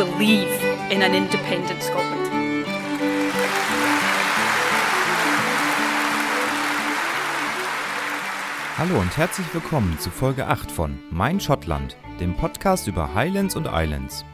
believe 0.00 0.48
in 0.90 1.02
an 1.02 1.12
independent 1.12 1.82
Scotland. 1.82 2.32
Hallo 8.78 8.98
und 8.98 9.14
herzlich 9.18 9.46
willkommen 9.52 9.98
zu 9.98 10.10
Folge 10.10 10.46
8 10.46 10.72
von 10.72 10.98
Mein 11.10 11.38
Schottland, 11.38 11.98
dem 12.18 12.34
Podcast 12.34 12.88
über 12.88 13.14
Highlands 13.14 13.56
und 13.56 13.68
Islands. 13.70 14.24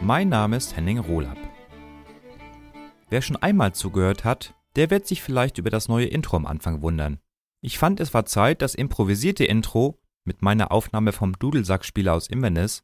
Mein 0.00 0.28
Name 0.28 0.56
ist 0.56 0.76
Henning 0.76 0.98
Rohlab. 0.98 1.38
Wer 3.08 3.22
schon 3.22 3.36
einmal 3.36 3.74
zugehört 3.74 4.24
hat, 4.24 4.56
der 4.74 4.90
wird 4.90 5.06
sich 5.06 5.22
vielleicht 5.22 5.58
über 5.58 5.70
das 5.70 5.86
neue 5.86 6.06
Intro 6.06 6.36
am 6.36 6.46
Anfang 6.46 6.82
wundern. 6.82 7.20
Ich 7.60 7.78
fand, 7.78 8.00
es 8.00 8.12
war 8.14 8.24
Zeit, 8.24 8.62
das 8.62 8.74
improvisierte 8.74 9.44
Intro 9.44 10.00
mit 10.24 10.42
meiner 10.42 10.72
Aufnahme 10.72 11.12
vom 11.12 11.38
Dudelsackspieler 11.38 12.14
aus 12.14 12.26
Inverness 12.26 12.82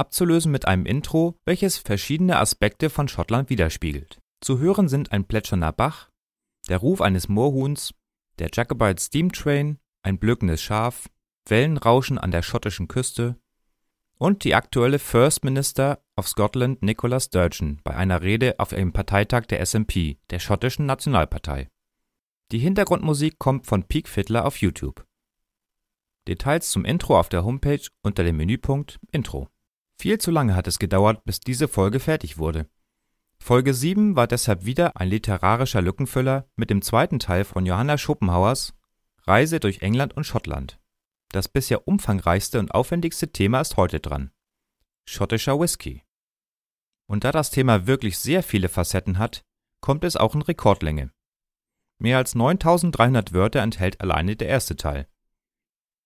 abzulösen 0.00 0.50
mit 0.50 0.66
einem 0.66 0.86
Intro, 0.86 1.38
welches 1.44 1.78
verschiedene 1.78 2.38
Aspekte 2.38 2.90
von 2.90 3.06
Schottland 3.06 3.50
widerspiegelt. 3.50 4.18
Zu 4.40 4.58
hören 4.58 4.88
sind 4.88 5.12
ein 5.12 5.26
plätschernder 5.26 5.72
Bach, 5.72 6.10
der 6.68 6.78
Ruf 6.78 7.00
eines 7.00 7.28
Moorhuhns, 7.28 7.94
der 8.38 8.48
Jacobite 8.52 9.00
Steam 9.00 9.30
Train, 9.30 9.78
ein 10.02 10.18
blökendes 10.18 10.62
Schaf, 10.62 11.08
Wellenrauschen 11.46 12.18
an 12.18 12.30
der 12.30 12.42
schottischen 12.42 12.88
Küste 12.88 13.36
und 14.18 14.44
die 14.44 14.54
aktuelle 14.54 14.98
First 14.98 15.44
Minister 15.44 16.02
of 16.16 16.28
Scotland 16.28 16.82
Nicola 16.82 17.20
Sturgeon 17.20 17.80
bei 17.84 17.94
einer 17.94 18.22
Rede 18.22 18.58
auf 18.58 18.72
einem 18.72 18.92
Parteitag 18.92 19.46
der 19.46 19.64
SNP, 19.64 20.18
der 20.30 20.38
schottischen 20.38 20.86
Nationalpartei. 20.86 21.68
Die 22.52 22.58
Hintergrundmusik 22.58 23.38
kommt 23.38 23.66
von 23.66 23.84
Peak 23.84 24.08
Fiddler 24.08 24.44
auf 24.44 24.56
YouTube. 24.56 25.06
Details 26.28 26.70
zum 26.70 26.84
Intro 26.84 27.18
auf 27.18 27.28
der 27.28 27.44
Homepage 27.44 27.86
unter 28.02 28.24
dem 28.24 28.36
Menüpunkt 28.36 29.00
Intro. 29.10 29.48
Viel 30.00 30.16
zu 30.16 30.30
lange 30.30 30.56
hat 30.56 30.66
es 30.66 30.78
gedauert, 30.78 31.26
bis 31.26 31.40
diese 31.40 31.68
Folge 31.68 32.00
fertig 32.00 32.38
wurde. 32.38 32.70
Folge 33.38 33.74
7 33.74 34.16
war 34.16 34.26
deshalb 34.26 34.64
wieder 34.64 34.96
ein 34.96 35.10
literarischer 35.10 35.82
Lückenfüller 35.82 36.48
mit 36.56 36.70
dem 36.70 36.80
zweiten 36.80 37.18
Teil 37.18 37.44
von 37.44 37.66
Johanna 37.66 37.98
Schopenhauers 37.98 38.72
Reise 39.26 39.60
durch 39.60 39.82
England 39.82 40.16
und 40.16 40.24
Schottland. 40.24 40.80
Das 41.32 41.48
bisher 41.48 41.86
umfangreichste 41.86 42.58
und 42.58 42.70
aufwendigste 42.74 43.30
Thema 43.30 43.60
ist 43.60 43.76
heute 43.76 44.00
dran. 44.00 44.30
Schottischer 45.04 45.60
Whisky. 45.60 46.02
Und 47.06 47.24
da 47.24 47.30
das 47.30 47.50
Thema 47.50 47.86
wirklich 47.86 48.18
sehr 48.18 48.42
viele 48.42 48.70
Facetten 48.70 49.18
hat, 49.18 49.44
kommt 49.82 50.04
es 50.04 50.16
auch 50.16 50.34
in 50.34 50.40
Rekordlänge. 50.40 51.12
Mehr 51.98 52.16
als 52.16 52.34
9300 52.34 53.34
Wörter 53.34 53.60
enthält 53.60 54.00
alleine 54.00 54.34
der 54.34 54.48
erste 54.48 54.76
Teil. 54.76 55.08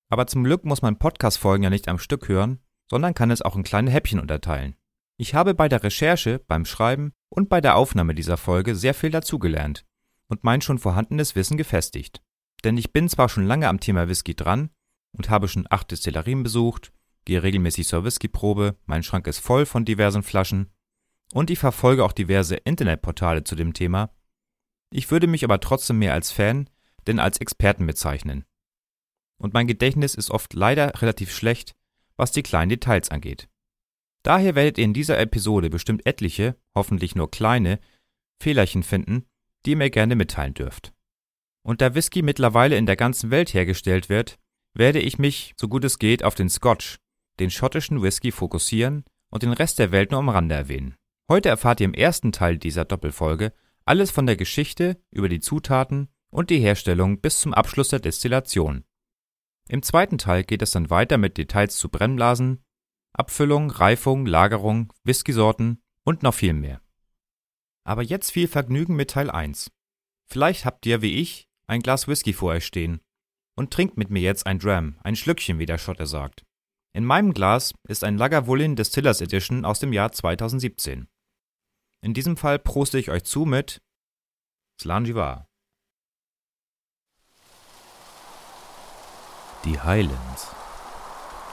Aber 0.09 0.27
zum 0.27 0.43
Glück 0.43 0.65
muss 0.65 0.83
man 0.83 0.99
Podcast-Folgen 0.99 1.63
ja 1.63 1.71
nicht 1.71 1.87
am 1.87 2.01
Stück 2.01 2.27
hören, 2.27 2.59
sondern 2.91 3.15
kann 3.15 3.31
es 3.31 3.43
auch 3.43 3.57
in 3.57 3.63
kleine 3.63 3.91
Häppchen 3.91 4.21
unterteilen. 4.21 4.77
Ich 5.17 5.35
habe 5.35 5.55
bei 5.55 5.69
der 5.69 5.83
Recherche, 5.83 6.41
beim 6.47 6.65
Schreiben 6.65 7.13
und 7.29 7.49
bei 7.49 7.61
der 7.61 7.77
Aufnahme 7.77 8.15
dieser 8.15 8.37
Folge 8.37 8.75
sehr 8.75 8.95
viel 8.95 9.11
dazugelernt 9.11 9.85
und 10.29 10.45
mein 10.45 10.61
schon 10.61 10.79
vorhandenes 10.79 11.37
Wissen 11.37 11.57
gefestigt. 11.57 12.23
Denn 12.65 12.77
ich 12.77 12.93
bin 12.93 13.09
zwar 13.09 13.29
schon 13.29 13.47
lange 13.47 13.69
am 13.69 13.81
Thema 13.81 14.09
Whisky 14.09 14.35
dran 14.35 14.71
und 15.13 15.31
habe 15.31 15.49
schon 15.49 15.67
acht 15.71 15.91
Destillerien 15.91 16.43
besucht, 16.43 16.93
gehe 17.25 17.43
regelmäßig 17.43 17.87
zur 17.87 18.05
Whiskyprobe, 18.05 18.77
mein 18.87 19.03
Schrank 19.03 19.27
ist 19.27 19.39
voll 19.39 19.67
von 19.67 19.85
diversen 19.85 20.23
Flaschen 20.23 20.71
und 21.33 21.51
ich 21.51 21.59
verfolge 21.59 22.05
auch 22.05 22.13
diverse 22.13 22.57
Internetportale 22.57 23.45
zu 23.45 23.55
dem 23.55 23.73
Thema. 23.73 24.11
Ich 24.91 25.11
würde 25.11 25.27
mich 25.27 25.45
aber 25.45 25.61
trotzdem 25.61 25.99
mehr 25.99 26.13
als 26.13 26.31
Fan 26.31 26.69
denn 27.07 27.19
als 27.19 27.39
Experten 27.39 27.87
bezeichnen. 27.87 28.45
Und 29.39 29.55
mein 29.55 29.67
Gedächtnis 29.67 30.15
ist 30.15 30.31
oft 30.31 30.55
leider 30.55 31.03
relativ 31.03 31.35
schlecht, 31.35 31.75
was 32.17 32.33
die 32.33 32.43
kleinen 32.43 32.71
Details 32.71 33.11
angeht. 33.11 33.49
Daher 34.23 34.55
werdet 34.55 34.79
ihr 34.79 34.85
in 34.85 34.95
dieser 34.95 35.19
Episode 35.19 35.71
bestimmt 35.71 36.07
etliche, 36.07 36.57
hoffentlich 36.75 37.15
nur 37.15 37.31
kleine, 37.31 37.79
Fehlerchen 38.41 38.83
finden, 38.83 39.27
die 39.65 39.71
ihr 39.71 39.77
mir 39.77 39.91
gerne 39.91 40.17
mitteilen 40.17 40.55
dürft. 40.55 40.93
Und 41.63 41.81
da 41.81 41.95
Whisky 41.95 42.23
mittlerweile 42.23 42.77
in 42.77 42.87
der 42.87 42.97
ganzen 42.97 43.31
Welt 43.31 43.55
hergestellt 43.55 44.09
wird, 44.09 44.39
werde 44.75 45.01
ich 45.01 45.19
mich, 45.19 45.55
so 45.57 45.69
gut 45.69 45.85
es 45.85 45.99
geht, 45.99 46.25
auf 46.25 46.35
den 46.35 46.49
Scotch, 46.49 46.99
den 47.39 47.51
schottischen 47.51 48.03
Whisky, 48.03 48.33
fokussieren 48.33 49.05
und 49.31 49.43
den 49.43 49.53
Rest 49.53 49.79
der 49.79 49.93
Welt 49.93 50.11
nur 50.11 50.21
am 50.21 50.29
Rande 50.29 50.55
erwähnen. 50.55 50.95
Heute 51.31 51.49
erfahrt 51.49 51.81
ihr 51.81 51.87
im 51.87 51.95
ersten 51.95 52.33
Teil 52.33 52.59
dieser 52.59 52.85
Doppelfolge 52.85 53.53
alles 53.87 54.11
von 54.11 54.27
der 54.27 54.37
Geschichte 54.37 54.99
über 55.11 55.29
die 55.29 55.41
Zutaten 55.41 56.09
und 56.31 56.51
die 56.51 56.59
Herstellung 56.59 57.21
bis 57.21 57.41
zum 57.41 57.55
Abschluss 57.55 57.89
der 57.89 58.01
Destillation. 58.01 58.85
Im 59.69 59.83
zweiten 59.83 60.19
Teil 60.19 60.45
geht 60.45 60.63
es 60.63 60.73
dann 60.73 60.91
weiter 60.91 61.19
mit 61.19 61.39
Details 61.39 61.77
zu 61.77 61.89
Brennblasen, 61.89 62.63
Abfüllung, 63.15 63.71
Reifung, 63.71 64.27
Lagerung, 64.27 64.93
Whiskysorten 65.05 65.83
und 66.05 66.23
noch 66.23 66.35
viel 66.35 66.53
mehr. 66.53 66.81
Aber 67.85 68.03
jetzt 68.03 68.33
viel 68.33 68.49
Vergnügen 68.49 68.97
mit 68.97 69.11
Teil 69.11 69.31
1. 69.31 69.71
Vielleicht 70.27 70.65
habt 70.65 70.85
ihr, 70.87 71.03
wie 71.03 71.21
ich, 71.21 71.49
ein 71.67 71.81
Glas 71.81 72.09
Whisky 72.09 72.33
vor 72.33 72.53
euch 72.53 72.67
stehen 72.67 73.01
und 73.57 73.73
trinkt 73.73 73.97
mit 73.97 74.11
mir 74.11 74.21
jetzt 74.21 74.47
ein 74.47 74.59
Dram, 74.59 74.99
ein 75.03 75.17
Schlückchen, 75.17 75.59
wie 75.59 75.67
der 75.67 75.79
Schotte 75.79 76.07
sagt. 76.07 76.45
In 76.93 77.05
meinem 77.05 77.33
Glas 77.33 77.75
ist 77.89 78.05
ein 78.05 78.19
Lagavulin 78.19 78.77
Distillers 78.77 79.21
Edition 79.21 79.65
aus 79.65 79.81
dem 79.81 79.93
Jahr 79.93 80.13
2017. 80.13 81.09
In 82.03 82.15
diesem 82.15 82.37
Fall 82.37 82.59
proste 82.59 82.99
ich 82.99 83.11
euch 83.11 83.25
zu 83.25 83.45
mit 83.45 83.83
Slanjivar. 84.81 85.49
Die 89.65 89.81
Highlands. 89.81 90.49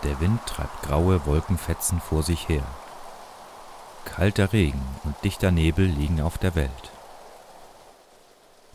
Der 0.04 0.20
Wind 0.20 0.46
treibt 0.46 0.82
graue 0.82 1.26
Wolkenfetzen 1.26 2.02
vor 2.02 2.24
sich 2.24 2.50
her. 2.50 2.64
Kalter 4.04 4.52
Regen 4.52 4.84
und 5.06 5.16
dichter 5.24 5.52
Nebel 5.52 5.86
liegen 5.86 6.20
auf 6.20 6.38
der 6.38 6.56
Welt. 6.56 6.92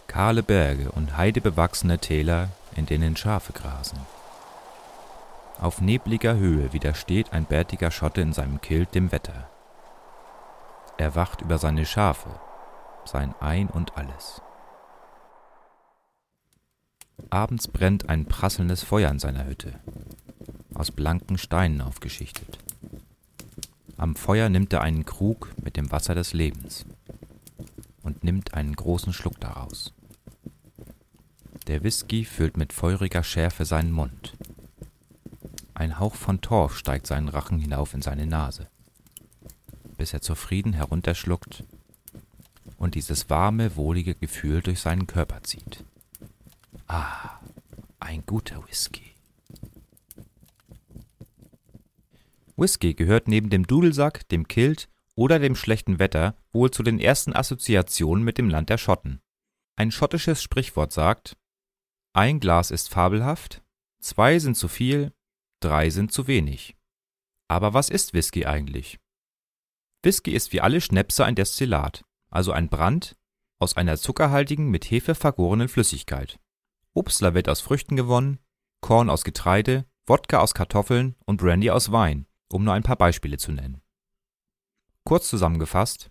Kahle 0.06 0.42
Berge 0.42 0.90
und 0.92 1.18
heidebewachsene 1.18 1.98
Täler, 1.98 2.48
in 2.76 2.86
denen 2.86 3.14
Schafe 3.16 3.52
grasen. 3.52 3.98
Auf 5.60 5.82
nebliger 5.82 6.36
Höhe 6.36 6.72
widersteht 6.72 7.34
ein 7.34 7.44
bärtiger 7.44 7.90
Schotte 7.90 8.22
in 8.22 8.32
seinem 8.32 8.62
Kilt 8.62 8.94
dem 8.94 9.12
Wetter. 9.12 9.48
Er 10.96 11.14
wacht 11.14 11.42
über 11.42 11.58
seine 11.58 11.84
Schafe, 11.84 12.30
sein 13.04 13.34
Ein 13.40 13.68
und 13.68 13.98
alles. 13.98 14.40
Abends 17.30 17.68
brennt 17.68 18.08
ein 18.08 18.26
prasselndes 18.26 18.82
Feuer 18.82 19.10
in 19.10 19.18
seiner 19.18 19.46
Hütte, 19.46 19.78
aus 20.74 20.90
blanken 20.90 21.38
Steinen 21.38 21.80
aufgeschichtet. 21.80 22.58
Am 23.96 24.14
Feuer 24.14 24.48
nimmt 24.48 24.72
er 24.72 24.82
einen 24.82 25.04
Krug 25.04 25.52
mit 25.62 25.76
dem 25.76 25.90
Wasser 25.90 26.14
des 26.14 26.32
Lebens 26.32 26.84
und 28.02 28.22
nimmt 28.22 28.54
einen 28.54 28.76
großen 28.76 29.12
Schluck 29.12 29.40
daraus. 29.40 29.92
Der 31.66 31.82
Whisky 31.82 32.24
füllt 32.24 32.56
mit 32.56 32.72
feuriger 32.72 33.24
Schärfe 33.24 33.64
seinen 33.64 33.90
Mund. 33.90 34.34
Ein 35.74 35.98
Hauch 35.98 36.14
von 36.14 36.40
Torf 36.40 36.76
steigt 36.76 37.06
seinen 37.06 37.28
Rachen 37.28 37.58
hinauf 37.58 37.92
in 37.92 38.02
seine 38.02 38.26
Nase, 38.26 38.68
bis 39.96 40.12
er 40.12 40.20
zufrieden 40.20 40.74
herunterschluckt 40.74 41.64
und 42.78 42.94
dieses 42.94 43.28
warme, 43.30 43.76
wohlige 43.76 44.14
Gefühl 44.14 44.62
durch 44.62 44.80
seinen 44.80 45.06
Körper 45.06 45.42
zieht. 45.42 45.84
Ah, 46.88 47.40
ein 47.98 48.24
guter 48.26 48.66
Whisky. 48.68 49.14
Whisky 52.56 52.94
gehört 52.94 53.26
neben 53.26 53.50
dem 53.50 53.66
Dudelsack, 53.66 54.28
dem 54.28 54.46
Kilt 54.46 54.88
oder 55.16 55.38
dem 55.38 55.56
schlechten 55.56 55.98
Wetter 55.98 56.36
wohl 56.52 56.70
zu 56.70 56.82
den 56.82 57.00
ersten 57.00 57.34
Assoziationen 57.34 58.24
mit 58.24 58.38
dem 58.38 58.48
Land 58.48 58.70
der 58.70 58.78
Schotten. 58.78 59.20
Ein 59.76 59.90
schottisches 59.90 60.42
Sprichwort 60.42 60.92
sagt, 60.92 61.36
ein 62.14 62.40
Glas 62.40 62.70
ist 62.70 62.88
fabelhaft, 62.88 63.62
zwei 64.00 64.38
sind 64.38 64.56
zu 64.56 64.68
viel, 64.68 65.12
drei 65.60 65.90
sind 65.90 66.12
zu 66.12 66.28
wenig. 66.28 66.76
Aber 67.48 67.74
was 67.74 67.90
ist 67.90 68.14
Whisky 68.14 68.46
eigentlich? 68.46 68.98
Whisky 70.02 70.32
ist 70.32 70.52
wie 70.52 70.60
alle 70.60 70.80
Schnäpse 70.80 71.24
ein 71.24 71.34
Destillat, 71.34 72.04
also 72.30 72.52
ein 72.52 72.68
Brand 72.68 73.16
aus 73.58 73.76
einer 73.76 73.98
zuckerhaltigen, 73.98 74.70
mit 74.70 74.90
Hefe 74.90 75.14
vergorenen 75.14 75.68
Flüssigkeit. 75.68 76.38
Obstler 76.96 77.34
wird 77.34 77.48
aus 77.48 77.60
Früchten 77.60 77.94
gewonnen, 77.94 78.38
Korn 78.80 79.10
aus 79.10 79.22
Getreide, 79.22 79.84
Wodka 80.06 80.40
aus 80.40 80.54
Kartoffeln 80.54 81.14
und 81.26 81.36
Brandy 81.36 81.70
aus 81.70 81.92
Wein, 81.92 82.26
um 82.50 82.64
nur 82.64 82.72
ein 82.72 82.82
paar 82.82 82.96
Beispiele 82.96 83.36
zu 83.36 83.52
nennen. 83.52 83.82
Kurz 85.04 85.28
zusammengefasst, 85.28 86.10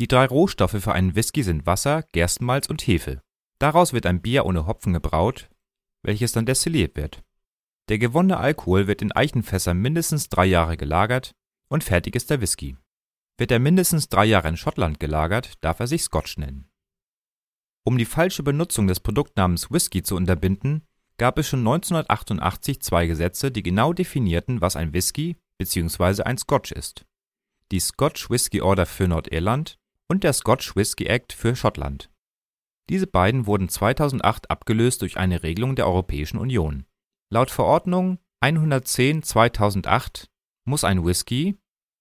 die 0.00 0.08
drei 0.08 0.24
Rohstoffe 0.26 0.80
für 0.80 0.92
einen 0.92 1.14
Whisky 1.14 1.42
sind 1.42 1.66
Wasser, 1.66 2.04
Gerstenmalz 2.12 2.68
und 2.68 2.86
Hefe. 2.86 3.20
Daraus 3.58 3.92
wird 3.92 4.06
ein 4.06 4.22
Bier 4.22 4.46
ohne 4.46 4.66
Hopfen 4.66 4.92
gebraut, 4.92 5.50
welches 6.02 6.32
dann 6.32 6.46
destilliert 6.46 6.96
wird. 6.96 7.22
Der 7.88 7.98
gewonnene 7.98 8.38
Alkohol 8.38 8.86
wird 8.86 9.02
in 9.02 9.12
Eichenfässern 9.12 9.76
mindestens 9.76 10.28
drei 10.28 10.46
Jahre 10.46 10.76
gelagert 10.76 11.34
und 11.68 11.84
fertig 11.84 12.16
ist 12.16 12.30
der 12.30 12.40
Whisky. 12.40 12.76
Wird 13.36 13.50
er 13.50 13.58
mindestens 13.58 14.08
drei 14.08 14.24
Jahre 14.24 14.48
in 14.48 14.56
Schottland 14.56 15.00
gelagert, 15.00 15.54
darf 15.62 15.80
er 15.80 15.86
sich 15.86 16.02
Scotch 16.02 16.38
nennen. 16.38 16.70
Um 17.88 17.96
die 17.96 18.04
falsche 18.04 18.42
Benutzung 18.42 18.86
des 18.86 19.00
Produktnamens 19.00 19.70
Whisky 19.70 20.02
zu 20.02 20.14
unterbinden, 20.14 20.82
gab 21.16 21.38
es 21.38 21.48
schon 21.48 21.60
1988 21.60 22.82
zwei 22.82 23.06
Gesetze, 23.06 23.50
die 23.50 23.62
genau 23.62 23.94
definierten, 23.94 24.60
was 24.60 24.76
ein 24.76 24.92
Whisky 24.92 25.38
bzw. 25.56 26.24
ein 26.24 26.36
Scotch 26.36 26.70
ist: 26.70 27.06
die 27.72 27.80
Scotch 27.80 28.28
Whisky 28.28 28.60
Order 28.60 28.84
für 28.84 29.08
Nordirland 29.08 29.78
und 30.06 30.22
der 30.22 30.34
Scotch 30.34 30.76
Whisky 30.76 31.06
Act 31.06 31.32
für 31.32 31.56
Schottland. 31.56 32.10
Diese 32.90 33.06
beiden 33.06 33.46
wurden 33.46 33.70
2008 33.70 34.50
abgelöst 34.50 35.00
durch 35.00 35.16
eine 35.16 35.42
Regelung 35.42 35.74
der 35.74 35.86
Europäischen 35.86 36.36
Union. 36.36 36.84
Laut 37.30 37.50
Verordnung 37.50 38.18
110/2008 38.44 40.28
muss 40.66 40.84
ein 40.84 41.06
Whisky 41.06 41.56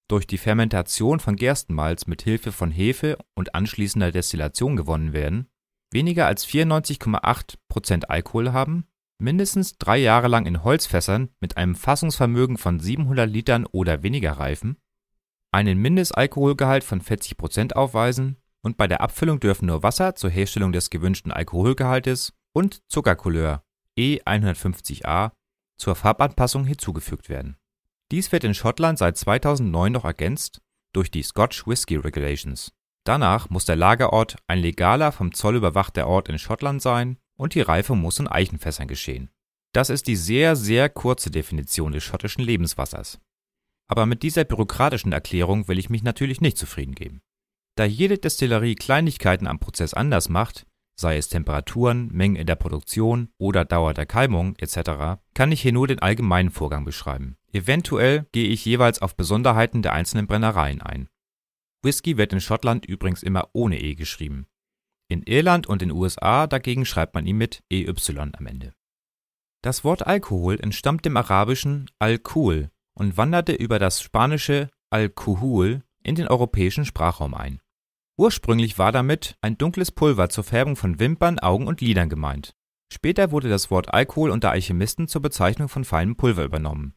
durch 0.10 0.28
die 0.28 0.38
Fermentation 0.38 1.22
von 1.22 1.38
Gerstenmalz 1.38 2.08
mit 2.08 2.24
Hilfe 2.24 2.52
von 2.52 2.72
Hefe 2.72 3.18
und 3.36 3.56
anschließender 3.56 4.12
Destillation 4.12 4.76
gewonnen 4.76 5.14
werden, 5.14 5.48
weniger 5.92 6.28
als 6.28 6.46
94,8 6.48 7.56
Prozent 7.68 8.10
Alkohol 8.10 8.52
haben, 8.54 8.88
mindestens 9.20 9.78
drei 9.78 9.98
Jahre 9.98 10.28
lang 10.28 10.46
in 10.46 10.64
Holzfässern 10.64 11.30
mit 11.40 11.58
einem 11.58 11.76
Fassungsvermögen 11.76 12.58
von 12.58 12.80
700 12.80 13.30
Litern 13.30 13.66
oder 13.66 14.04
weniger 14.04 14.34
reifen, 14.34 14.78
einen 15.52 15.80
Mindestalkoholgehalt 15.80 16.84
von 16.84 17.02
40 17.02 17.38
Prozent 17.38 17.76
aufweisen 17.76 18.38
und 18.62 18.78
bei 18.78 18.88
der 18.88 19.02
Abfüllung 19.02 19.40
dürfen 19.40 19.68
nur 19.68 19.84
Wasser 19.84 20.16
zur 20.16 20.30
Herstellung 20.30 20.72
des 20.72 20.90
gewünschten 20.90 21.32
Alkoholgehaltes 21.32 22.34
und 22.54 22.82
Zuckercouleur 22.90 23.64
E150a 23.98 25.32
zur 25.78 25.96
Farbanpassung 25.96 26.66
hinzugefügt 26.66 27.30
werden. 27.30 27.58
Dies 28.12 28.32
wird 28.32 28.44
in 28.44 28.54
Schottland 28.54 29.00
seit 29.00 29.18
2009 29.18 29.92
noch 29.92 30.06
ergänzt 30.06 30.62
durch 30.94 31.12
die 31.12 31.24
Scotch 31.24 31.68
Whisky 31.68 31.96
Regulations. 31.96 32.72
Danach 33.08 33.50
muss 33.50 33.64
der 33.64 33.78
Lagerort 33.78 34.36
ein 34.48 34.60
legaler, 34.60 35.14
vom 35.14 35.34
Zoll 35.34 35.56
überwachter 35.56 36.08
Ort 36.08 36.28
in 36.28 36.38
Schottland 36.38 36.82
sein 36.82 37.18
und 37.38 37.56
die 37.56 37.62
Reifung 37.62 38.02
muss 38.02 38.20
in 38.20 38.28
Eichenfässern 38.28 38.90
geschehen. 38.90 39.30
Das 39.72 39.90
ist 39.90 40.08
die 40.08 40.18
sehr, 40.18 40.58
sehr 40.58 40.90
kurze 40.90 41.32
Definition 41.32 41.94
des 41.94 42.04
schottischen 42.04 42.44
Lebenswassers. 42.44 43.22
Aber 43.88 44.06
mit 44.06 44.24
dieser 44.24 44.44
bürokratischen 44.44 45.14
Erklärung 45.14 45.70
will 45.70 45.80
ich 45.80 45.90
mich 45.90 46.04
natürlich 46.04 46.42
nicht 46.42 46.58
zufrieden 46.58 46.96
geben. 46.96 47.22
Da 47.76 47.86
jede 47.86 48.18
Destillerie 48.18 48.76
Kleinigkeiten 48.76 49.48
am 49.48 49.60
Prozess 49.60 49.94
anders 49.94 50.28
macht, 50.28 50.66
sei 51.00 51.16
es 51.16 51.30
Temperaturen, 51.30 52.10
Mengen 52.12 52.36
in 52.36 52.46
der 52.46 52.56
Produktion 52.56 53.30
oder 53.38 53.64
Dauer 53.64 53.94
der 53.94 54.06
Keimung 54.06 54.58
etc., 54.58 55.22
kann 55.34 55.54
ich 55.54 55.62
hier 55.62 55.72
nur 55.72 55.88
den 55.88 56.00
allgemeinen 56.00 56.50
Vorgang 56.50 56.84
beschreiben. 56.84 57.38
Eventuell 57.54 58.26
gehe 58.34 58.50
ich 58.50 58.66
jeweils 58.66 59.02
auf 59.02 59.16
Besonderheiten 59.16 59.82
der 59.82 59.94
einzelnen 59.94 60.28
Brennereien 60.28 60.82
ein. 60.82 61.08
Whisky 61.88 62.18
wird 62.18 62.34
in 62.34 62.42
Schottland 62.42 62.86
übrigens 62.86 63.24
immer 63.24 63.48
ohne 63.54 63.80
E 63.80 63.96
geschrieben. 63.96 64.46
In 65.08 65.24
Irland 65.24 65.68
und 65.68 65.82
den 65.82 65.92
USA 65.92 66.46
dagegen 66.46 66.84
schreibt 66.84 67.16
man 67.16 67.26
ihn 67.26 67.38
mit 67.38 67.64
EY 67.72 67.94
am 68.18 68.46
Ende. 68.46 68.74
Das 69.64 69.86
Wort 69.86 70.06
Alkohol 70.06 70.60
entstammt 70.60 71.06
dem 71.06 71.16
arabischen 71.16 71.90
Al-Kul 71.98 72.72
und 72.94 73.16
wanderte 73.16 73.54
über 73.54 73.80
das 73.80 74.02
spanische 74.02 74.70
Alcohol 74.90 75.82
in 76.04 76.16
den 76.16 76.28
europäischen 76.28 76.84
Sprachraum 76.84 77.34
ein. 77.34 77.62
Ursprünglich 78.20 78.78
war 78.78 78.92
damit 78.92 79.38
ein 79.40 79.58
dunkles 79.58 79.94
Pulver 79.94 80.28
zur 80.28 80.44
Färbung 80.44 80.76
von 80.76 81.00
Wimpern, 81.00 81.40
Augen 81.40 81.68
und 81.68 81.80
Lidern 81.80 82.10
gemeint. 82.10 82.54
Später 82.92 83.32
wurde 83.32 83.48
das 83.48 83.72
Wort 83.72 83.94
Alkohol 83.94 84.32
unter 84.32 84.52
Alchemisten 84.52 85.08
zur 85.08 85.22
Bezeichnung 85.22 85.70
von 85.70 85.86
feinem 85.86 86.18
Pulver 86.18 86.44
übernommen. 86.44 86.97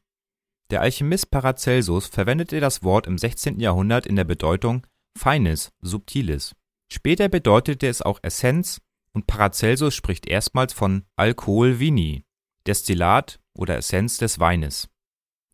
Der 0.70 0.82
Alchemist 0.82 1.32
Paracelsus 1.32 2.06
verwendete 2.06 2.60
das 2.60 2.84
Wort 2.84 3.08
im 3.08 3.18
16. 3.18 3.58
Jahrhundert 3.58 4.06
in 4.06 4.14
der 4.14 4.24
Bedeutung 4.24 4.86
feines, 5.18 5.72
subtiles. 5.80 6.54
Später 6.92 7.28
bedeutete 7.28 7.88
es 7.88 8.02
auch 8.02 8.20
Essenz 8.22 8.80
und 9.12 9.26
Paracelsus 9.26 9.96
spricht 9.96 10.28
erstmals 10.28 10.72
von 10.72 11.04
Alkohol 11.16 11.80
vini, 11.80 12.24
Destillat 12.68 13.40
oder 13.52 13.78
Essenz 13.78 14.18
des 14.18 14.38
Weines. 14.38 14.88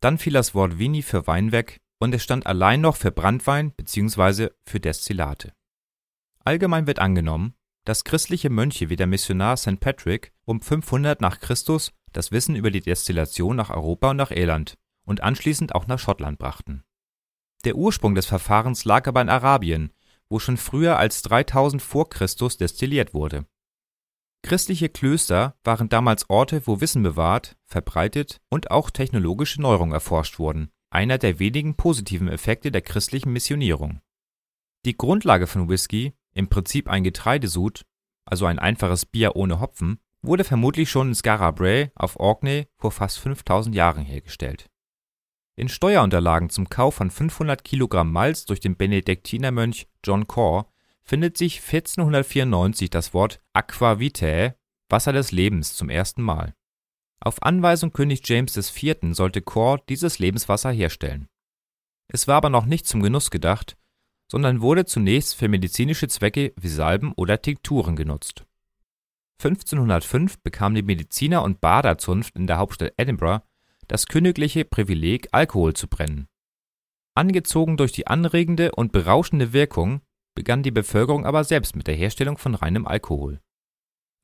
Dann 0.01 0.19
fiel 0.19 0.33
das 0.33 0.53
Wort 0.53 0.77
vini 0.77 1.01
für 1.01 1.25
Wein 1.25 1.51
weg 1.51 1.79
und 1.99 2.13
es 2.13 2.21
stand 2.21 2.45
allein 2.45 2.81
noch 2.81 2.95
für 2.95 3.11
Brandwein 3.11 3.71
bzw. 3.71 4.49
für 4.67 4.79
Destillate. 4.79 5.51
Allgemein 6.43 6.85
wird 6.85 6.99
angenommen, 6.99 7.55
dass 7.85 8.03
christliche 8.03 8.51
Mönche 8.51 8.91
wie 8.91 8.95
der 8.95 9.07
Missionar 9.07 9.57
St. 9.57 9.79
Patrick 9.79 10.31
um 10.45 10.61
500 10.61 11.21
nach 11.21 11.39
Christus 11.39 11.91
das 12.13 12.31
Wissen 12.31 12.55
über 12.55 12.69
die 12.69 12.81
Destillation 12.81 13.55
nach 13.55 13.71
Europa 13.71 14.11
und 14.11 14.17
nach 14.17 14.29
Irland 14.29 14.77
und 15.07 15.23
anschließend 15.23 15.73
auch 15.73 15.87
nach 15.87 15.97
Schottland 15.97 16.37
brachten. 16.37 16.83
Der 17.65 17.75
Ursprung 17.75 18.13
des 18.13 18.27
Verfahrens 18.27 18.85
lag 18.85 19.07
aber 19.07 19.21
in 19.21 19.29
Arabien, 19.29 19.91
wo 20.29 20.37
schon 20.37 20.57
früher 20.57 20.99
als 20.99 21.23
3000 21.23 21.81
vor 21.81 22.09
Christus 22.09 22.57
destilliert 22.57 23.15
wurde. 23.15 23.47
Christliche 24.43 24.89
Klöster 24.89 25.57
waren 25.63 25.89
damals 25.89 26.29
Orte, 26.29 26.61
wo 26.67 26.79
Wissen 26.79 27.01
bewahrt, 27.01 27.57
verbreitet 27.65 28.39
und 28.49 28.69
auch 28.69 28.91
technologische 28.91 29.59
Neuerungen 29.59 29.93
erforscht 29.93 30.37
wurden 30.37 30.71
einer 30.89 31.17
der 31.17 31.39
wenigen 31.39 31.75
positiven 31.75 32.27
Effekte 32.27 32.71
der 32.71 32.81
christlichen 32.81 33.33
Missionierung. 33.33 34.01
Die 34.85 34.95
Grundlage 34.95 35.47
von 35.47 35.69
Whisky, 35.69 36.13
im 36.33 36.47
Prinzip 36.47 36.89
ein 36.89 37.03
Getreidesud, 37.03 37.85
also 38.25 38.45
ein 38.45 38.59
einfaches 38.59 39.05
Bier 39.05 39.35
ohne 39.35 39.59
Hopfen, 39.59 39.99
wurde 40.21 40.43
vermutlich 40.43 40.89
schon 40.89 41.09
in 41.09 41.15
Skara 41.15 41.51
Brae 41.51 41.91
auf 41.95 42.19
Orkney 42.19 42.67
vor 42.77 42.91
fast 42.91 43.19
5000 43.19 43.75
Jahren 43.75 44.03
hergestellt. 44.03 44.69
In 45.57 45.67
Steuerunterlagen 45.67 46.49
zum 46.49 46.69
Kauf 46.69 46.95
von 46.95 47.11
500 47.11 47.63
Kilogramm 47.63 48.13
Malz 48.13 48.45
durch 48.45 48.61
den 48.61 48.77
Benediktinermönch 48.77 49.87
John 50.05 50.27
Core 50.27 50.67
findet 51.03 51.35
sich 51.35 51.57
1494 51.57 52.89
das 52.89 53.13
Wort 53.13 53.41
Aqua 53.51 53.99
Vitae, 53.99 54.53
Wasser 54.87 55.11
des 55.11 55.31
Lebens, 55.31 55.75
zum 55.75 55.89
ersten 55.89 56.21
Mal 56.21 56.53
auf 57.19 57.41
Anweisung 57.41 57.93
König 57.93 58.21
James 58.27 58.55
IV. 58.55 58.97
sollte 59.11 59.41
Core 59.41 59.81
dieses 59.89 60.19
Lebenswasser 60.19 60.71
herstellen. 60.71 61.27
Es 62.07 62.27
war 62.27 62.35
aber 62.35 62.49
noch 62.49 62.65
nicht 62.65 62.85
zum 62.85 63.01
Genuss 63.01 63.31
gedacht, 63.31 63.75
sondern 64.31 64.61
wurde 64.61 64.85
zunächst 64.85 65.35
für 65.35 65.47
medizinische 65.47 66.07
Zwecke 66.07 66.53
wie 66.57 66.67
Salben 66.67 67.13
oder 67.13 67.41
Tinkturen 67.41 67.95
genutzt. 67.95 68.45
1505 69.43 70.39
bekam 70.39 70.73
die 70.73 70.83
Mediziner 70.83 71.43
und 71.43 71.61
Baderzunft 71.61 72.35
in 72.35 72.47
der 72.47 72.57
Hauptstadt 72.57 72.93
Edinburgh 72.97 73.43
das 73.87 74.07
königliche 74.07 74.65
Privileg, 74.65 75.27
Alkohol 75.31 75.73
zu 75.73 75.87
brennen. 75.87 76.27
Angezogen 77.15 77.77
durch 77.77 77.91
die 77.91 78.07
anregende 78.07 78.71
und 78.73 78.91
berauschende 78.91 79.53
Wirkung 79.53 80.01
begann 80.35 80.63
die 80.63 80.71
Bevölkerung 80.71 81.25
aber 81.25 81.43
selbst 81.43 81.75
mit 81.75 81.87
der 81.87 81.95
Herstellung 81.95 82.37
von 82.37 82.55
reinem 82.55 82.85
Alkohol 82.85 83.39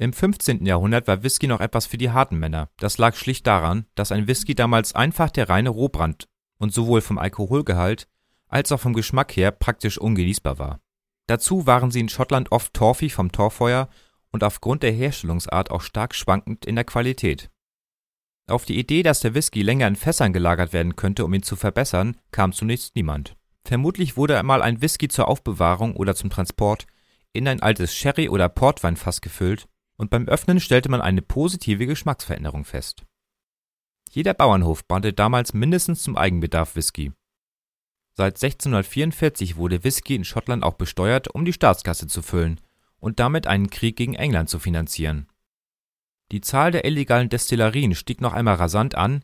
im 0.04 0.12
15. 0.12 0.66
Jahrhundert 0.66 1.08
war 1.08 1.24
Whisky 1.24 1.48
noch 1.48 1.62
etwas 1.62 1.86
für 1.86 1.98
die 1.98 2.12
harten 2.12 2.38
Männer. 2.38 2.70
Das 2.78 2.98
lag 2.98 3.16
schlicht 3.16 3.46
daran, 3.46 3.86
dass 3.96 4.12
ein 4.12 4.28
Whisky 4.28 4.56
damals 4.56 4.96
einfach 4.96 5.30
der 5.30 5.50
reine 5.50 5.70
Rohbrand 5.70 6.28
und 6.58 6.74
sowohl 6.74 7.02
vom 7.02 7.18
Alkoholgehalt 7.18 8.08
als 8.48 8.72
auch 8.72 8.80
vom 8.80 8.94
Geschmack 8.94 9.36
her 9.36 9.52
praktisch 9.52 9.98
ungenießbar 9.98 10.60
war. 10.60 10.80
Dazu 11.28 11.68
waren 11.68 11.92
sie 11.92 12.02
in 12.02 12.10
Schottland 12.10 12.52
oft 12.52 12.74
torfig 12.74 13.14
vom 13.14 13.32
Torfeuer 13.32 13.88
und 14.32 14.44
aufgrund 14.44 14.84
der 14.84 14.92
Herstellungsart 14.92 15.72
auch 15.72 15.82
stark 15.82 16.16
schwankend 16.16 16.66
in 16.66 16.76
der 16.76 16.84
Qualität. 16.84 17.50
Auf 18.48 18.66
die 18.66 18.78
Idee, 18.78 19.04
dass 19.04 19.22
der 19.22 19.34
Whisky 19.34 19.62
länger 19.62 19.88
in 19.88 19.96
Fässern 19.96 20.34
gelagert 20.34 20.74
werden 20.74 20.96
könnte, 20.96 21.24
um 21.24 21.34
ihn 21.34 21.44
zu 21.44 21.56
verbessern, 21.56 22.18
kam 22.32 22.52
zunächst 22.52 22.96
niemand. 22.96 23.38
Vermutlich 23.64 24.18
wurde 24.18 24.38
einmal 24.38 24.62
ein 24.62 24.82
Whisky 24.82 25.08
zur 25.08 25.30
Aufbewahrung 25.30 25.96
oder 25.96 26.16
zum 26.16 26.30
Transport 26.30 26.86
in 27.32 27.48
ein 27.48 27.62
altes 27.62 27.96
Sherry- 27.96 28.30
oder 28.30 28.50
Portweinfass 28.50 29.22
gefüllt 29.22 29.68
und 29.96 30.10
beim 30.10 30.28
Öffnen 30.28 30.60
stellte 30.60 30.90
man 30.90 31.02
eine 31.02 31.22
positive 31.22 31.88
Geschmacksveränderung 31.88 32.66
fest. 32.66 33.06
Jeder 34.12 34.34
Bauernhof 34.34 34.88
brannte 34.88 35.14
damals 35.14 35.54
mindestens 35.54 36.04
zum 36.04 36.18
Eigenbedarf 36.18 36.76
Whisky. 36.76 37.14
Seit 38.16 38.36
1644 38.36 39.56
wurde 39.56 39.84
Whisky 39.84 40.16
in 40.16 40.26
Schottland 40.26 40.64
auch 40.64 40.76
besteuert, 40.76 41.34
um 41.34 41.46
die 41.46 41.54
Staatskasse 41.54 42.08
zu 42.08 42.22
füllen 42.22 42.60
und 43.00 43.20
damit 43.20 43.48
einen 43.48 43.70
Krieg 43.70 43.96
gegen 43.96 44.14
England 44.14 44.50
zu 44.50 44.60
finanzieren. 44.60 45.28
Die 46.34 46.42
Zahl 46.42 46.72
der 46.72 46.84
illegalen 46.84 47.30
Destillerien 47.30 47.94
stieg 47.94 48.20
noch 48.20 48.34
einmal 48.34 48.56
rasant 48.56 48.96
an. 48.96 49.24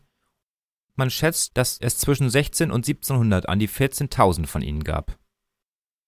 Man 0.94 1.10
schätzt, 1.10 1.56
dass 1.56 1.76
es 1.76 1.98
zwischen 1.98 2.30
16 2.30 2.70
und 2.70 2.86
1700 2.86 3.48
an 3.48 3.58
die 3.58 3.68
14.000 3.68 4.46
von 4.46 4.62
ihnen 4.62 4.84
gab. 4.84 5.18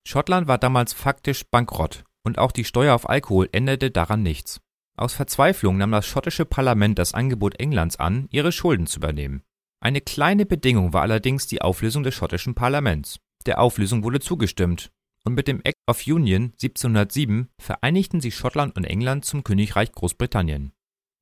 Schottland 0.06 0.47
war 0.47 0.59
damals 0.59 0.92
faktisch 0.92 1.44
bankrott 1.50 2.04
und 2.23 2.38
auch 2.38 2.52
die 2.52 2.64
Steuer 2.64 2.94
auf 2.94 3.09
Alkohol 3.09 3.49
änderte 3.50 3.90
daran 3.90 4.23
nichts. 4.23 4.61
Aus 4.97 5.12
Verzweiflung 5.14 5.76
nahm 5.76 5.90
das 5.90 6.06
schottische 6.06 6.44
Parlament 6.44 7.00
das 7.00 7.14
Angebot 7.14 7.59
Englands 7.59 7.97
an, 7.97 8.28
ihre 8.30 8.52
Schulden 8.52 8.87
zu 8.87 9.00
übernehmen. 9.00 9.42
Eine 9.80 10.02
kleine 10.02 10.47
Bedingung 10.47 10.92
war 10.92 11.02
allerdings 11.02 11.49
die 11.49 11.62
Auflösung 11.62 12.04
des 12.04 12.14
schottischen 12.14 12.54
Parlaments. 12.54 13.18
Der 13.47 13.61
Auflösung 13.61 14.04
wurde 14.04 14.21
zugestimmt, 14.21 14.92
und 15.25 15.35
mit 15.35 15.49
dem 15.49 15.62
Act 15.64 15.80
of 15.88 16.06
Union 16.06 16.52
1707 16.62 17.49
vereinigten 17.59 18.21
sich 18.21 18.37
Schottland 18.37 18.76
und 18.76 18.85
England 18.85 19.25
zum 19.25 19.42
Königreich 19.42 19.90
Großbritannien. 19.90 20.73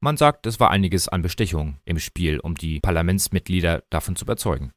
Man 0.02 0.16
sagt, 0.16 0.46
es 0.46 0.58
war 0.58 0.70
einiges 0.70 1.08
an 1.08 1.20
Bestechung 1.20 1.78
im 1.84 1.98
Spiel, 1.98 2.40
um 2.40 2.54
die 2.54 2.80
Parlamentsmitglieder 2.80 3.84
davon 3.90 4.16
zu 4.16 4.24
überzeugen. 4.24 4.72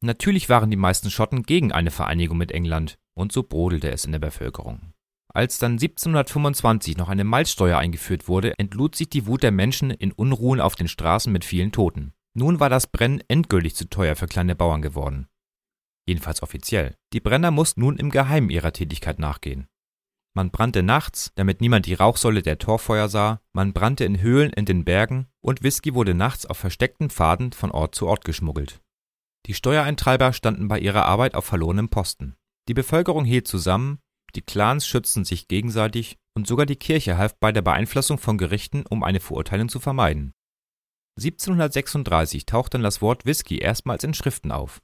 Natürlich 0.00 0.48
waren 0.48 0.70
die 0.70 0.76
meisten 0.76 1.10
Schotten 1.10 1.42
gegen 1.42 1.72
eine 1.72 1.90
Vereinigung 1.90 2.38
mit 2.38 2.52
England, 2.52 2.96
und 3.14 3.32
so 3.32 3.42
brodelte 3.42 3.90
es 3.90 4.04
in 4.04 4.12
der 4.12 4.20
Bevölkerung. 4.20 4.92
Als 5.34 5.58
dann 5.58 5.72
1725 5.72 6.96
noch 6.96 7.08
eine 7.08 7.24
Malzsteuer 7.24 7.76
eingeführt 7.76 8.28
wurde, 8.28 8.56
entlud 8.58 8.94
sich 8.94 9.10
die 9.10 9.26
Wut 9.26 9.42
der 9.42 9.50
Menschen 9.50 9.90
in 9.90 10.12
Unruhen 10.12 10.60
auf 10.60 10.76
den 10.76 10.88
Straßen 10.88 11.32
mit 11.32 11.44
vielen 11.44 11.72
Toten. 11.72 12.12
Nun 12.34 12.60
war 12.60 12.70
das 12.70 12.86
Brennen 12.86 13.22
endgültig 13.26 13.74
zu 13.74 13.88
teuer 13.88 14.14
für 14.14 14.26
kleine 14.26 14.54
Bauern 14.54 14.80
geworden. 14.80 15.26
Jedenfalls 16.06 16.42
offiziell. 16.42 16.94
Die 17.12 17.20
Brenner 17.20 17.50
mussten 17.50 17.80
nun 17.80 17.96
im 17.98 18.10
Geheimen 18.10 18.48
ihrer 18.48 18.72
Tätigkeit 18.72 19.18
nachgehen. 19.18 19.66
Man 20.38 20.52
brannte 20.52 20.84
nachts, 20.84 21.32
damit 21.34 21.60
niemand 21.60 21.86
die 21.86 21.94
Rauchsäule 21.94 22.42
der 22.42 22.58
Torfeuer 22.58 23.08
sah, 23.08 23.40
man 23.52 23.72
brannte 23.72 24.04
in 24.04 24.20
Höhlen 24.20 24.52
in 24.52 24.66
den 24.66 24.84
Bergen 24.84 25.26
und 25.40 25.64
Whisky 25.64 25.94
wurde 25.94 26.14
nachts 26.14 26.46
auf 26.46 26.56
versteckten 26.56 27.10
Pfaden 27.10 27.50
von 27.50 27.72
Ort 27.72 27.96
zu 27.96 28.06
Ort 28.06 28.24
geschmuggelt. 28.24 28.80
Die 29.46 29.54
Steuereintreiber 29.54 30.32
standen 30.32 30.68
bei 30.68 30.78
ihrer 30.78 31.06
Arbeit 31.06 31.34
auf 31.34 31.44
verlorenem 31.44 31.88
Posten. 31.88 32.36
Die 32.68 32.74
Bevölkerung 32.74 33.24
hielt 33.24 33.48
zusammen, 33.48 33.98
die 34.36 34.42
Clans 34.42 34.86
schützten 34.86 35.24
sich 35.24 35.48
gegenseitig 35.48 36.18
und 36.36 36.46
sogar 36.46 36.66
die 36.66 36.76
Kirche 36.76 37.18
half 37.18 37.34
bei 37.40 37.50
der 37.50 37.62
Beeinflussung 37.62 38.18
von 38.18 38.38
Gerichten, 38.38 38.84
um 38.88 39.02
eine 39.02 39.18
Verurteilung 39.18 39.68
zu 39.68 39.80
vermeiden. 39.80 40.34
1736 41.16 42.46
taucht 42.46 42.74
dann 42.74 42.84
das 42.84 43.02
Wort 43.02 43.26
Whisky 43.26 43.58
erstmals 43.58 44.04
in 44.04 44.14
Schriften 44.14 44.52
auf. 44.52 44.82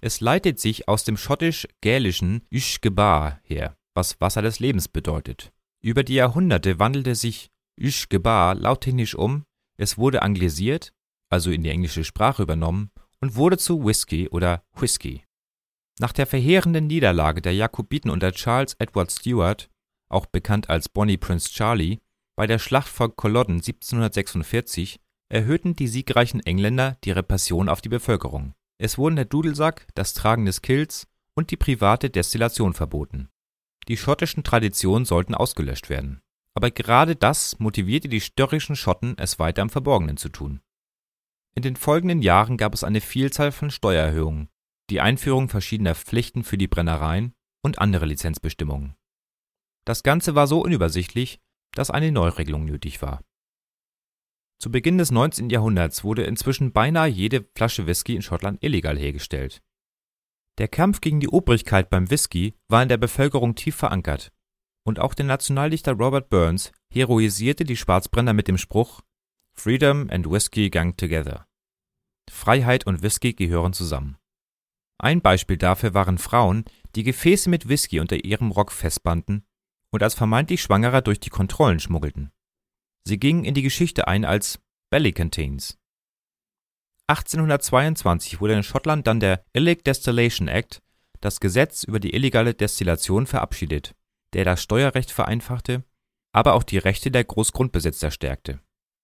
Es 0.00 0.20
leitet 0.20 0.60
sich 0.60 0.86
aus 0.86 1.02
dem 1.02 1.16
schottisch-gälischen 1.16 2.46
Ushgebar 2.52 3.40
her, 3.42 3.76
was 3.94 4.20
Wasser 4.20 4.42
des 4.42 4.60
Lebens 4.60 4.88
bedeutet. 4.88 5.52
Über 5.82 6.04
die 6.04 6.14
Jahrhunderte 6.14 6.78
wandelte 6.78 7.14
sich 7.14 7.50
Ushgebar 7.80 8.54
lauttechnisch 8.54 9.14
um, 9.14 9.44
es 9.78 9.96
wurde 9.96 10.22
anglisiert, 10.22 10.92
also 11.30 11.50
in 11.50 11.62
die 11.62 11.70
englische 11.70 12.04
Sprache 12.04 12.42
übernommen, 12.42 12.90
und 13.20 13.34
wurde 13.34 13.56
zu 13.56 13.84
Whisky 13.84 14.28
oder 14.28 14.62
Whisky. 14.74 15.24
Nach 15.98 16.12
der 16.12 16.26
verheerenden 16.26 16.86
Niederlage 16.86 17.42
der 17.42 17.54
Jakobiten 17.54 18.10
unter 18.10 18.32
Charles 18.32 18.74
Edward 18.78 19.12
Stuart, 19.12 19.70
auch 20.10 20.26
bekannt 20.26 20.68
als 20.68 20.88
Bonnie 20.88 21.18
Prince 21.18 21.50
Charlie, 21.50 21.98
bei 22.36 22.46
der 22.46 22.58
Schlacht 22.58 22.88
vor 22.88 23.14
Culloden 23.14 23.56
1746 23.56 24.98
erhöhten 25.28 25.76
die 25.76 25.88
siegreichen 25.88 26.40
Engländer 26.40 26.96
die 27.04 27.10
Repression 27.10 27.68
auf 27.68 27.80
die 27.80 27.88
Bevölkerung. 27.88 28.54
Es 28.78 28.98
wurden 28.98 29.16
der 29.16 29.26
Dudelsack, 29.26 29.86
das 29.94 30.14
Tragen 30.14 30.46
des 30.46 30.62
Kilts 30.62 31.06
und 31.34 31.50
die 31.50 31.56
private 31.56 32.10
Destillation 32.10 32.72
verboten. 32.72 33.28
Die 33.90 33.96
schottischen 33.96 34.44
Traditionen 34.44 35.04
sollten 35.04 35.34
ausgelöscht 35.34 35.90
werden. 35.90 36.20
Aber 36.54 36.70
gerade 36.70 37.16
das 37.16 37.58
motivierte 37.58 38.08
die 38.08 38.20
störrischen 38.20 38.76
Schotten, 38.76 39.18
es 39.18 39.40
weiter 39.40 39.62
im 39.62 39.68
Verborgenen 39.68 40.16
zu 40.16 40.28
tun. 40.28 40.60
In 41.56 41.62
den 41.62 41.74
folgenden 41.74 42.22
Jahren 42.22 42.56
gab 42.56 42.72
es 42.72 42.84
eine 42.84 43.00
Vielzahl 43.00 43.50
von 43.50 43.68
Steuererhöhungen, 43.68 44.48
die 44.90 45.00
Einführung 45.00 45.48
verschiedener 45.48 45.96
Pflichten 45.96 46.44
für 46.44 46.56
die 46.56 46.68
Brennereien 46.68 47.34
und 47.64 47.80
andere 47.80 48.06
Lizenzbestimmungen. 48.06 48.94
Das 49.84 50.04
Ganze 50.04 50.36
war 50.36 50.46
so 50.46 50.62
unübersichtlich, 50.62 51.40
dass 51.72 51.90
eine 51.90 52.12
Neuregelung 52.12 52.66
nötig 52.66 53.02
war. 53.02 53.24
Zu 54.60 54.70
Beginn 54.70 54.98
des 54.98 55.10
19. 55.10 55.50
Jahrhunderts 55.50 56.04
wurde 56.04 56.22
inzwischen 56.22 56.70
beinahe 56.70 57.08
jede 57.08 57.44
Flasche 57.56 57.88
Whisky 57.88 58.14
in 58.14 58.22
Schottland 58.22 58.62
illegal 58.62 58.96
hergestellt. 58.96 59.60
Der 60.60 60.68
Kampf 60.68 61.00
gegen 61.00 61.20
die 61.20 61.28
Obrigkeit 61.30 61.88
beim 61.88 62.10
Whisky 62.10 62.54
war 62.68 62.82
in 62.82 62.90
der 62.90 62.98
Bevölkerung 62.98 63.54
tief 63.54 63.76
verankert, 63.76 64.30
und 64.86 65.00
auch 65.00 65.14
der 65.14 65.24
Nationaldichter 65.24 65.94
Robert 65.94 66.28
Burns 66.28 66.70
heroisierte 66.92 67.64
die 67.64 67.78
Schwarzbrenner 67.78 68.34
mit 68.34 68.46
dem 68.46 68.58
Spruch 68.58 69.00
Freedom 69.56 70.10
and 70.10 70.30
Whisky 70.30 70.68
gang 70.68 70.98
together. 70.98 71.46
Freiheit 72.30 72.86
und 72.86 73.00
Whisky 73.00 73.32
gehören 73.32 73.72
zusammen. 73.72 74.18
Ein 74.98 75.22
Beispiel 75.22 75.56
dafür 75.56 75.94
waren 75.94 76.18
Frauen, 76.18 76.66
die 76.94 77.04
Gefäße 77.04 77.48
mit 77.48 77.70
Whisky 77.70 77.98
unter 77.98 78.22
ihrem 78.22 78.50
Rock 78.50 78.70
festbanden 78.70 79.46
und 79.90 80.02
als 80.02 80.12
vermeintlich 80.12 80.60
Schwangerer 80.60 81.00
durch 81.00 81.20
die 81.20 81.30
Kontrollen 81.30 81.80
schmuggelten. 81.80 82.32
Sie 83.06 83.18
gingen 83.18 83.46
in 83.46 83.54
die 83.54 83.62
Geschichte 83.62 84.08
ein 84.08 84.26
als 84.26 84.60
Bellicantines. 84.90 85.79
1822 87.10 88.40
wurde 88.40 88.54
in 88.54 88.62
Schottland 88.62 89.08
dann 89.08 89.18
der 89.18 89.44
Illic 89.52 89.84
Distillation 89.84 90.46
Act, 90.46 90.80
das 91.20 91.40
Gesetz 91.40 91.82
über 91.82 91.98
die 91.98 92.14
illegale 92.14 92.54
Destillation, 92.54 93.26
verabschiedet, 93.26 93.96
der 94.32 94.44
das 94.44 94.62
Steuerrecht 94.62 95.10
vereinfachte, 95.10 95.82
aber 96.32 96.54
auch 96.54 96.62
die 96.62 96.78
Rechte 96.78 97.10
der 97.10 97.24
Großgrundbesitzer 97.24 98.12
stärkte. 98.12 98.60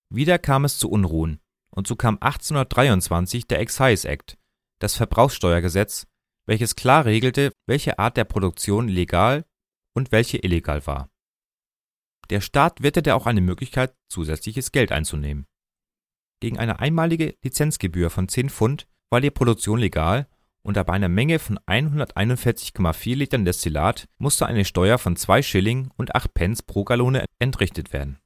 Wieder 0.08 0.38
kam 0.38 0.64
es 0.64 0.78
zu 0.78 0.88
Unruhen, 0.88 1.40
und 1.70 1.88
so 1.88 1.96
kam 1.96 2.14
1823 2.20 3.48
der 3.48 3.58
Excise 3.58 4.08
Act, 4.08 4.38
das 4.78 4.94
Verbrauchssteuergesetz, 4.94 6.06
welches 6.46 6.76
klar 6.76 7.06
regelte, 7.06 7.50
welche 7.66 7.98
Art 7.98 8.16
der 8.16 8.24
Produktion 8.24 8.86
legal 8.86 9.44
und 9.94 10.12
welche 10.12 10.38
illegal 10.38 10.86
war. 10.86 11.10
Der 12.30 12.40
Staat 12.40 12.84
witterte 12.84 13.16
auch 13.16 13.26
eine 13.26 13.40
Möglichkeit, 13.40 13.96
zusätzliches 14.08 14.70
Geld 14.70 14.92
einzunehmen. 14.92 15.46
Gegen 16.40 16.58
eine 16.58 16.80
einmalige 16.80 17.34
Lizenzgebühr 17.42 18.10
von 18.10 18.28
10 18.28 18.50
Pfund 18.50 18.86
war 19.10 19.20
die 19.20 19.30
Produktion 19.30 19.78
legal 19.78 20.26
und 20.62 20.76
ab 20.78 20.90
einer 20.90 21.08
Menge 21.08 21.38
von 21.38 21.58
141,4 21.60 23.14
Litern 23.16 23.44
Destillat 23.44 24.08
musste 24.18 24.46
eine 24.46 24.64
Steuer 24.64 24.98
von 24.98 25.16
2 25.16 25.42
Schilling 25.42 25.90
und 25.96 26.14
8 26.14 26.34
Pence 26.34 26.62
pro 26.62 26.84
Gallone 26.84 27.24
entrichtet 27.38 27.92
werden. 27.92 28.18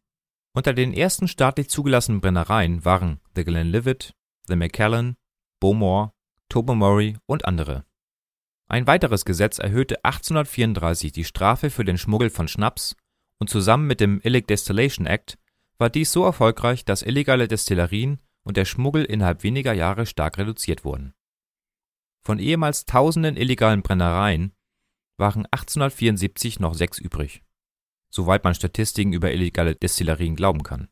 Unter 0.53 0.73
den 0.73 0.93
ersten 0.93 1.29
staatlich 1.29 1.69
zugelassenen 1.69 2.21
Brennereien 2.21 2.85
waren 2.85 3.21
The 3.37 3.45
Glenlivet, 3.45 4.15
The 4.49 4.57
Macallan, 4.57 5.17
Bowmore 5.61 6.13
Tobermory 6.49 7.17
und 7.27 7.47
andere. 7.47 7.85
Ein 8.69 8.87
weiteres 8.87 9.25
Gesetz 9.25 9.59
erhöhte 9.59 10.05
1834 10.05 11.13
die 11.13 11.25
Strafe 11.25 11.71
für 11.71 11.85
den 11.85 11.99
Schmuggel 11.99 12.31
von 12.31 12.49
Schnaps 12.49 12.97
und 13.39 13.49
zusammen 13.49 13.87
mit 13.87 14.01
dem 14.01 14.21
Illic 14.23 14.47
Distillation 14.47 15.07
Act 15.07 15.39
war 15.81 15.91
dies 15.91 16.13
so 16.13 16.25
erfolgreich, 16.25 16.85
dass 16.85 17.03
illegale 17.03 17.49
Destillerien 17.49 18.21
und 18.45 18.57
der 18.57 18.65
Schmuggel 18.65 19.05
innerhalb 19.05 19.43
weniger 19.43 19.73
Jahre 19.73 20.07
stark 20.07 20.39
reduziert 20.39 20.85
wurden. 20.85 21.15
Von 22.23 22.39
ehemals 22.39 22.85
tausenden 22.85 23.37
illegalen 23.37 23.83
Brennereien 23.83 24.53
waren 25.17 25.47
1874 25.47 26.61
noch 26.61 26.75
sechs 26.75 26.99
übrig, 26.99 27.43
soweit 28.11 28.45
man 28.45 28.55
Statistiken 28.55 29.13
über 29.13 29.33
illegale 29.33 29.75
Destillerien 29.75 30.37
glauben 30.37 30.63
kann 30.63 30.89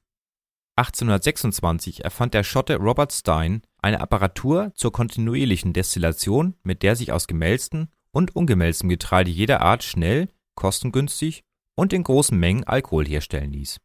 1826 0.79 2.05
erfand 2.05 2.35
der 2.35 2.45
Schotte 2.45 2.77
Robert 2.77 3.13
Stein 3.13 3.63
eine 3.83 4.01
Apparatur 4.01 4.71
zur 4.77 4.93
kontinuierlichen 4.93 5.73
Destillation, 5.73 6.55
mit 6.63 6.85
der 6.85 6.95
sich 6.95 7.11
aus 7.11 7.27
gemälztem 7.27 7.89
und 8.13 8.37
ungemälztem 8.37 8.89
Getreide 8.89 9.29
jeder 9.29 9.61
Art 9.61 9.83
schnell, 9.83 10.29
kostengünstig 10.55 11.43
und 11.75 11.93
in 11.93 12.05
großen 12.05 12.39
Mengen 12.39 12.63
Alkohol 12.63 13.07
herstellen 13.07 13.53
ließ. 13.53 13.79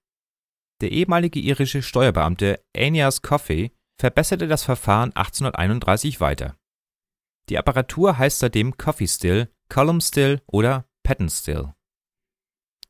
Der 0.81 0.91
ehemalige 0.91 1.39
irische 1.39 1.81
Steuerbeamte 1.81 2.59
Aeneas 2.75 3.21
Coffey 3.21 3.71
verbesserte 3.97 4.47
das 4.47 4.63
Verfahren 4.63 5.15
1831 5.15 6.19
weiter. 6.19 6.57
Die 7.49 7.57
Apparatur 7.57 8.17
heißt 8.17 8.39
seitdem 8.39 8.77
Coffee 8.77 9.07
Still, 9.07 9.49
Column 9.69 10.01
Still 10.01 10.41
oder 10.47 10.87
Patent 11.03 11.31
Still. 11.31 11.73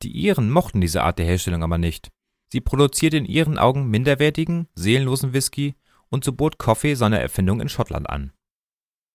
Die 0.02 0.10
Iren 0.10 0.50
mochten 0.50 0.80
diese 0.80 1.02
Art 1.02 1.18
der 1.18 1.26
Herstellung 1.26 1.62
aber 1.62 1.78
nicht 1.78 2.10
Sie 2.54 2.60
produzierte 2.60 3.16
in 3.16 3.24
ihren 3.24 3.58
Augen 3.58 3.88
minderwertigen, 3.88 4.68
seelenlosen 4.76 5.32
Whisky 5.32 5.74
und 6.08 6.22
so 6.22 6.32
bot 6.32 6.56
Coffey 6.56 6.94
seine 6.94 7.18
Erfindung 7.18 7.60
in 7.60 7.68
Schottland 7.68 8.08
an. 8.08 8.32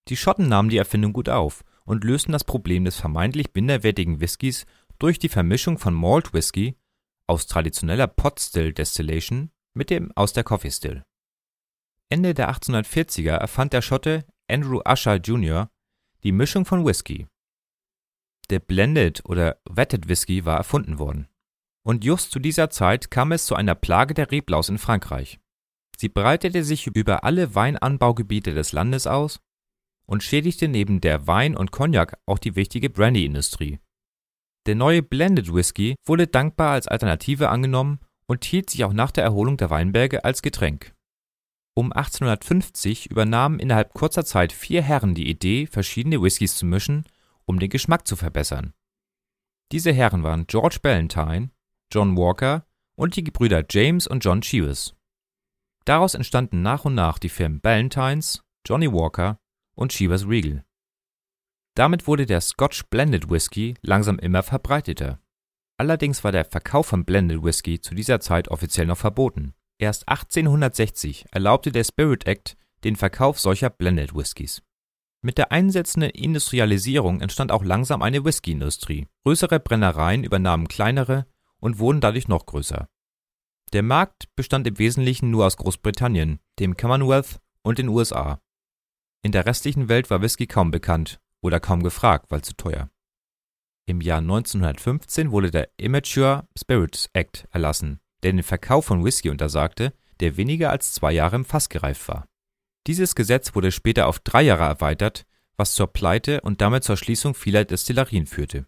Die 0.09 0.17
Schotten 0.17 0.49
nahmen 0.49 0.67
die 0.67 0.77
Erfindung 0.77 1.13
gut 1.13 1.29
auf 1.29 1.63
und 1.85 2.03
lösten 2.03 2.33
das 2.33 2.43
Problem 2.43 2.83
des 2.83 2.97
vermeintlich 2.97 3.47
minderwertigen 3.53 4.19
Whiskys 4.19 4.65
durch 4.97 5.19
die 5.19 5.29
Vermischung 5.29 5.77
von 5.77 5.93
Malt 5.93 6.33
Whisky 6.33 6.75
aus 7.29 7.47
traditioneller 7.47 8.07
Pot 8.07 8.39
Still 8.39 8.73
Distillation 8.73 9.51
mit 9.73 9.89
dem 9.89 10.11
aus 10.15 10.33
der 10.33 10.43
Coffee 10.43 10.71
Still. 10.71 11.03
Ende 12.09 12.33
der 12.33 12.51
1840er 12.51 13.35
erfand 13.35 13.73
der 13.73 13.81
Schotte 13.81 14.25
Andrew 14.49 14.81
Usher 14.85 15.17
Jr. 15.17 15.69
die 16.23 16.31
Mischung 16.31 16.65
von 16.65 16.85
Whisky. 16.85 17.27
Der 18.49 18.59
Blended 18.59 19.23
oder 19.25 19.61
Wetted 19.69 20.07
Whisky 20.07 20.43
war 20.43 20.57
erfunden 20.57 20.97
worden 20.97 21.29
und 21.83 22.03
just 22.03 22.31
zu 22.31 22.39
dieser 22.39 22.69
Zeit 22.69 23.09
kam 23.09 23.31
es 23.31 23.45
zu 23.45 23.55
einer 23.55 23.75
Plage 23.75 24.13
der 24.13 24.31
Reblaus 24.31 24.69
in 24.69 24.77
Frankreich. 24.77 25.39
Sie 25.97 26.09
breitete 26.09 26.63
sich 26.63 26.87
über 26.87 27.23
alle 27.23 27.55
Weinanbaugebiete 27.55 28.53
des 28.53 28.71
Landes 28.71 29.07
aus 29.07 29.39
und 30.05 30.23
schädigte 30.23 30.67
neben 30.67 31.01
der 31.01 31.27
Wein 31.27 31.55
und 31.57 31.71
Cognac 31.71 32.17
auch 32.25 32.39
die 32.39 32.55
wichtige 32.55 32.89
Brandy-Industrie. 32.89 33.79
Der 34.65 34.75
neue 34.75 35.01
Blended 35.01 35.53
Whisky 35.53 35.95
wurde 36.05 36.27
dankbar 36.27 36.71
als 36.71 36.87
Alternative 36.87 37.49
angenommen 37.49 37.99
und 38.27 38.45
hielt 38.45 38.69
sich 38.69 38.83
auch 38.83 38.93
nach 38.93 39.11
der 39.11 39.23
Erholung 39.23 39.57
der 39.57 39.69
Weinberge 39.69 40.23
als 40.23 40.41
Getränk. 40.41 40.93
Um 41.73 41.93
1850 41.93 43.09
übernahmen 43.09 43.59
innerhalb 43.59 43.93
kurzer 43.93 44.25
Zeit 44.25 44.51
vier 44.51 44.81
Herren 44.81 45.15
die 45.15 45.29
Idee, 45.29 45.65
verschiedene 45.65 46.21
Whiskys 46.21 46.57
zu 46.57 46.65
mischen, 46.65 47.05
um 47.45 47.59
den 47.59 47.69
Geschmack 47.69 48.05
zu 48.05 48.15
verbessern. 48.15 48.73
Diese 49.71 49.91
Herren 49.91 50.23
waren 50.23 50.45
George 50.47 50.79
Ballantyne, 50.81 51.51
John 51.91 52.17
Walker 52.17 52.65
und 52.95 53.15
die 53.15 53.23
Gebrüder 53.23 53.63
James 53.69 54.07
und 54.07 54.25
John 54.25 54.41
Chivas. 54.41 54.95
Daraus 55.85 56.13
entstanden 56.15 56.61
nach 56.61 56.85
und 56.85 56.95
nach 56.95 57.17
die 57.17 57.29
Firmen 57.29 57.61
Ballantines, 57.61 58.43
Johnny 58.67 58.91
Walker 58.91 59.39
und 59.73 59.91
Chivas 59.91 60.27
Regal. 60.27 60.65
Damit 61.79 62.07
wurde 62.07 62.25
der 62.25 62.41
Scotch 62.41 62.87
Blended 62.89 63.29
Whisky 63.29 63.73
langsam 63.81 64.19
immer 64.19 64.43
verbreiteter. 64.43 65.21
Allerdings 65.77 66.25
war 66.25 66.33
der 66.33 66.43
Verkauf 66.43 66.87
von 66.87 67.05
Blended 67.05 67.41
Whisky 67.41 67.79
zu 67.79 67.95
dieser 67.95 68.19
Zeit 68.19 68.49
offiziell 68.49 68.85
noch 68.85 68.97
verboten. 68.97 69.53
Erst 69.77 70.09
1860 70.09 71.27
erlaubte 71.31 71.71
der 71.71 71.85
Spirit 71.85 72.27
Act 72.27 72.57
den 72.83 72.97
Verkauf 72.97 73.39
solcher 73.39 73.69
Blended 73.69 74.13
Whiskys. 74.13 74.61
Mit 75.21 75.37
der 75.37 75.53
einsetzenden 75.53 76.09
Industrialisierung 76.09 77.21
entstand 77.21 77.49
auch 77.49 77.63
langsam 77.63 78.01
eine 78.01 78.25
Whiskyindustrie. 78.25 79.07
Größere 79.23 79.61
Brennereien 79.61 80.25
übernahmen 80.25 80.67
kleinere 80.67 81.27
und 81.61 81.79
wurden 81.79 82.01
dadurch 82.01 82.27
noch 82.27 82.45
größer. 82.45 82.89
Der 83.71 83.83
Markt 83.83 84.25
bestand 84.35 84.67
im 84.67 84.79
Wesentlichen 84.79 85.31
nur 85.31 85.45
aus 85.45 85.55
Großbritannien, 85.55 86.39
dem 86.59 86.75
Commonwealth 86.75 87.39
und 87.61 87.77
den 87.77 87.87
USA. 87.87 88.41
In 89.23 89.31
der 89.31 89.45
restlichen 89.45 89.87
Welt 89.87 90.09
war 90.09 90.21
Whisky 90.21 90.45
kaum 90.45 90.71
bekannt 90.71 91.21
oder 91.41 91.59
kaum 91.59 91.83
gefragt, 91.83 92.27
weil 92.29 92.41
zu 92.41 92.55
teuer. 92.55 92.89
Im 93.85 94.01
Jahr 94.01 94.19
1915 94.19 95.31
wurde 95.31 95.51
der 95.51 95.69
Immature 95.77 96.47
Spirits 96.57 97.09
Act 97.13 97.47
erlassen, 97.51 97.99
der 98.23 98.33
den 98.33 98.43
Verkauf 98.43 98.85
von 98.85 99.03
Whisky 99.03 99.29
untersagte, 99.29 99.93
der 100.19 100.37
weniger 100.37 100.69
als 100.69 100.93
zwei 100.93 101.11
Jahre 101.11 101.37
im 101.37 101.45
Fass 101.45 101.69
gereift 101.69 102.07
war. 102.07 102.27
Dieses 102.87 103.15
Gesetz 103.15 103.55
wurde 103.55 103.71
später 103.71 104.07
auf 104.07 104.19
drei 104.19 104.43
Jahre 104.43 104.63
erweitert, 104.63 105.25
was 105.57 105.73
zur 105.73 105.87
Pleite 105.87 106.41
und 106.41 106.61
damit 106.61 106.83
zur 106.83 106.97
Schließung 106.97 107.33
vieler 107.33 107.65
Destillerien 107.65 108.25
führte. 108.25 108.65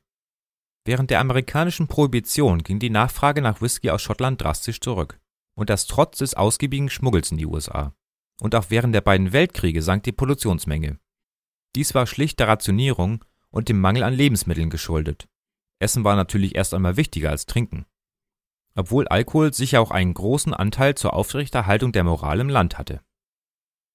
Während 0.86 1.12
der 1.12 1.20
amerikanischen 1.20 1.88
Prohibition 1.88 2.64
ging 2.64 2.80
die 2.80 2.90
Nachfrage 2.90 3.42
nach 3.42 3.62
Whisky 3.62 3.92
aus 3.92 4.02
Schottland 4.02 4.42
drastisch 4.42 4.82
zurück, 4.82 5.20
und 5.56 5.70
das 5.70 5.86
trotz 5.86 6.18
des 6.18 6.34
ausgiebigen 6.34 6.90
Schmuggels 6.90 7.32
in 7.32 7.38
die 7.38 7.46
USA. 7.46 7.94
Und 8.40 8.56
auch 8.56 8.66
während 8.70 8.96
der 8.96 9.02
beiden 9.02 9.34
Weltkriege 9.34 9.84
sank 9.84 10.04
die 10.04 10.12
Produktionsmenge. 10.12 10.98
Dies 11.76 11.96
war 11.96 12.08
schlicht 12.08 12.40
der 12.40 12.48
Rationierung 12.48 13.24
und 13.50 13.70
dem 13.70 13.80
Mangel 13.80 14.04
an 14.04 14.14
Lebensmitteln 14.14 14.70
geschuldet. 14.70 15.28
Essen 15.80 16.04
war 16.04 16.16
natürlich 16.16 16.56
erst 16.56 16.74
einmal 16.74 16.98
wichtiger 16.98 17.30
als 17.30 17.46
Trinken. 17.46 17.86
Obwohl 18.76 19.08
Alkohol 19.08 19.54
sicher 19.54 19.82
auch 19.82 19.92
einen 19.92 20.14
großen 20.14 20.54
Anteil 20.54 20.96
zur 20.96 21.14
Aufrechterhaltung 21.14 21.92
der 21.92 22.04
Moral 22.04 22.40
im 22.40 22.50
Land 22.50 22.78
hatte. 22.78 23.02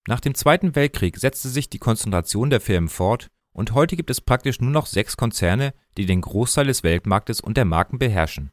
Nach 0.07 0.21
dem 0.21 0.35
Zweiten 0.35 0.75
Weltkrieg 0.75 1.17
setzte 1.17 1.49
sich 1.49 1.69
die 1.69 1.79
Konzentration 1.79 2.51
der 2.51 2.61
Firmen 2.61 2.89
fort 2.89 3.29
und 3.53 3.73
heute 3.73 3.97
gibt 3.97 4.11
es 4.11 4.21
praktisch 4.21 4.61
nur 4.61 4.71
noch 4.71 4.87
sechs 4.87 5.17
Konzerne, 5.17 5.73
die 5.97 6.07
den 6.07 6.21
Großteil 6.21 6.67
des 6.67 6.83
Weltmarktes 6.83 7.41
und 7.41 7.57
der 7.57 7.65
Marken 7.65 7.99
beherrschen. 7.99 8.51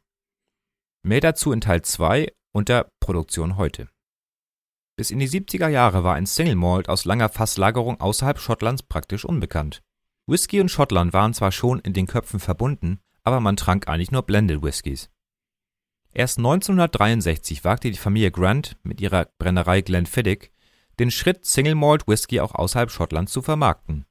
Mehr 1.02 1.20
dazu 1.20 1.52
in 1.52 1.60
Teil 1.60 1.82
2 1.82 2.32
unter 2.52 2.88
Produktion 3.00 3.56
heute. 3.56 3.88
Bis 4.96 5.10
in 5.10 5.18
die 5.18 5.28
70er 5.28 5.68
Jahre 5.68 6.04
war 6.04 6.14
ein 6.14 6.26
Single 6.26 6.54
Malt 6.54 6.88
aus 6.88 7.04
langer 7.04 7.28
Fasslagerung 7.28 8.00
außerhalb 8.00 8.38
Schottlands 8.38 8.82
praktisch 8.82 9.24
unbekannt. 9.24 9.82
Whisky 10.26 10.60
und 10.60 10.70
Schottland 10.70 11.12
waren 11.12 11.34
zwar 11.34 11.52
schon 11.52 11.80
in 11.80 11.92
den 11.92 12.06
Köpfen 12.06 12.38
verbunden, 12.38 13.00
aber 13.24 13.40
man 13.40 13.56
trank 13.56 13.88
eigentlich 13.88 14.12
nur 14.12 14.22
Blended 14.22 14.62
Whiskys. 14.62 15.10
Erst 16.12 16.38
1963 16.38 17.64
wagte 17.64 17.90
die 17.90 17.98
Familie 17.98 18.30
Grant 18.30 18.76
mit 18.84 19.00
ihrer 19.00 19.26
Brennerei 19.38 19.80
Glenfiddich 19.80 20.52
den 21.00 21.10
Schritt, 21.10 21.44
Single 21.44 21.74
Malt 21.74 22.06
Whisky 22.06 22.38
auch 22.38 22.54
außerhalb 22.54 22.90
Schottlands 22.90 23.32
zu 23.32 23.42
vermarkten. 23.42 24.06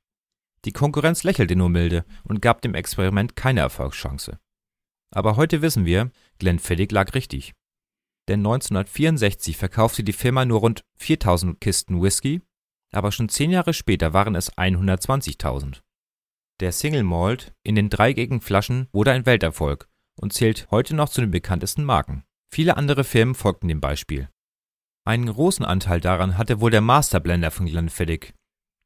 Die 0.66 0.74
Konkurrenz 0.74 1.24
lächelte 1.24 1.56
nur 1.56 1.70
milde 1.70 2.04
und 2.24 2.42
gab 2.42 2.62
dem 2.62 2.74
Experiment 2.74 3.38
keine 3.38 3.62
Erfolgschance. 3.62 4.38
Aber 5.12 5.38
heute 5.38 5.62
wissen 5.62 5.86
wir, 5.86 6.12
Glenfiddich 6.40 6.92
lag 6.92 7.13
richtig. 7.13 7.54
Denn 8.27 8.39
1964 8.39 9.58
verkaufte 9.58 10.03
die 10.03 10.13
Firma 10.13 10.46
nur 10.46 10.62
rund 10.62 10.84
4000 10.98 11.60
Kisten 11.60 12.01
Whisky, 12.01 12.42
aber 12.92 13.12
schon 13.12 13.30
zehn 13.30 13.51
Jahre 13.51 13.74
später 13.74 14.13
waren 14.13 14.36
es 14.36 14.54
120.000. 14.54 15.82
Der 16.60 16.71
Single 16.71 17.04
Malt 17.04 17.54
in 17.63 17.76
den 17.76 17.89
dreieckigen 17.89 18.39
Flaschen 18.39 18.88
wurde 18.93 19.12
ein 19.12 19.26
Welterfolg 19.26 19.89
und 20.19 20.34
zählt 20.34 20.67
heute 20.71 20.95
noch 20.95 21.10
zu 21.10 21.21
den 21.21 21.32
bekanntesten 21.32 21.84
Marken. 21.84 22.24
Viele 22.52 22.78
andere 22.78 23.04
Firmen 23.04 23.36
folgten 23.36 23.67
dem 23.67 23.82
Beispiel. 23.82 24.30
Einen 25.06 25.26
großen 25.26 25.65
Anteil 25.65 26.00
daran 26.00 26.38
hatte 26.38 26.62
wohl 26.62 26.71
der 26.71 26.82
Masterblender 26.82 27.52
von 27.52 27.65
Glenfiddich, 27.65 28.34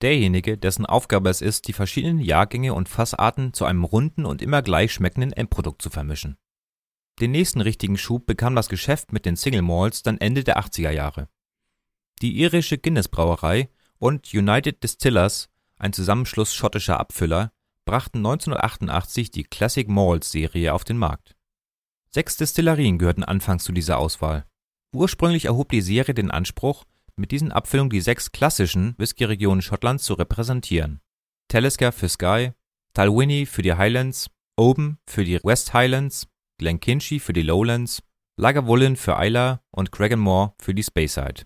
derjenige, 0.01 0.57
dessen 0.57 0.85
Aufgabe 0.85 1.29
es 1.29 1.41
ist, 1.41 1.67
die 1.67 1.73
verschiedenen 1.73 2.19
Jahrgänge 2.19 2.73
und 2.73 2.89
Fassarten 2.89 3.53
zu 3.53 3.65
einem 3.65 3.83
runden 3.83 4.25
und 4.25 4.41
immer 4.41 4.61
gleich 4.61 4.93
schmeckenden 4.93 5.33
Endprodukt 5.33 5.81
zu 5.81 5.89
vermischen. 5.89 6.37
Den 7.19 7.31
nächsten 7.31 7.61
richtigen 7.61 7.97
Schub 7.97 8.27
bekam 8.27 8.55
das 8.55 8.69
Geschäft 8.69 9.11
mit 9.11 9.25
den 9.25 9.35
Single 9.35 9.63
Malts 9.63 10.03
dann 10.03 10.19
Ende 10.19 10.43
der 10.43 10.59
80er 10.59 10.91
Jahre. 10.91 11.29
Die 12.21 12.37
irische 12.39 12.77
Guinness 12.77 13.07
Brauerei 13.07 13.69
und 13.97 14.33
United 14.33 14.83
Distillers, 14.83 15.49
ein 15.77 15.93
Zusammenschluss 15.93 16.53
schottischer 16.53 16.99
Abfüller, 16.99 17.51
brachten 17.85 18.19
1988 18.19 19.31
die 19.31 19.43
Classic 19.43 19.87
Malts 19.87 20.31
Serie 20.31 20.73
auf 20.73 20.83
den 20.83 20.97
Markt. 20.97 21.35
Sechs 22.09 22.37
Destillerien 22.37 22.97
gehörten 22.97 23.23
anfangs 23.23 23.63
zu 23.63 23.71
dieser 23.71 23.97
Auswahl. 23.97 24.45
Ursprünglich 24.93 25.45
erhob 25.45 25.69
die 25.69 25.81
Serie 25.81 26.13
den 26.13 26.31
Anspruch, 26.31 26.85
mit 27.15 27.31
diesen 27.31 27.51
Abfüllungen 27.51 27.89
die 27.89 28.01
sechs 28.01 28.31
klassischen 28.31 28.93
Whisky-Regionen 28.97 29.61
Schottlands 29.61 30.03
zu 30.03 30.13
repräsentieren. 30.13 31.01
Talisker 31.47 31.91
für 31.91 32.09
Skye, 32.09 32.53
Dalwhinnie 32.93 33.45
für 33.45 33.63
die 33.63 33.73
Highlands, 33.73 34.29
Oban 34.55 34.97
für 35.05 35.23
die 35.23 35.39
West 35.43 35.73
Highlands, 35.73 36.27
Glenkinchie 36.57 37.19
für 37.19 37.33
die 37.33 37.41
Lowlands, 37.41 38.01
Lagavulin 38.39 38.95
für 38.95 39.17
Islay 39.19 39.57
und 39.71 39.91
Craigenmore 39.91 40.53
für 40.59 40.73
die 40.73 40.83
Speyside. 40.83 41.45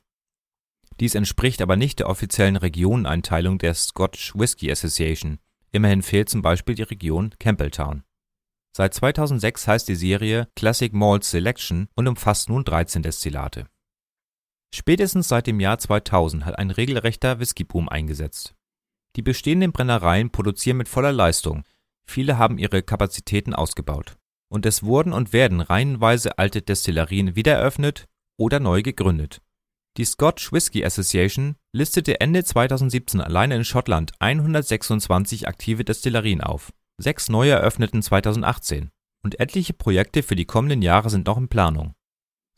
Dies 0.99 1.15
entspricht 1.15 1.61
aber 1.61 1.75
nicht 1.75 1.99
der 1.99 2.09
offiziellen 2.09 2.57
Regioneneinteilung 2.57 3.57
der 3.57 3.73
Scotch 3.73 4.35
Whisky 4.35 4.71
Association, 4.71 5.39
immerhin 5.71 6.01
fehlt 6.01 6.29
zum 6.29 6.41
Beispiel 6.41 6.75
die 6.75 6.83
Region 6.83 7.33
Campbelltown. 7.39 8.03
Seit 8.75 8.93
2006 8.93 9.67
heißt 9.67 9.87
die 9.87 9.95
Serie 9.95 10.47
Classic 10.55 10.93
Malt 10.93 11.23
Selection 11.23 11.87
und 11.95 12.07
umfasst 12.07 12.49
nun 12.49 12.63
13 12.63 13.01
Destillate 13.03 13.67
Spätestens 14.73 15.27
seit 15.27 15.47
dem 15.47 15.59
Jahr 15.59 15.77
2000 15.77 16.45
hat 16.45 16.57
ein 16.57 16.71
regelrechter 16.71 17.39
Whiskyboom 17.39 17.89
eingesetzt. 17.89 18.55
Die 19.17 19.21
bestehenden 19.21 19.73
Brennereien 19.73 20.31
produzieren 20.31 20.77
mit 20.77 20.87
voller 20.87 21.11
Leistung, 21.11 21.63
viele 22.05 22.37
haben 22.37 22.57
ihre 22.57 22.81
Kapazitäten 22.81 23.53
ausgebaut. 23.53 24.17
Und 24.51 24.65
es 24.65 24.83
wurden 24.83 25.13
und 25.13 25.33
werden 25.33 25.61
reihenweise 25.61 26.37
alte 26.37 26.61
Destillerien 26.61 27.35
wiedereröffnet 27.35 28.07
oder 28.37 28.59
neu 28.59 28.81
gegründet. 28.81 29.41
Die 29.97 30.05
Scotch 30.05 30.51
Whisky 30.51 30.83
Association 30.83 31.55
listete 31.73 32.19
Ende 32.19 32.43
2017 32.43 33.21
alleine 33.21 33.55
in 33.55 33.65
Schottland 33.65 34.11
126 34.19 35.47
aktive 35.47 35.85
Destillerien 35.85 36.41
auf, 36.41 36.71
sechs 36.97 37.29
neue 37.29 37.51
eröffneten 37.51 38.01
2018 38.01 38.89
und 39.23 39.39
etliche 39.39 39.73
Projekte 39.73 40.23
für 40.23 40.35
die 40.35 40.45
kommenden 40.45 40.81
Jahre 40.81 41.09
sind 41.09 41.27
noch 41.27 41.37
in 41.37 41.47
Planung 41.47 41.93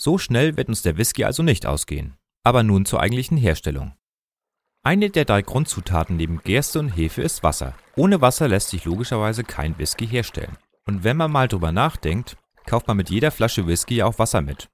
so 0.04 0.18
schnell 0.18 0.58
wird 0.58 0.68
uns 0.68 0.82
der 0.82 0.98
Whisky 0.98 1.24
also 1.24 1.44
nicht 1.44 1.66
ausgehen. 1.66 2.18
Aber 2.44 2.62
nun 2.62 2.86
zur 2.86 3.00
eigentlichen 3.00 3.38
Herstellung. 3.38 3.94
Eine 4.84 5.10
der 5.10 5.24
drei 5.24 5.42
Grundzutaten 5.42 6.18
neben 6.18 6.42
Gerste 6.44 6.80
und 6.80 6.90
Hefe 6.90 7.22
ist 7.22 7.42
Wasser. 7.42 7.74
Ohne 7.96 8.20
Wasser 8.20 8.50
lässt 8.50 8.70
sich 8.70 8.84
logischerweise 8.84 9.46
kein 9.46 9.78
Whisky 9.78 10.06
herstellen. 10.06 10.58
Und 10.86 11.04
wenn 11.04 11.18
man 11.18 11.32
mal 11.32 11.48
drüber 11.48 11.72
nachdenkt, 11.72 12.38
kauft 12.66 12.88
man 12.88 12.98
mit 12.98 13.10
jeder 13.10 13.32
Flasche 13.32 13.68
Whisky 13.68 14.04
auch 14.04 14.20
Wasser 14.20 14.42
mit. 14.42 14.70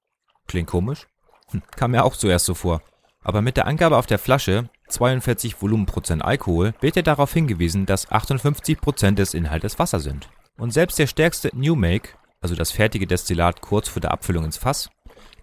Klingt 0.47 0.67
komisch? 0.67 1.07
Hm, 1.51 1.61
kam 1.75 1.91
mir 1.91 2.03
auch 2.03 2.15
zuerst 2.15 2.45
so 2.45 2.53
vor. 2.53 2.81
Aber 3.23 3.41
mit 3.41 3.57
der 3.57 3.67
Angabe 3.67 3.97
auf 3.97 4.05
der 4.05 4.19
Flasche 4.19 4.69
42 4.87 5.61
Volumenprozent 5.61 6.23
Alkohol 6.23 6.73
wird 6.81 6.95
ja 6.95 7.01
darauf 7.01 7.33
hingewiesen, 7.33 7.85
dass 7.85 8.11
58 8.11 8.79
Prozent 8.79 9.19
des 9.19 9.33
Inhaltes 9.33 9.77
Wasser 9.77 9.99
sind. 9.99 10.29
Und 10.57 10.71
selbst 10.71 10.97
der 10.99 11.07
stärkste 11.07 11.51
New 11.53 11.75
Make, 11.75 12.09
also 12.41 12.55
das 12.55 12.71
fertige 12.71 13.07
Destillat 13.07 13.61
kurz 13.61 13.87
vor 13.87 14.01
der 14.01 14.11
Abfüllung 14.11 14.45
ins 14.45 14.57
Fass, 14.57 14.89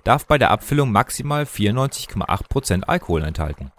darf 0.05 0.27
bei 0.27 0.39
der 0.39 0.51
Abfüllung 0.51 0.91
maximal 0.91 1.45
94,8% 1.45 2.85
Alkohol 2.85 3.23
enthalten. 3.25 3.73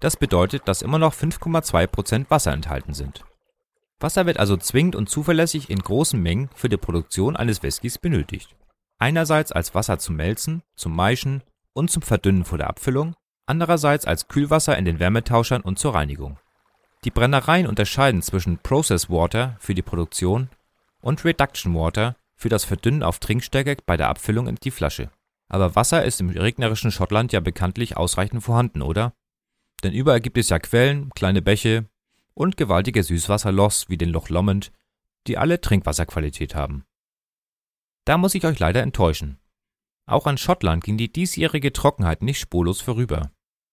Das 0.00 0.16
bedeutet, 0.16 0.66
dass 0.66 0.82
immer 0.82 0.98
noch 0.98 1.14
5,2% 1.14 2.26
Wasser 2.28 2.52
enthalten 2.52 2.92
sind. 2.92 3.24
Wasser 4.02 4.26
wird 4.26 4.38
also 4.38 4.56
zwingend 4.56 4.96
und 4.96 5.08
zuverlässig 5.08 5.70
in 5.70 5.78
großen 5.78 6.20
Mengen 6.20 6.50
für 6.54 6.68
die 6.68 6.76
Produktion 6.76 7.36
eines 7.36 7.62
Whiskys 7.62 7.98
benötigt. 7.98 8.54
Einerseits 8.98 9.52
als 9.52 9.74
Wasser 9.74 9.98
zum 9.98 10.16
Melzen, 10.16 10.62
zum 10.76 10.94
Maischen 10.94 11.42
und 11.72 11.90
zum 11.90 12.02
Verdünnen 12.02 12.44
vor 12.44 12.58
der 12.58 12.68
Abfüllung, 12.68 13.14
andererseits 13.46 14.04
als 14.04 14.28
Kühlwasser 14.28 14.76
in 14.76 14.84
den 14.84 14.98
Wärmetauschern 14.98 15.62
und 15.62 15.78
zur 15.78 15.94
Reinigung. 15.94 16.38
Die 17.04 17.10
Brennereien 17.10 17.66
unterscheiden 17.66 18.22
zwischen 18.22 18.58
Process 18.58 19.10
Water 19.10 19.56
für 19.58 19.74
die 19.74 19.82
Produktion 19.82 20.48
und 21.00 21.24
Reduction 21.24 21.74
Water 21.74 22.16
für 22.36 22.48
das 22.48 22.64
Verdünnen 22.64 23.02
auf 23.02 23.18
Trinkstärke 23.18 23.76
bei 23.86 23.96
der 23.96 24.08
Abfüllung 24.08 24.46
in 24.46 24.56
die 24.56 24.70
Flasche. 24.70 25.10
Aber 25.48 25.74
Wasser 25.74 26.04
ist 26.04 26.20
im 26.20 26.30
regnerischen 26.30 26.90
Schottland 26.90 27.32
ja 27.32 27.40
bekanntlich 27.40 27.96
ausreichend 27.96 28.42
vorhanden, 28.42 28.82
oder? 28.82 29.12
Denn 29.82 29.92
überall 29.92 30.20
gibt 30.20 30.38
es 30.38 30.48
ja 30.48 30.58
Quellen, 30.58 31.10
kleine 31.10 31.42
Bäche 31.42 31.86
und 32.34 32.56
gewaltige 32.56 33.02
Süßwasserlochs 33.02 33.88
wie 33.88 33.98
den 33.98 34.10
Loch 34.10 34.28
Lomond, 34.28 34.72
die 35.26 35.38
alle 35.38 35.60
Trinkwasserqualität 35.60 36.54
haben. 36.54 36.84
Da 38.04 38.18
muss 38.18 38.34
ich 38.34 38.44
euch 38.44 38.58
leider 38.58 38.82
enttäuschen. 38.82 39.38
Auch 40.06 40.26
an 40.26 40.38
Schottland 40.38 40.82
ging 40.82 40.96
die 40.96 41.12
diesjährige 41.12 41.72
Trockenheit 41.72 42.22
nicht 42.22 42.40
spurlos 42.40 42.80
vorüber. 42.80 43.30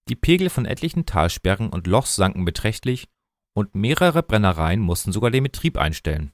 Die 0.08 0.16
Pegel 0.16 0.50
von 0.50 0.66
etlichen 0.66 1.06
Talsperren 1.06 1.70
und 1.70 1.88
Lochs 1.88 2.16
sanken 2.16 2.46
beträchtlich 2.46 3.08
und 3.54 3.76
mehrere 3.76 4.24
Brennereien 4.24 4.80
mussten 4.80 5.12
sogar 5.12 5.32
den 5.32 5.44
Betrieb 5.44 5.78
einstellen. 5.78 6.34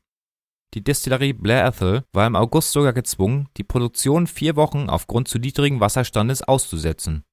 Die 0.73 0.83
Destillerie 0.83 1.33
Blair 1.33 1.65
Ethel 1.65 2.03
war 2.11 2.27
im 2.27 2.35
August 2.35 2.73
sogar 2.73 2.91
gezwungen, 2.91 3.47
die 3.55 3.63
Produktion 3.63 4.27
vier 4.27 4.57
Wochen 4.57 4.89
aufgrund 4.89 5.29
zu 5.29 5.39
niedrigen 5.39 5.79
Wasserstandes 5.79 6.41
auszusetzen. 6.41 7.23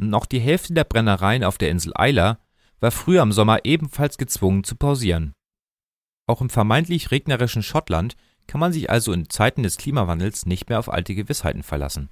Und 0.00 0.12
auch 0.14 0.26
die 0.26 0.40
Hälfte 0.40 0.74
der 0.74 0.84
Brennereien 0.84 1.44
auf 1.44 1.58
der 1.58 1.70
Insel 1.70 1.92
Isla 1.96 2.38
war 2.80 2.90
früher 2.90 3.22
im 3.22 3.32
Sommer 3.32 3.64
ebenfalls 3.64 4.18
gezwungen 4.18 4.64
zu 4.64 4.76
pausieren. 4.76 5.32
Auch 6.26 6.40
im 6.40 6.50
vermeintlich 6.50 7.10
regnerischen 7.10 7.62
Schottland 7.62 8.16
kann 8.46 8.60
man 8.60 8.72
sich 8.72 8.90
also 8.90 9.12
in 9.12 9.28
Zeiten 9.28 9.62
des 9.62 9.76
Klimawandels 9.76 10.46
nicht 10.46 10.68
mehr 10.68 10.78
auf 10.78 10.90
alte 10.90 11.14
Gewissheiten 11.14 11.62
verlassen. 11.62 12.10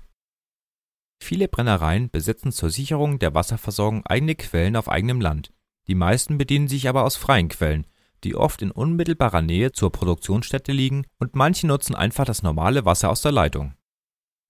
Viele 1.23 1.49
Brennereien 1.49 2.11
besitzen 2.11 2.53
zur 2.53 2.71
Sicherung 2.71 3.19
der 3.19 3.35
Wasserversorgung 3.35 4.05
eigene 4.07 4.35
Quellen 4.35 4.77
auf 4.77 4.89
eigenem 4.89 5.21
Land, 5.21 5.53
die 5.89 5.95
meisten 5.95 6.39
bedienen 6.39 6.69
sich 6.69 6.89
aber 6.89 7.05
aus 7.05 7.17
freien 7.17 7.49
Quellen, 7.49 7.87
die 8.25 8.35
oft 8.35 8.63
in 8.63 8.71
unmittelbarer 8.71 9.43
Nähe 9.43 9.73
zur 9.73 9.93
Produktionsstätte 9.93 10.73
liegen, 10.73 11.07
und 11.19 11.37
manche 11.37 11.67
nutzen 11.67 11.95
einfach 11.95 12.25
das 12.25 12.43
normale 12.43 12.85
Wasser 12.85 13.11
aus 13.11 13.23
der 13.23 13.33
Leitung. 13.33 13.75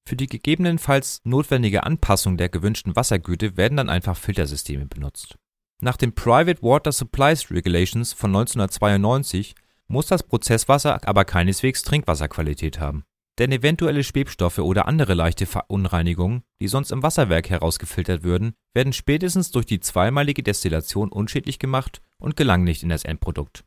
Für 0.08 0.16
die 0.16 0.28
gegebenenfalls 0.28 1.20
notwendige 1.24 1.82
Anpassung 1.82 2.36
der 2.36 2.48
gewünschten 2.48 2.94
Wassergüte 2.94 3.56
werden 3.56 3.76
dann 3.76 3.88
einfach 3.88 4.16
Filtersysteme 4.16 4.86
benutzt. 4.86 5.36
Nach 5.82 5.98
den 5.98 6.14
Private 6.14 6.62
Water 6.62 6.90
Supplies 6.90 7.50
Regulations 7.50 8.14
von 8.14 8.30
1992 8.30 9.54
muss 9.88 10.06
das 10.06 10.22
Prozesswasser 10.22 11.06
aber 11.06 11.26
keineswegs 11.26 11.82
Trinkwasserqualität 11.82 12.80
haben. 12.80 13.04
Denn 13.38 13.52
eventuelle 13.52 14.02
Schwebstoffe 14.02 14.58
oder 14.58 14.88
andere 14.88 15.12
leichte 15.12 15.44
Verunreinigungen, 15.44 16.42
die 16.60 16.68
sonst 16.68 16.90
im 16.90 17.02
Wasserwerk 17.02 17.50
herausgefiltert 17.50 18.22
würden, 18.22 18.54
werden 18.72 18.94
spätestens 18.94 19.50
durch 19.50 19.66
die 19.66 19.80
zweimalige 19.80 20.42
Destillation 20.42 21.12
unschädlich 21.12 21.58
gemacht 21.58 22.00
und 22.18 22.36
gelangen 22.36 22.64
nicht 22.64 22.82
in 22.82 22.88
das 22.88 23.04
Endprodukt. 23.04 23.64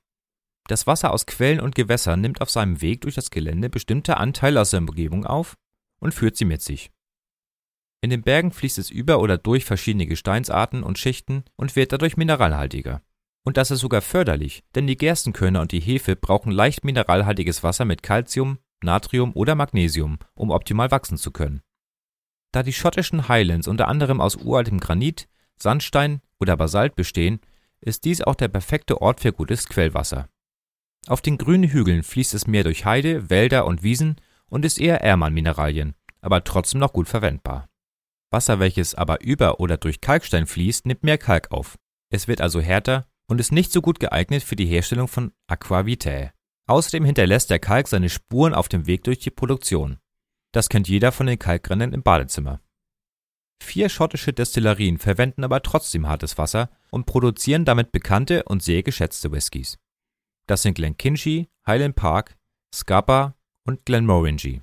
Das 0.68 0.88
Wasser 0.88 1.12
aus 1.12 1.28
Quellen 1.28 1.60
und 1.60 1.76
Gewässern 1.76 2.22
nimmt 2.22 2.42
auf 2.42 2.50
seinem 2.50 2.82
Weg 2.82 3.02
durch 3.02 3.14
das 3.14 3.30
Gelände 3.30 3.70
bestimmte 3.70 4.18
Anteile 4.18 4.62
aus 4.62 4.72
der 4.72 4.80
Umgebung 4.80 5.26
auf 5.26 5.56
und 6.00 6.16
führt 6.16 6.36
sie 6.36 6.46
mit 6.46 6.64
sich. 6.64 6.90
In 8.02 8.10
den 8.10 8.22
Bergen 8.22 8.52
fließt 8.52 8.78
es 8.78 8.90
über 8.90 9.20
oder 9.20 9.38
durch 9.38 9.66
verschiedene 9.66 10.06
Gesteinsarten 10.06 10.84
und 10.84 10.98
Schichten 10.98 11.44
und 11.56 11.76
wird 11.76 11.92
dadurch 11.92 12.16
mineralhaltiger. 12.16 13.02
Und 13.44 13.58
das 13.58 13.72
ist 13.72 13.80
sogar 13.80 14.02
förderlich, 14.02 14.64
denn 14.76 14.88
die 14.88 14.98
Gerstenkörner 14.98 15.62
und 15.62 15.72
die 15.72 15.80
Hefe 15.80 16.16
brauchen 16.16 16.52
leicht 16.52 16.86
mineralhaltiges 16.86 17.64
Wasser 17.64 17.86
mit 17.86 18.04
Calcium, 18.04 18.60
Natrium 18.82 19.34
oder 19.34 19.56
Magnesium, 19.56 20.18
um 20.34 20.52
optimal 20.52 20.92
wachsen 20.92 21.18
zu 21.18 21.32
können. 21.32 21.62
Da 22.52 22.64
die 22.64 22.74
schottischen 22.74 23.28
Highlands 23.28 23.68
unter 23.68 23.88
anderem 23.88 24.22
aus 24.22 24.36
uraltem 24.36 24.80
Granit, 24.80 25.28
Sandstein 25.58 26.22
oder 26.40 26.58
Basalt 26.58 26.96
bestehen, 26.96 27.40
ist 27.82 28.06
dies 28.06 28.22
auch 28.22 28.36
der 28.36 28.48
perfekte 28.48 29.02
Ort 29.02 29.20
für 29.20 29.34
gutes 29.34 29.68
Quellwasser. 29.68 30.30
Auf 31.08 31.22
den 31.22 31.38
grünen 31.38 31.70
Hügeln 31.70 32.04
fließt 32.04 32.34
es 32.34 32.48
mehr 32.48 32.64
durch 32.64 32.86
Heide, 32.86 33.30
Wälder 33.30 33.66
und 33.66 33.84
Wiesen 33.84 34.16
und 34.48 34.66
ist 34.66 34.80
eher 34.80 35.02
ärmer 35.02 35.28
an 35.28 35.34
Mineralien, 35.34 35.96
aber 36.22 36.44
trotzdem 36.44 36.80
noch 36.80 36.94
gut 36.94 37.08
verwendbar. 37.08 37.69
Wasser, 38.32 38.60
welches 38.60 38.96
aber 38.96 39.22
über 39.22 39.60
oder 39.60 39.78
durch 39.78 40.02
Kalkstein 40.02 40.48
fließt, 40.48 40.86
nimmt 40.86 41.04
mehr 41.04 41.18
Kalk 41.18 41.52
auf. 41.52 41.78
Es 42.12 42.28
wird 42.28 42.42
also 42.42 42.62
härter 42.62 43.08
und 43.28 43.40
ist 43.40 43.52
nicht 43.52 43.72
so 43.72 43.82
gut 43.82 44.00
geeignet 44.00 44.44
für 44.44 44.56
die 44.56 44.66
Herstellung 44.66 45.08
von 45.08 45.32
Aquavitae. 45.48 46.32
Außerdem 46.68 47.06
hinterlässt 47.06 47.50
der 47.50 47.60
Kalk 47.60 47.88
seine 47.88 48.10
Spuren 48.10 48.54
auf 48.54 48.70
dem 48.70 48.86
Weg 48.86 49.04
durch 49.04 49.20
die 49.20 49.32
Produktion. 49.32 50.00
Das 50.52 50.70
kennt 50.70 50.88
jeder 50.88 51.12
von 51.12 51.28
den 51.28 51.40
Kalkrinnen 51.40 51.94
im 51.94 52.04
Badezimmer. 52.04 52.62
Vier 53.62 53.90
schottische 53.90 54.34
Destillerien 54.34 54.98
verwenden 54.98 55.44
aber 55.44 55.62
trotzdem 55.62 56.08
hartes 56.08 56.38
Wasser 56.38 56.70
und 56.92 57.06
produzieren 57.06 57.66
damit 57.66 57.92
bekannte 57.92 58.44
und 58.44 58.64
sehr 58.64 58.84
geschätzte 58.84 59.32
Whiskys. 59.32 59.78
Das 60.48 60.62
sind 60.62 60.76
Glenkinchie, 60.76 61.50
Highland 61.68 61.96
Park, 61.96 62.38
Scapa 62.74 63.36
und 63.66 63.86
Glenmorangie. 63.86 64.62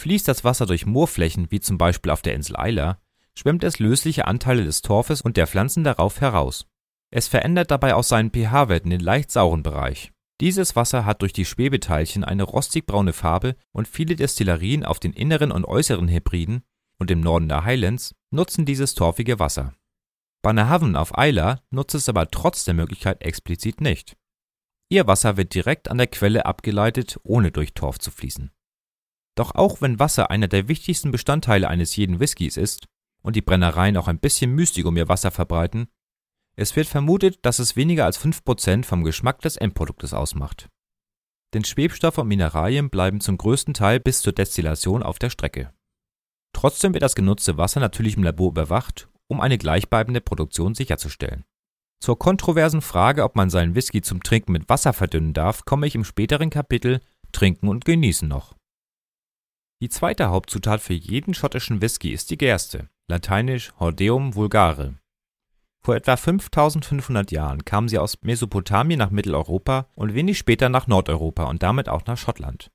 Fließt 0.00 0.26
das 0.26 0.44
Wasser 0.44 0.64
durch 0.64 0.86
Moorflächen, 0.86 1.50
wie 1.50 1.60
zum 1.60 1.76
Beispiel 1.76 2.10
auf 2.10 2.22
der 2.22 2.32
Insel 2.34 2.56
Isla, 2.58 2.98
schwemmt 3.34 3.62
es 3.62 3.80
lösliche 3.80 4.26
Anteile 4.26 4.64
des 4.64 4.80
Torfes 4.80 5.20
und 5.20 5.36
der 5.36 5.46
Pflanzen 5.46 5.84
darauf 5.84 6.22
heraus. 6.22 6.66
Es 7.10 7.28
verändert 7.28 7.70
dabei 7.70 7.94
auch 7.94 8.02
seinen 8.02 8.30
pH-Wert 8.30 8.84
in 8.84 8.90
den 8.92 9.00
leicht 9.00 9.30
sauren 9.30 9.62
Bereich. 9.62 10.10
Dieses 10.40 10.74
Wasser 10.74 11.04
hat 11.04 11.20
durch 11.20 11.34
die 11.34 11.44
Schwebeteilchen 11.44 12.24
eine 12.24 12.44
rostigbraune 12.44 13.12
Farbe 13.12 13.56
und 13.72 13.88
viele 13.88 14.16
Destillerien 14.16 14.86
auf 14.86 15.00
den 15.00 15.12
inneren 15.12 15.52
und 15.52 15.66
äußeren 15.66 16.08
Hebriden 16.08 16.62
und 16.98 17.10
im 17.10 17.20
Norden 17.20 17.50
der 17.50 17.66
Highlands 17.66 18.14
nutzen 18.30 18.64
dieses 18.64 18.94
torfige 18.94 19.38
Wasser. 19.38 19.74
Bannerhaven 20.40 20.96
auf 20.96 21.12
Isla 21.14 21.60
nutzt 21.68 21.94
es 21.94 22.08
aber 22.08 22.26
trotz 22.30 22.64
der 22.64 22.72
Möglichkeit 22.72 23.20
explizit 23.20 23.82
nicht. 23.82 24.16
Ihr 24.88 25.06
Wasser 25.06 25.36
wird 25.36 25.52
direkt 25.52 25.90
an 25.90 25.98
der 25.98 26.06
Quelle 26.06 26.46
abgeleitet, 26.46 27.20
ohne 27.22 27.50
durch 27.50 27.74
Torf 27.74 27.98
zu 27.98 28.10
fließen. 28.10 28.50
Doch 29.36 29.54
auch 29.54 29.80
wenn 29.80 29.98
Wasser 29.98 30.30
einer 30.30 30.48
der 30.48 30.68
wichtigsten 30.68 31.10
Bestandteile 31.10 31.68
eines 31.68 31.96
jeden 31.96 32.20
Whiskys 32.20 32.56
ist 32.56 32.86
und 33.22 33.36
die 33.36 33.42
Brennereien 33.42 33.96
auch 33.96 34.08
ein 34.08 34.18
bisschen 34.18 34.54
Mystik 34.54 34.86
um 34.86 34.96
ihr 34.96 35.08
Wasser 35.08 35.30
verbreiten, 35.30 35.88
es 36.56 36.76
wird 36.76 36.88
vermutet, 36.88 37.38
dass 37.42 37.58
es 37.58 37.76
weniger 37.76 38.04
als 38.04 38.20
5% 38.22 38.84
vom 38.84 39.04
Geschmack 39.04 39.40
des 39.40 39.56
Endproduktes 39.56 40.12
ausmacht. 40.12 40.68
Denn 41.54 41.64
Schwebstoffe 41.64 42.18
und 42.18 42.28
Mineralien 42.28 42.90
bleiben 42.90 43.20
zum 43.20 43.38
größten 43.38 43.74
Teil 43.74 43.98
bis 43.98 44.20
zur 44.20 44.32
Destillation 44.32 45.02
auf 45.02 45.18
der 45.18 45.30
Strecke. 45.30 45.72
Trotzdem 46.52 46.92
wird 46.92 47.02
das 47.02 47.14
genutzte 47.14 47.56
Wasser 47.56 47.80
natürlich 47.80 48.16
im 48.16 48.22
Labor 48.22 48.50
überwacht, 48.50 49.08
um 49.28 49.40
eine 49.40 49.58
gleichbleibende 49.58 50.20
Produktion 50.20 50.74
sicherzustellen. 50.74 51.44
Zur 52.00 52.18
kontroversen 52.18 52.82
Frage, 52.82 53.24
ob 53.24 53.36
man 53.36 53.50
seinen 53.50 53.74
Whisky 53.74 54.00
zum 54.02 54.22
Trinken 54.22 54.52
mit 54.52 54.68
Wasser 54.68 54.92
verdünnen 54.92 55.32
darf, 55.32 55.64
komme 55.64 55.86
ich 55.86 55.94
im 55.94 56.04
späteren 56.04 56.50
Kapitel 56.50 57.00
Trinken 57.32 57.68
und 57.68 57.84
Genießen 57.84 58.26
noch. 58.26 58.56
Die 59.82 59.88
zweite 59.88 60.28
Hauptzutat 60.28 60.82
für 60.82 60.92
jeden 60.92 61.32
schottischen 61.32 61.80
Whisky 61.80 62.12
ist 62.12 62.30
die 62.30 62.36
Gerste, 62.36 62.90
lateinisch 63.08 63.72
Hordeum 63.80 64.34
vulgare. 64.34 64.96
Vor 65.82 65.96
etwa 65.96 66.18
5500 66.18 67.30
Jahren 67.30 67.64
kamen 67.64 67.88
sie 67.88 67.96
aus 67.96 68.18
Mesopotamien 68.20 68.98
nach 68.98 69.10
Mitteleuropa 69.10 69.88
und 69.94 70.12
wenig 70.12 70.36
später 70.36 70.68
nach 70.68 70.86
Nordeuropa 70.86 71.44
und 71.44 71.62
damit 71.62 71.88
auch 71.88 72.04
nach 72.04 72.18
Schottland. 72.18 72.70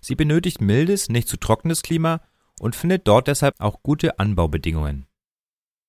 Sie 0.00 0.16
benötigt 0.16 0.60
mildes, 0.60 1.08
nicht 1.08 1.28
zu 1.28 1.36
trockenes 1.36 1.82
Klima 1.82 2.20
und 2.58 2.74
findet 2.74 3.06
dort 3.06 3.28
deshalb 3.28 3.54
auch 3.60 3.84
gute 3.84 4.18
Anbaubedingungen. 4.18 5.06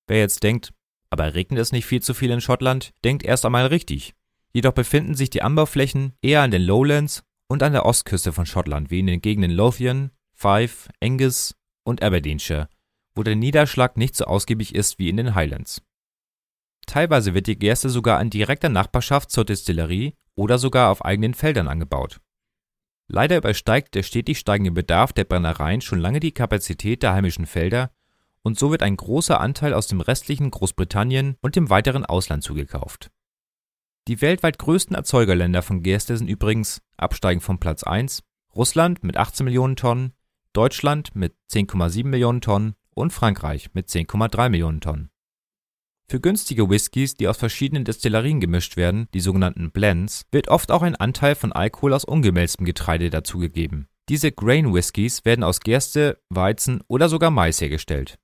Wer 0.05 0.19
jetzt 0.19 0.43
denkt, 0.43 0.73
aber 1.09 1.33
regnet 1.33 1.59
es 1.59 1.71
nicht 1.71 1.87
viel 1.87 2.03
zu 2.03 2.13
viel 2.13 2.29
in 2.29 2.41
Schottland, 2.41 2.93
denkt 3.03 3.23
erst 3.23 3.45
einmal 3.45 3.65
richtig. 3.65 4.13
Jedoch 4.53 4.73
befinden 4.73 5.15
sich 5.15 5.31
die 5.31 5.41
Anbauflächen 5.41 6.13
eher 6.21 6.43
an 6.43 6.51
den 6.51 6.61
Lowlands 6.61 7.23
und 7.47 7.63
an 7.63 7.73
der 7.73 7.87
Ostküste 7.87 8.31
von 8.31 8.45
Schottland, 8.45 8.91
wie 8.91 8.99
in 8.99 9.07
den 9.07 9.21
Gegenden 9.21 9.51
Lothian, 9.51 10.11
Fife, 10.41 10.89
Angus 11.01 11.53
und 11.83 12.01
Aberdeenshire, 12.01 12.69
wo 13.13 13.23
der 13.23 13.35
Niederschlag 13.35 13.97
nicht 13.97 14.15
so 14.15 14.23
ausgiebig 14.23 14.73
ist 14.73 14.97
wie 14.97 15.09
in 15.09 15.17
den 15.17 15.35
Highlands. 15.35 15.81
Teilweise 16.85 17.33
wird 17.33 17.47
die 17.47 17.59
Gerste 17.59 17.89
sogar 17.89 18.21
in 18.21 18.29
direkter 18.29 18.69
Nachbarschaft 18.69 19.31
zur 19.31 19.43
Destillerie 19.43 20.15
oder 20.35 20.57
sogar 20.57 20.91
auf 20.91 21.03
eigenen 21.03 21.33
Feldern 21.33 21.67
angebaut. 21.67 22.21
Leider 23.09 23.35
übersteigt 23.35 23.95
der 23.95 24.03
stetig 24.03 24.39
steigende 24.39 24.71
Bedarf 24.71 25.11
der 25.11 25.25
Brennereien 25.25 25.81
schon 25.81 25.99
lange 25.99 26.21
die 26.21 26.31
Kapazität 26.31 27.03
der 27.03 27.11
heimischen 27.11 27.45
Felder 27.45 27.91
und 28.41 28.57
so 28.57 28.71
wird 28.71 28.81
ein 28.81 28.95
großer 28.95 29.41
Anteil 29.41 29.73
aus 29.73 29.87
dem 29.87 29.99
restlichen 29.99 30.51
Großbritannien 30.51 31.35
und 31.41 31.57
dem 31.57 31.69
weiteren 31.69 32.05
Ausland 32.05 32.43
zugekauft. 32.43 33.11
Die 34.07 34.21
weltweit 34.21 34.57
größten 34.57 34.95
Erzeugerländer 34.95 35.63
von 35.63 35.83
Gerste 35.83 36.15
sind 36.15 36.29
übrigens, 36.29 36.81
absteigend 36.95 37.43
vom 37.43 37.59
Platz 37.59 37.83
1, 37.83 38.23
Russland 38.55 39.03
mit 39.03 39.17
18 39.17 39.43
Millionen 39.43 39.75
Tonnen, 39.75 40.13
Deutschland 40.53 41.15
mit 41.15 41.35
10,7 41.51 42.05
Millionen 42.05 42.41
Tonnen 42.41 42.75
und 42.95 43.13
Frankreich 43.13 43.69
mit 43.73 43.87
10,3 43.87 44.49
Millionen 44.49 44.81
Tonnen. 44.81 45.09
Für 46.09 46.19
günstige 46.19 46.69
Whiskys, 46.69 47.13
die 47.13 47.27
aus 47.27 47.37
verschiedenen 47.37 47.85
Destillerien 47.85 48.39
gemischt 48.39 48.75
werden, 48.77 49.07
die 49.13 49.19
sogenannten 49.19 49.71
Blends, 49.71 50.25
wird 50.31 50.47
oft 50.47 50.71
auch 50.71 50.81
ein 50.81 50.95
Anteil 50.95 51.35
von 51.35 51.53
Alkohol 51.53 51.93
aus 51.93 52.03
ungemälztem 52.03 52.65
Getreide 52.65 53.11
dazugegeben. 53.11 53.87
Diese 54.09 54.31
Grain 54.31 54.73
Whiskys 54.73 55.23
werden 55.23 55.43
aus 55.43 55.59
Gerste, 55.59 56.19
Weizen 56.29 56.81
oder 56.87 57.09
sogar 57.09 57.29
Mais 57.29 57.61
hergestellt. 57.61 58.17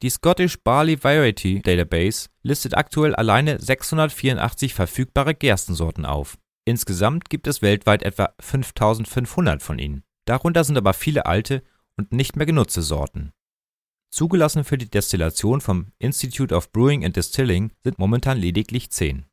Die 0.00 0.08
Scottish 0.08 0.62
Barley 0.62 1.02
Variety 1.04 1.60
Database 1.60 2.30
listet 2.42 2.74
aktuell 2.74 3.14
alleine 3.14 3.60
684 3.60 4.72
verfügbare 4.72 5.34
Gerstensorten 5.34 6.06
auf. 6.06 6.38
Insgesamt 6.64 7.28
gibt 7.28 7.46
es 7.46 7.60
weltweit 7.60 8.02
etwa 8.02 8.34
5500 8.40 9.62
von 9.62 9.78
ihnen. 9.78 10.04
Darunter 10.24 10.64
sind 10.64 10.76
aber 10.76 10.94
viele 10.94 11.26
alte 11.26 11.62
und 11.96 12.12
nicht 12.12 12.36
mehr 12.36 12.46
genutzte 12.46 12.82
Sorten. 12.82 13.32
Zugelassen 14.10 14.64
für 14.64 14.78
die 14.78 14.88
Destillation 14.88 15.60
vom 15.60 15.92
Institute 15.98 16.54
of 16.54 16.70
Brewing 16.70 17.04
and 17.04 17.16
Distilling 17.16 17.72
sind 17.82 17.98
momentan 17.98 18.38
lediglich 18.38 18.90
zehn. 18.90 19.26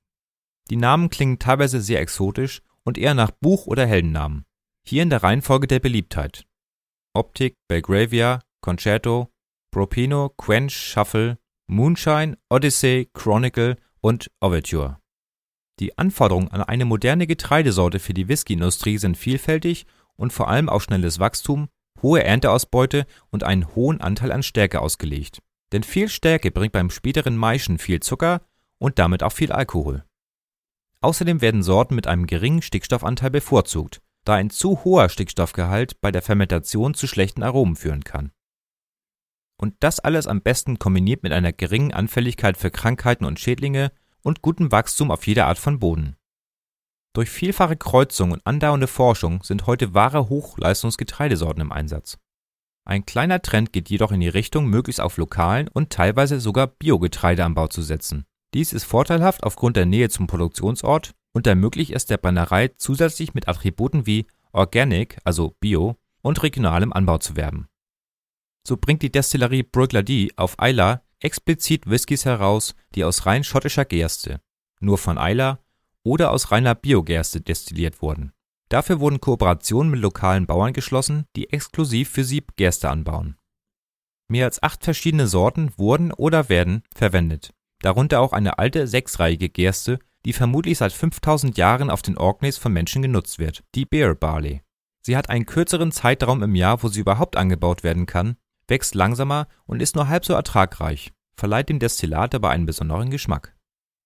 Die 0.69 0.75
Namen 0.75 1.09
klingen 1.09 1.39
teilweise 1.39 1.81
sehr 1.81 1.99
exotisch 1.99 2.61
und 2.83 2.97
eher 2.97 3.13
nach 3.13 3.31
Buch- 3.31 3.67
oder 3.67 3.85
Heldennamen. 3.85 4.43
Hier 4.87 5.03
in 5.03 5.09
der 5.09 5.21
Reihenfolge 5.21 5.67
der 5.67 5.79
Beliebtheit: 5.79 6.45
Optik, 7.13 7.55
Belgravia, 7.67 8.41
Concerto, 8.61 9.29
Propino, 9.71 10.29
Quench, 10.29 10.75
Shuffle, 10.75 11.37
Moonshine, 11.67 12.37
Odyssey, 12.49 13.09
Chronicle 13.13 13.77
und 14.01 14.31
Overture. 14.41 14.99
Die 15.79 15.97
Anforderungen 15.97 16.49
an 16.49 16.61
eine 16.63 16.85
moderne 16.85 17.27
Getreidesorte 17.27 17.99
für 17.99 18.13
die 18.13 18.27
Whiskyindustrie 18.27 18.97
sind 18.97 19.15
vielfältig 19.17 19.85
und 20.15 20.33
vor 20.33 20.49
allem 20.49 20.69
auf 20.69 20.83
schnelles 20.83 21.19
Wachstum, 21.19 21.69
hohe 22.01 22.23
Ernteausbeute 22.23 23.05
und 23.29 23.43
einen 23.43 23.75
hohen 23.75 24.01
Anteil 24.01 24.31
an 24.31 24.43
Stärke 24.43 24.81
ausgelegt. 24.81 25.41
Denn 25.71 25.83
viel 25.83 26.09
Stärke 26.09 26.51
bringt 26.51 26.73
beim 26.73 26.89
späteren 26.89 27.37
Maischen 27.37 27.77
viel 27.77 27.99
Zucker 28.01 28.41
und 28.77 28.99
damit 28.99 29.23
auch 29.23 29.31
viel 29.31 29.51
Alkohol. 29.51 30.03
Außerdem 31.01 31.41
werden 31.41 31.63
Sorten 31.63 31.95
mit 31.95 32.07
einem 32.07 32.27
geringen 32.27 32.61
Stickstoffanteil 32.61 33.31
bevorzugt, 33.31 34.01
da 34.23 34.35
ein 34.35 34.49
zu 34.49 34.83
hoher 34.83 35.09
Stickstoffgehalt 35.09 35.99
bei 36.01 36.11
der 36.11 36.21
Fermentation 36.21 36.93
zu 36.93 37.07
schlechten 37.07 37.43
Aromen 37.43 37.75
führen 37.75 38.03
kann. 38.03 38.31
Und 39.57 39.75
das 39.79 39.99
alles 39.99 40.27
am 40.27 40.41
besten 40.41 40.79
kombiniert 40.79 41.23
mit 41.23 41.31
einer 41.31 41.53
geringen 41.53 41.93
Anfälligkeit 41.93 42.57
für 42.57 42.71
Krankheiten 42.71 43.25
und 43.25 43.39
Schädlinge 43.39 43.91
und 44.23 44.41
gutem 44.41 44.71
Wachstum 44.71 45.11
auf 45.11 45.25
jeder 45.25 45.47
Art 45.47 45.59
von 45.59 45.79
Boden. 45.79 46.15
Durch 47.13 47.29
vielfache 47.29 47.75
Kreuzung 47.75 48.31
und 48.31 48.45
andauernde 48.47 48.87
Forschung 48.87 49.43
sind 49.43 49.67
heute 49.67 49.93
wahre 49.93 50.29
Hochleistungsgetreidesorten 50.29 51.61
im 51.61 51.71
Einsatz. 51.71 52.17
Ein 52.85 53.05
kleiner 53.05 53.41
Trend 53.41 53.73
geht 53.73 53.89
jedoch 53.89 54.11
in 54.11 54.21
die 54.21 54.29
Richtung, 54.29 54.67
möglichst 54.67 55.01
auf 55.01 55.17
lokalen 55.17 55.67
und 55.67 55.91
teilweise 55.91 56.39
sogar 56.39 56.67
Biogetreideanbau 56.67 57.67
zu 57.67 57.81
setzen. 57.81 58.25
Dies 58.53 58.73
ist 58.73 58.85
vorteilhaft 58.85 59.43
aufgrund 59.43 59.75
der 59.75 59.85
Nähe 59.85 60.09
zum 60.09 60.27
Produktionsort 60.27 61.13
und 61.33 61.47
ermöglicht 61.47 61.91
es 61.91 62.05
der 62.05 62.17
Brennerei 62.17 62.69
zusätzlich 62.77 63.33
mit 63.33 63.47
Attributen 63.47 64.05
wie 64.05 64.25
Organic, 64.53 65.17
also 65.23 65.55
Bio, 65.59 65.97
und 66.21 66.41
regionalem 66.43 66.93
Anbau 66.93 67.17
zu 67.17 67.35
werben. 67.35 67.67
So 68.67 68.77
bringt 68.77 69.01
die 69.01 69.11
Destillerie 69.11 69.63
Bruichladdich 69.63 70.37
auf 70.37 70.55
Islay 70.61 70.97
explizit 71.19 71.89
Whiskys 71.89 72.25
heraus, 72.25 72.75
die 72.95 73.03
aus 73.03 73.25
rein 73.25 73.43
schottischer 73.43 73.85
Gerste, 73.85 74.41
nur 74.79 74.97
von 74.97 75.17
Islay 75.17 75.55
oder 76.03 76.31
aus 76.31 76.51
reiner 76.51 76.75
Biogerste 76.75 77.41
destilliert 77.41 78.01
wurden. 78.01 78.31
Dafür 78.69 78.99
wurden 78.99 79.19
Kooperationen 79.19 79.91
mit 79.91 79.99
lokalen 79.99 80.45
Bauern 80.45 80.73
geschlossen, 80.73 81.25
die 81.35 81.51
exklusiv 81.51 82.09
für 82.09 82.23
sie 82.23 82.43
Gerste 82.55 82.89
anbauen. 82.89 83.37
Mehr 84.29 84.45
als 84.45 84.63
acht 84.63 84.83
verschiedene 84.85 85.27
Sorten 85.27 85.73
wurden 85.77 86.13
oder 86.13 86.47
werden 86.47 86.83
verwendet, 86.95 87.53
darunter 87.81 88.21
auch 88.21 88.31
eine 88.31 88.59
alte 88.59 88.87
sechsreihige 88.87 89.49
Gerste, 89.49 89.99
die 90.25 90.31
vermutlich 90.31 90.77
seit 90.77 90.93
5000 90.93 91.57
Jahren 91.57 91.89
auf 91.89 92.01
den 92.01 92.17
Orkneys 92.17 92.57
von 92.57 92.71
Menschen 92.71 93.01
genutzt 93.01 93.39
wird, 93.39 93.63
die 93.75 93.85
Bear 93.85 94.15
Barley. 94.15 94.61
Sie 95.01 95.17
hat 95.17 95.29
einen 95.29 95.45
kürzeren 95.45 95.91
Zeitraum 95.91 96.43
im 96.43 96.55
Jahr, 96.55 96.81
wo 96.81 96.87
sie 96.87 97.01
überhaupt 97.01 97.35
angebaut 97.35 97.83
werden 97.83 98.05
kann, 98.05 98.37
wächst 98.67 98.95
langsamer 98.95 99.47
und 99.65 99.81
ist 99.81 99.95
nur 99.95 100.07
halb 100.07 100.23
so 100.23 100.33
ertragreich, 100.33 101.11
verleiht 101.35 101.69
dem 101.69 101.79
Destillat 101.79 102.33
aber 102.35 102.51
einen 102.51 102.65
besonderen 102.65 103.09
Geschmack. 103.09 103.55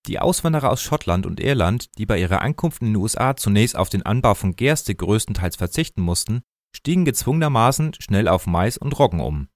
Die 0.06 0.20
Auswanderer 0.20 0.70
aus 0.70 0.82
Schottland 0.82 1.26
und 1.26 1.40
Irland, 1.40 1.98
die 1.98 2.06
bei 2.06 2.18
ihrer 2.18 2.40
Ankunft 2.40 2.80
in 2.80 2.88
den 2.88 2.96
USA 2.96 3.36
zunächst 3.36 3.76
auf 3.76 3.88
den 3.88 4.02
Anbau 4.02 4.34
von 4.34 4.54
Gerste 4.54 4.94
größtenteils 4.94 5.56
verzichten 5.56 6.00
mussten, 6.00 6.42
stiegen 6.74 7.04
gezwungenermaßen 7.04 7.94
schnell 7.98 8.28
auf 8.28 8.46
Mais 8.46 8.78
und 8.78 8.96
Roggen 8.98 9.20
um. 9.20 9.48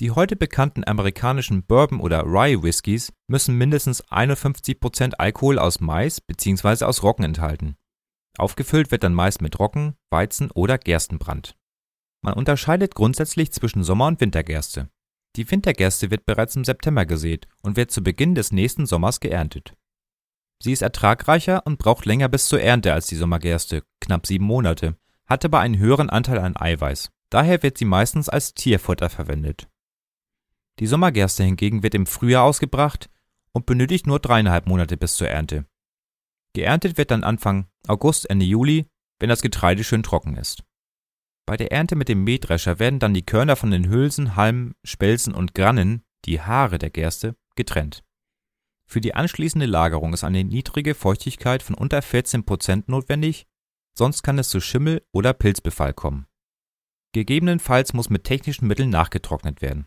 Die 0.00 0.10
heute 0.10 0.36
bekannten 0.36 0.84
amerikanischen 0.86 1.64
Bourbon 1.64 2.00
oder 2.00 2.24
Rye 2.24 2.62
Whiskys 2.62 3.12
müssen 3.28 3.56
mindestens 3.56 4.02
51% 4.08 5.14
Alkohol 5.18 5.58
aus 5.58 5.80
Mais 5.80 6.20
bzw. 6.20 6.84
aus 6.84 7.02
Roggen 7.02 7.24
enthalten. 7.24 7.76
Aufgefüllt 8.36 8.90
wird 8.90 9.04
dann 9.04 9.14
meist 9.14 9.40
mit 9.40 9.58
Roggen, 9.60 9.94
Weizen 10.10 10.50
oder 10.50 10.78
Gerstenbrand. 10.78 11.56
Man 12.22 12.34
unterscheidet 12.34 12.94
grundsätzlich 12.94 13.52
zwischen 13.52 13.84
Sommer- 13.84 14.06
und 14.06 14.20
Wintergerste. 14.20 14.88
Die 15.36 15.50
Wintergerste 15.50 16.10
wird 16.10 16.26
bereits 16.26 16.54
im 16.54 16.64
September 16.64 17.06
gesät 17.06 17.48
und 17.62 17.76
wird 17.76 17.90
zu 17.90 18.02
Beginn 18.02 18.34
des 18.34 18.52
nächsten 18.52 18.86
Sommers 18.86 19.20
geerntet. 19.20 19.74
Sie 20.62 20.72
ist 20.72 20.82
ertragreicher 20.82 21.66
und 21.66 21.78
braucht 21.78 22.06
länger 22.06 22.28
bis 22.28 22.48
zur 22.48 22.60
Ernte 22.60 22.92
als 22.92 23.06
die 23.06 23.16
Sommergerste, 23.16 23.82
knapp 24.00 24.26
sieben 24.26 24.44
Monate, 24.44 24.96
hat 25.26 25.44
aber 25.44 25.60
einen 25.60 25.78
höheren 25.78 26.10
Anteil 26.10 26.38
an 26.38 26.56
Eiweiß. 26.56 27.10
Daher 27.30 27.62
wird 27.62 27.78
sie 27.78 27.84
meistens 27.84 28.28
als 28.28 28.54
Tierfutter 28.54 29.10
verwendet. 29.10 29.68
Die 30.78 30.86
Sommergerste 30.86 31.42
hingegen 31.42 31.82
wird 31.82 31.94
im 31.94 32.06
Frühjahr 32.06 32.44
ausgebracht 32.44 33.10
und 33.52 33.66
benötigt 33.66 34.06
nur 34.06 34.20
dreieinhalb 34.20 34.66
Monate 34.66 34.96
bis 34.96 35.16
zur 35.16 35.28
Ernte. 35.28 35.66
Geerntet 36.52 36.96
wird 36.96 37.10
dann 37.10 37.24
Anfang 37.24 37.66
August, 37.88 38.30
Ende 38.30 38.44
Juli, 38.44 38.86
wenn 39.18 39.28
das 39.28 39.42
Getreide 39.42 39.82
schön 39.82 40.02
trocken 40.02 40.36
ist. 40.36 40.62
Bei 41.46 41.56
der 41.58 41.72
Ernte 41.72 41.94
mit 41.94 42.08
dem 42.08 42.24
Mähdrescher 42.24 42.78
werden 42.78 42.98
dann 42.98 43.12
die 43.12 43.26
Körner 43.26 43.56
von 43.56 43.70
den 43.70 43.88
Hülsen, 43.90 44.34
Halmen, 44.34 44.74
Spelzen 44.82 45.34
und 45.34 45.54
Grannen, 45.54 46.02
die 46.24 46.40
Haare 46.40 46.78
der 46.78 46.90
Gerste, 46.90 47.36
getrennt. 47.54 48.02
Für 48.86 49.00
die 49.00 49.14
anschließende 49.14 49.66
Lagerung 49.66 50.14
ist 50.14 50.24
eine 50.24 50.44
niedrige 50.44 50.94
Feuchtigkeit 50.94 51.62
von 51.62 51.74
unter 51.74 52.00
14 52.00 52.44
Prozent 52.44 52.88
notwendig, 52.88 53.46
sonst 53.92 54.22
kann 54.22 54.38
es 54.38 54.48
zu 54.48 54.60
Schimmel 54.60 55.06
oder 55.12 55.34
Pilzbefall 55.34 55.92
kommen. 55.92 56.26
Gegebenenfalls 57.12 57.92
muss 57.92 58.10
mit 58.10 58.24
technischen 58.24 58.66
Mitteln 58.66 58.90
nachgetrocknet 58.90 59.62
werden. 59.62 59.86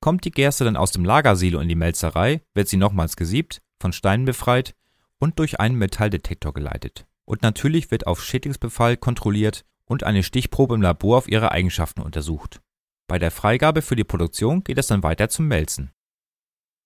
Kommt 0.00 0.24
die 0.24 0.30
Gerste 0.30 0.64
dann 0.64 0.76
aus 0.76 0.92
dem 0.92 1.04
Lagersilo 1.04 1.60
in 1.60 1.68
die 1.68 1.74
Melzerei, 1.74 2.42
wird 2.54 2.68
sie 2.68 2.76
nochmals 2.76 3.16
gesiebt, 3.16 3.62
von 3.80 3.92
Steinen 3.92 4.26
befreit 4.26 4.74
und 5.18 5.38
durch 5.38 5.60
einen 5.60 5.76
Metalldetektor 5.76 6.52
geleitet. 6.52 7.06
Und 7.24 7.42
natürlich 7.42 7.90
wird 7.90 8.06
auf 8.06 8.22
Schädlingsbefall 8.22 8.96
kontrolliert 8.96 9.64
und 9.86 10.04
eine 10.04 10.22
Stichprobe 10.22 10.74
im 10.74 10.82
Labor 10.82 11.18
auf 11.18 11.28
ihre 11.28 11.52
Eigenschaften 11.52 12.00
untersucht. 12.00 12.60
Bei 13.08 13.18
der 13.18 13.30
Freigabe 13.30 13.82
für 13.82 13.96
die 13.96 14.04
Produktion 14.04 14.64
geht 14.64 14.78
es 14.78 14.86
dann 14.86 15.02
weiter 15.02 15.28
zum 15.28 15.48
Melzen. 15.48 15.90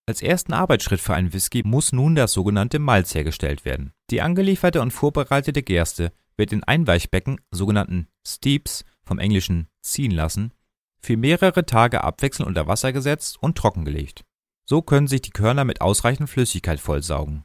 Als 0.08 0.22
ersten 0.22 0.52
Arbeitsschritt 0.52 1.00
für 1.00 1.14
einen 1.14 1.32
Whisky 1.32 1.62
muss 1.64 1.92
nun 1.92 2.14
das 2.14 2.32
sogenannte 2.32 2.78
Malz 2.78 3.14
hergestellt 3.14 3.64
werden. 3.64 3.92
Die 4.10 4.22
angelieferte 4.22 4.80
und 4.80 4.92
vorbereitete 4.92 5.62
Gerste 5.62 6.12
wird 6.36 6.52
in 6.52 6.62
Einweichbecken, 6.62 7.40
sogenannten 7.50 8.08
Steeps, 8.26 8.84
vom 9.02 9.18
Englischen 9.18 9.68
ziehen 9.82 10.10
lassen, 10.12 10.52
für 11.00 11.16
mehrere 11.16 11.66
Tage 11.66 12.02
abwechselnd 12.02 12.48
unter 12.48 12.66
Wasser 12.66 12.92
gesetzt 12.92 13.38
und 13.40 13.56
trockengelegt. 13.56 14.24
So 14.68 14.82
können 14.82 15.06
sich 15.06 15.22
die 15.22 15.30
Körner 15.30 15.64
mit 15.64 15.80
ausreichend 15.80 16.28
Flüssigkeit 16.28 16.80
vollsaugen. 16.80 17.44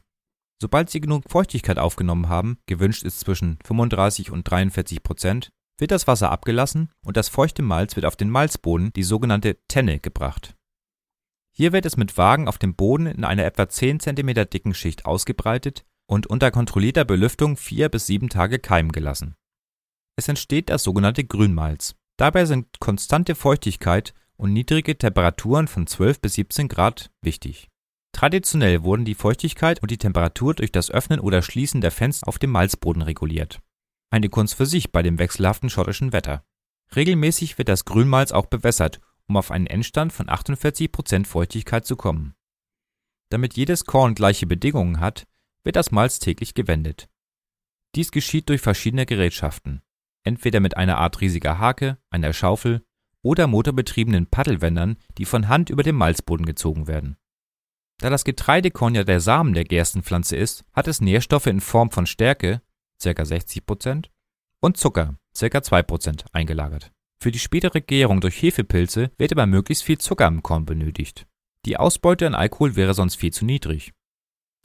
Sobald 0.62 0.90
sie 0.90 1.00
genug 1.00 1.24
Feuchtigkeit 1.28 1.80
aufgenommen 1.80 2.28
haben, 2.28 2.56
gewünscht 2.66 3.02
ist 3.02 3.18
zwischen 3.18 3.58
35 3.64 4.30
und 4.30 4.48
43 4.48 5.02
Prozent, 5.02 5.50
wird 5.76 5.90
das 5.90 6.06
Wasser 6.06 6.30
abgelassen 6.30 6.88
und 7.04 7.16
das 7.16 7.28
feuchte 7.28 7.62
Malz 7.62 7.96
wird 7.96 8.06
auf 8.06 8.14
den 8.14 8.30
Malzboden, 8.30 8.92
die 8.92 9.02
sogenannte 9.02 9.58
Tenne, 9.66 9.98
gebracht. 9.98 10.54
Hier 11.50 11.72
wird 11.72 11.84
es 11.84 11.96
mit 11.96 12.16
Wagen 12.16 12.46
auf 12.46 12.58
dem 12.58 12.76
Boden 12.76 13.06
in 13.06 13.24
einer 13.24 13.44
etwa 13.44 13.68
10 13.68 13.98
cm 13.98 14.48
dicken 14.50 14.72
Schicht 14.72 15.04
ausgebreitet 15.04 15.84
und 16.06 16.28
unter 16.28 16.52
kontrollierter 16.52 17.04
Belüftung 17.04 17.56
vier 17.56 17.88
bis 17.88 18.06
sieben 18.06 18.28
Tage 18.28 18.60
keimen 18.60 18.92
gelassen. 18.92 19.34
Es 20.14 20.28
entsteht 20.28 20.70
das 20.70 20.84
sogenannte 20.84 21.24
Grünmalz. 21.24 21.96
Dabei 22.18 22.44
sind 22.44 22.78
konstante 22.78 23.34
Feuchtigkeit 23.34 24.14
und 24.36 24.52
niedrige 24.52 24.96
Temperaturen 24.96 25.66
von 25.66 25.88
12 25.88 26.20
bis 26.20 26.34
17 26.34 26.68
Grad 26.68 27.10
wichtig. 27.20 27.71
Traditionell 28.12 28.84
wurden 28.84 29.04
die 29.04 29.14
Feuchtigkeit 29.14 29.82
und 29.82 29.90
die 29.90 29.98
Temperatur 29.98 30.54
durch 30.54 30.70
das 30.70 30.90
Öffnen 30.90 31.18
oder 31.18 31.42
Schließen 31.42 31.80
der 31.80 31.90
Fenster 31.90 32.28
auf 32.28 32.38
dem 32.38 32.50
Malzboden 32.50 33.02
reguliert. 33.02 33.60
Eine 34.10 34.28
Kunst 34.28 34.54
für 34.54 34.66
sich 34.66 34.92
bei 34.92 35.02
dem 35.02 35.18
wechselhaften 35.18 35.70
schottischen 35.70 36.12
Wetter. 36.12 36.44
Regelmäßig 36.94 37.56
wird 37.56 37.68
das 37.68 37.84
Grünmalz 37.84 38.30
auch 38.30 38.46
bewässert, 38.46 39.00
um 39.26 39.36
auf 39.36 39.50
einen 39.50 39.66
Endstand 39.66 40.12
von 40.12 40.26
48% 40.26 41.26
Feuchtigkeit 41.26 41.86
zu 41.86 41.96
kommen. 41.96 42.34
Damit 43.30 43.54
jedes 43.54 43.86
Korn 43.86 44.14
gleiche 44.14 44.46
Bedingungen 44.46 45.00
hat, 45.00 45.26
wird 45.64 45.76
das 45.76 45.90
Malz 45.90 46.18
täglich 46.18 46.52
gewendet. 46.52 47.08
Dies 47.94 48.10
geschieht 48.10 48.50
durch 48.50 48.60
verschiedene 48.60 49.06
Gerätschaften, 49.06 49.82
entweder 50.22 50.60
mit 50.60 50.76
einer 50.76 50.98
Art 50.98 51.20
riesiger 51.22 51.58
Hake, 51.58 51.98
einer 52.10 52.34
Schaufel 52.34 52.84
oder 53.22 53.46
motorbetriebenen 53.46 54.26
Paddelwändern, 54.26 54.96
die 55.16 55.24
von 55.24 55.48
Hand 55.48 55.70
über 55.70 55.82
den 55.82 55.94
Malzboden 55.94 56.44
gezogen 56.44 56.86
werden. 56.88 57.16
Da 58.02 58.10
das 58.10 58.24
Getreidekorn 58.24 58.96
ja 58.96 59.04
der 59.04 59.20
Samen 59.20 59.54
der 59.54 59.62
Gerstenpflanze 59.62 60.34
ist, 60.34 60.64
hat 60.72 60.88
es 60.88 61.00
Nährstoffe 61.00 61.46
in 61.46 61.60
Form 61.60 61.92
von 61.92 62.06
Stärke 62.06 62.60
(ca. 63.00 63.10
60%) 63.10 64.06
und 64.58 64.76
Zucker 64.76 65.14
(ca. 65.38 65.46
2%) 65.46 66.24
eingelagert. 66.32 66.90
Für 67.20 67.30
die 67.30 67.38
spätere 67.38 67.80
Gärung 67.80 68.20
durch 68.20 68.42
Hefepilze 68.42 69.12
wird 69.18 69.30
aber 69.30 69.46
möglichst 69.46 69.84
viel 69.84 69.98
Zucker 69.98 70.26
im 70.26 70.42
Korn 70.42 70.66
benötigt. 70.66 71.28
Die 71.64 71.76
Ausbeute 71.76 72.26
an 72.26 72.34
Alkohol 72.34 72.74
wäre 72.74 72.92
sonst 72.92 73.14
viel 73.14 73.32
zu 73.32 73.44
niedrig. 73.44 73.92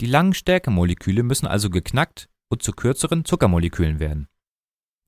Die 0.00 0.06
langen 0.06 0.34
Stärkemoleküle 0.34 1.22
müssen 1.22 1.46
also 1.46 1.70
geknackt 1.70 2.28
und 2.48 2.64
zu 2.64 2.72
kürzeren 2.72 3.24
Zuckermolekülen 3.24 4.00
werden. 4.00 4.26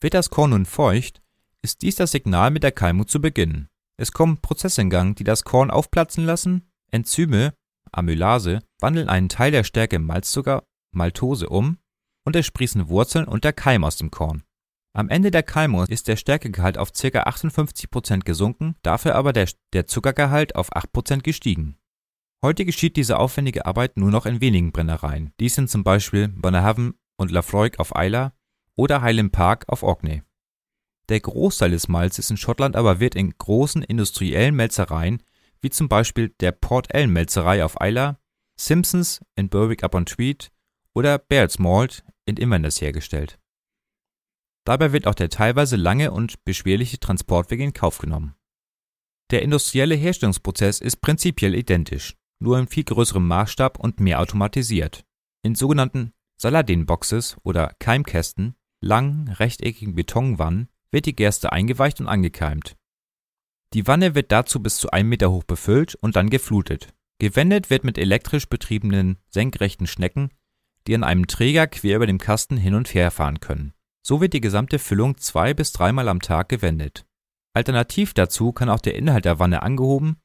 Wird 0.01 0.15
das 0.15 0.31
Korn 0.31 0.51
nun 0.51 0.67
feucht, 0.67 1.21
ist 1.63 1.83
dies 1.83 1.97
das 1.97 2.13
Signal, 2.13 2.53
mit 2.53 2.63
der 2.63 2.71
Keimung 2.71 3.09
zu 3.09 3.21
beginnen. 3.21 3.69
Es 3.97 4.13
kommen 4.13 4.41
Prozesse 4.41 4.83
in 4.83 4.91
Gang, 4.91 5.17
die 5.17 5.25
das 5.25 5.43
Korn 5.43 5.73
aufplatzen 5.73 6.25
lassen, 6.25 6.71
Enzyme 6.93 7.55
Amylase 7.93 8.61
wandeln 8.81 9.09
einen 9.09 9.29
Teil 9.29 9.51
der 9.53 9.65
Stärke 9.65 9.97
in 9.97 10.05
Malzzucker 10.05 10.65
(Maltose) 10.93 11.49
um 11.49 11.79
und 12.25 12.37
es 12.37 12.47
sprießen 12.47 12.89
Wurzeln 12.89 13.27
und 13.27 13.45
der 13.45 13.53
Keim 13.53 13.85
aus 13.85 13.97
dem 13.97 14.11
Korn. 14.11 14.43
Am 14.93 15.09
Ende 15.09 15.31
der 15.31 15.45
Keimung 15.45 15.87
ist 15.87 16.09
der 16.09 16.17
Stärkegehalt 16.17 16.77
auf 16.77 16.93
ca. 16.93 17.23
58% 17.23 18.21
gesunken, 18.25 18.75
dafür 18.83 19.15
aber 19.15 19.33
der 19.33 19.87
Zuckergehalt 19.87 20.57
auf 20.57 20.75
8% 20.75 21.23
gestiegen. 21.23 21.77
Heute 22.43 22.65
geschieht 22.65 22.97
diese 22.97 23.19
aufwendige 23.19 23.67
Arbeit 23.67 23.97
nur 23.97 24.11
noch 24.11 24.27
in 24.27 24.41
wenigen 24.41 24.73
Brennereien. 24.73 25.33
Dies 25.39 25.55
sind 25.55 25.71
zum 25.71 25.85
Beispiel 25.85 26.29
Bonnehaven 26.29 26.95
und 27.17 27.31
Lafroig 27.31 27.79
auf 27.79 27.93
Isla 27.95 28.33
oder 28.77 29.03
Highland 29.03 29.31
Park 29.31 29.67
auf 29.69 29.83
Orkney. 29.83 30.23
Der 31.09 31.21
Großteil 31.21 31.71
des 31.71 31.89
Malzes 31.89 32.31
in 32.31 32.37
Schottland 32.37 32.77
aber 32.77 32.99
wird 32.99 33.15
in 33.15 33.35
großen 33.37 33.83
industriellen 33.83 34.55
Melzereien, 34.55 35.23
wie 35.63 35.71
zum 35.71 35.89
Beispiel 35.89 36.31
der 36.41 36.53
Port 36.53 36.93
Ellen 36.95 37.13
Melzerei 37.13 37.65
auf 37.65 37.77
Isla, 37.81 38.19
Simpsons 38.59 39.21
in 39.37 39.49
Berwick-upon-Tweed 39.49 40.51
oder 40.95 41.19
Baird's 41.19 41.59
Malt 41.59 42.05
in 42.25 42.37
Inverness 42.37 42.81
hergestellt. 42.81 43.39
Dabei 44.65 44.93
wird 44.93 45.07
auch 45.07 45.15
der 45.15 45.31
teilweise 45.31 45.77
lange 45.77 46.11
und 46.11 46.45
beschwerliche 46.45 47.01
Transportweg 47.01 47.61
in 47.61 47.73
Kauf 47.73 47.99
genommen. 47.99 48.35
Der 49.31 49.43
industrielle 49.43 49.95
Herstellungsprozess 49.95 50.81
ist 50.81 51.01
prinzipiell 51.01 51.55
identisch 51.55 52.17
nur 52.41 52.59
in 52.59 52.67
viel 52.67 52.85
größerem 52.85 53.27
Maßstab 53.27 53.79
und 53.79 54.01
mehr 54.01 54.21
automatisiert. 54.21 55.05
In 55.43 55.55
sogenannten 55.55 56.13
Saladin-Boxes 56.39 57.37
oder 57.43 57.75
Keimkästen, 57.79 58.57
langen, 58.81 59.29
rechteckigen 59.29 59.95
Betonwannen, 59.95 60.69
wird 60.91 61.07
die 61.07 61.15
Gerste 61.15 61.53
eingeweicht 61.53 62.01
und 62.01 62.09
angekeimt. 62.09 62.77
Die 63.73 63.87
Wanne 63.87 64.15
wird 64.15 64.33
dazu 64.33 64.61
bis 64.61 64.79
zu 64.79 64.91
einem 64.91 65.09
Meter 65.09 65.31
hoch 65.31 65.45
befüllt 65.45 65.95
und 65.95 66.17
dann 66.17 66.29
geflutet. 66.29 66.93
Gewendet 67.19 67.71
wird 67.71 67.85
mit 67.85 67.99
elektrisch 67.99 68.49
betriebenen 68.49 69.19
senkrechten 69.29 69.87
Schnecken, 69.87 70.31
die 70.87 70.95
an 70.95 71.05
einem 71.05 71.27
Träger 71.27 71.67
quer 71.67 71.97
über 71.97 72.07
dem 72.07 72.19
Kasten 72.19 72.57
hin 72.57 72.75
und 72.75 72.93
her 72.95 73.11
fahren 73.11 73.41
können. 73.41 73.75
So 74.03 74.21
wird 74.21 74.33
die 74.33 74.41
gesamte 74.41 74.79
Füllung 74.79 75.19
zwei 75.19 75.55
bis 75.55 75.73
dreimal 75.73 76.09
am 76.09 76.21
Tag 76.21 76.49
gewendet. 76.49 77.07
Alternativ 77.55 78.15
dazu 78.15 78.53
kann 78.53 78.71
auch 78.71 78.81
der 78.81 78.95
Inhalt 78.95 79.25
der 79.25 79.39
Wanne 79.39 79.63
angehoben 79.63 80.17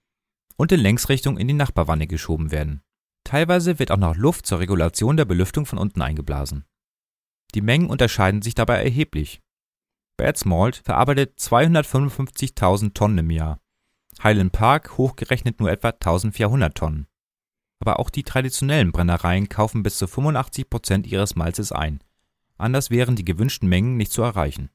und 0.58 0.71
in 0.71 0.79
Längsrichtung 0.79 1.38
in 1.38 1.47
die 1.47 1.53
Nachbarwanne 1.53 2.08
geschoben 2.08 2.51
werden. 2.51 2.81
Teilweise 3.25 3.77
wird 3.79 3.91
auch 3.91 3.97
noch 3.97 4.15
Luft 4.15 4.45
zur 4.45 4.60
Regulation 4.60 5.17
der 5.17 5.25
Belüftung 5.25 5.65
von 5.65 5.79
unten 5.79 6.01
eingeblasen. 6.01 6.65
Die 7.53 7.62
Mengen 7.62 7.89
unterscheiden 7.89 8.41
sich 8.41 8.55
dabei 8.55 8.84
erheblich. 8.84 9.41
Bad 10.17 10.45
Malt 10.45 10.78
verarbeitet 10.84 11.38
255.000 11.39 12.93
Tonnen 12.93 13.17
im 13.19 13.32
Jahr, 13.32 13.60
Highland 14.23 14.54
Park 14.54 14.97
hochgerechnet 14.97 15.60
nur 15.60 15.69
etwa 15.69 15.89
1400 15.89 16.75
Tonnen. 16.75 17.08
Aber 17.80 17.99
auch 17.99 18.10
die 18.10 18.23
traditionellen 18.23 18.91
Brennereien 18.91 19.49
kaufen 19.49 19.84
bis 19.84 19.97
zu 19.97 20.08
85 20.08 20.69
Prozent 20.69 21.08
ihres 21.08 21.36
Malzes 21.36 21.71
ein. 21.71 22.01
Anders 22.58 22.89
wären 22.89 23.17
die 23.17 23.25
gewünschten 23.25 23.67
Mengen 23.67 23.97
nicht 23.97 24.13
zu 24.13 24.21
erreichen. 24.21 24.69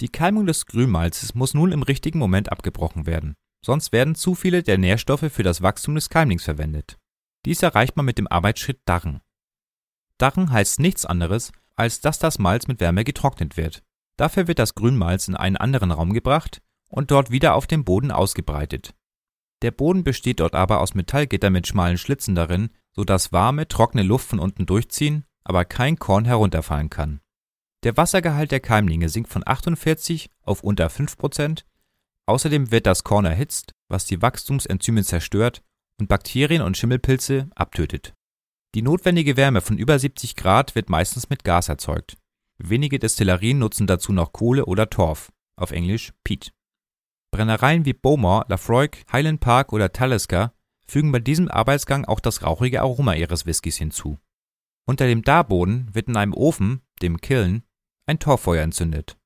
Die 0.00 0.08
Keimung 0.08 0.46
des 0.46 0.66
Grünmalzes 0.66 1.34
muss 1.34 1.54
nun 1.54 1.72
im 1.72 1.82
richtigen 1.82 2.20
Moment 2.20 2.52
abgebrochen 2.52 3.06
werden 3.06 3.34
sonst 3.64 3.92
werden 3.92 4.14
zu 4.14 4.34
viele 4.34 4.62
der 4.62 4.78
Nährstoffe 4.78 5.30
für 5.32 5.42
das 5.42 5.62
Wachstum 5.62 5.94
des 5.94 6.10
Keimlings 6.10 6.44
verwendet. 6.44 6.98
Dies 7.44 7.62
erreicht 7.62 7.96
man 7.96 8.06
mit 8.06 8.18
dem 8.18 8.28
Arbeitsschritt 8.28 8.80
Darren. 8.84 9.20
Darren 10.18 10.50
heißt 10.50 10.80
nichts 10.80 11.06
anderes, 11.06 11.52
als 11.76 12.00
dass 12.00 12.18
das 12.18 12.38
Malz 12.38 12.66
mit 12.66 12.80
Wärme 12.80 13.04
getrocknet 13.04 13.56
wird. 13.56 13.84
Dafür 14.18 14.48
wird 14.48 14.58
das 14.58 14.74
Grünmalz 14.74 15.28
in 15.28 15.36
einen 15.36 15.56
anderen 15.56 15.90
Raum 15.90 16.12
gebracht 16.12 16.60
und 16.90 17.10
dort 17.10 17.30
wieder 17.30 17.54
auf 17.54 17.66
dem 17.66 17.84
Boden 17.84 18.10
ausgebreitet. 18.10 18.94
Der 19.62 19.70
Boden 19.70 20.04
besteht 20.04 20.40
dort 20.40 20.54
aber 20.54 20.80
aus 20.80 20.94
Metallgitter 20.94 21.50
mit 21.50 21.66
schmalen 21.66 21.98
Schlitzen 21.98 22.34
darin, 22.34 22.70
sodass 22.94 23.32
warme, 23.32 23.68
trockene 23.68 24.02
Luft 24.02 24.28
von 24.28 24.38
unten 24.40 24.66
durchziehen, 24.66 25.24
aber 25.44 25.64
kein 25.64 25.98
Korn 25.98 26.24
herunterfallen 26.24 26.90
kann. 26.90 27.20
Der 27.84 27.96
Wassergehalt 27.96 28.50
der 28.50 28.60
Keimlinge 28.60 29.08
sinkt 29.08 29.30
von 29.30 29.42
48 29.46 30.30
auf 30.42 30.62
unter 30.62 30.90
5 30.90 31.16
Prozent 31.16 31.64
Außerdem 32.26 32.70
wird 32.70 32.86
das 32.86 33.04
Korn 33.04 33.24
erhitzt, 33.24 33.72
was 33.88 34.04
die 34.04 34.20
Wachstumsenzyme 34.20 35.02
zerstört 35.02 35.62
und 35.98 36.08
Bakterien 36.08 36.60
und 36.60 36.76
Schimmelpilze 36.76 37.48
abtötet. 37.54 38.12
Die 38.74 38.82
notwendige 38.82 39.38
Wärme 39.38 39.62
von 39.62 39.78
über 39.78 39.98
70 39.98 40.36
Grad 40.36 40.74
wird 40.74 40.90
meistens 40.90 41.30
mit 41.30 41.42
Gas 41.42 41.70
erzeugt. 41.70 42.18
Wenige 42.58 42.98
Destillerien 42.98 43.58
nutzen 43.58 43.86
dazu 43.86 44.12
noch 44.12 44.32
Kohle 44.32 44.66
oder 44.66 44.90
Torf, 44.90 45.32
auf 45.56 45.70
Englisch 45.70 46.12
Peat. 46.24 46.52
Brennereien 47.30 47.84
wie 47.84 47.92
Bowmore, 47.92 48.46
Lafroig, 48.48 49.04
Highland 49.12 49.40
Park 49.40 49.72
oder 49.72 49.92
Talisker 49.92 50.52
fügen 50.86 51.12
bei 51.12 51.20
diesem 51.20 51.48
Arbeitsgang 51.48 52.04
auch 52.04 52.20
das 52.20 52.42
rauchige 52.42 52.80
Aroma 52.80 53.14
ihres 53.14 53.46
Whiskys 53.46 53.76
hinzu. 53.76 54.18
Unter 54.86 55.06
dem 55.06 55.22
Darboden 55.22 55.94
wird 55.94 56.08
in 56.08 56.16
einem 56.16 56.32
Ofen, 56.32 56.82
dem 57.02 57.20
Kiln, 57.20 57.62
ein 58.06 58.18
Torffeuer 58.18 58.62
entzündet. 58.62 59.18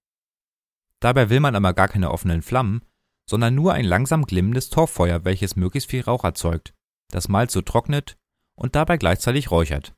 Dabei 1.00 1.30
will 1.30 1.40
man 1.40 1.54
aber 1.54 1.72
gar 1.72 1.88
keine 1.88 2.10
offenen 2.10 2.42
Flammen, 2.42 2.82
sondern 3.28 3.54
nur 3.54 3.72
ein 3.72 3.84
langsam 3.84 4.24
glimmendes 4.24 4.70
Torffeuer, 4.70 5.24
welches 5.24 5.56
möglichst 5.56 5.90
viel 5.90 6.02
Rauch 6.02 6.24
erzeugt, 6.24 6.74
das 7.10 7.28
Malz 7.28 7.52
so 7.52 7.62
trocknet 7.62 8.18
und 8.56 8.74
dabei 8.74 8.96
gleichzeitig 8.98 9.50
räuchert. 9.50 9.94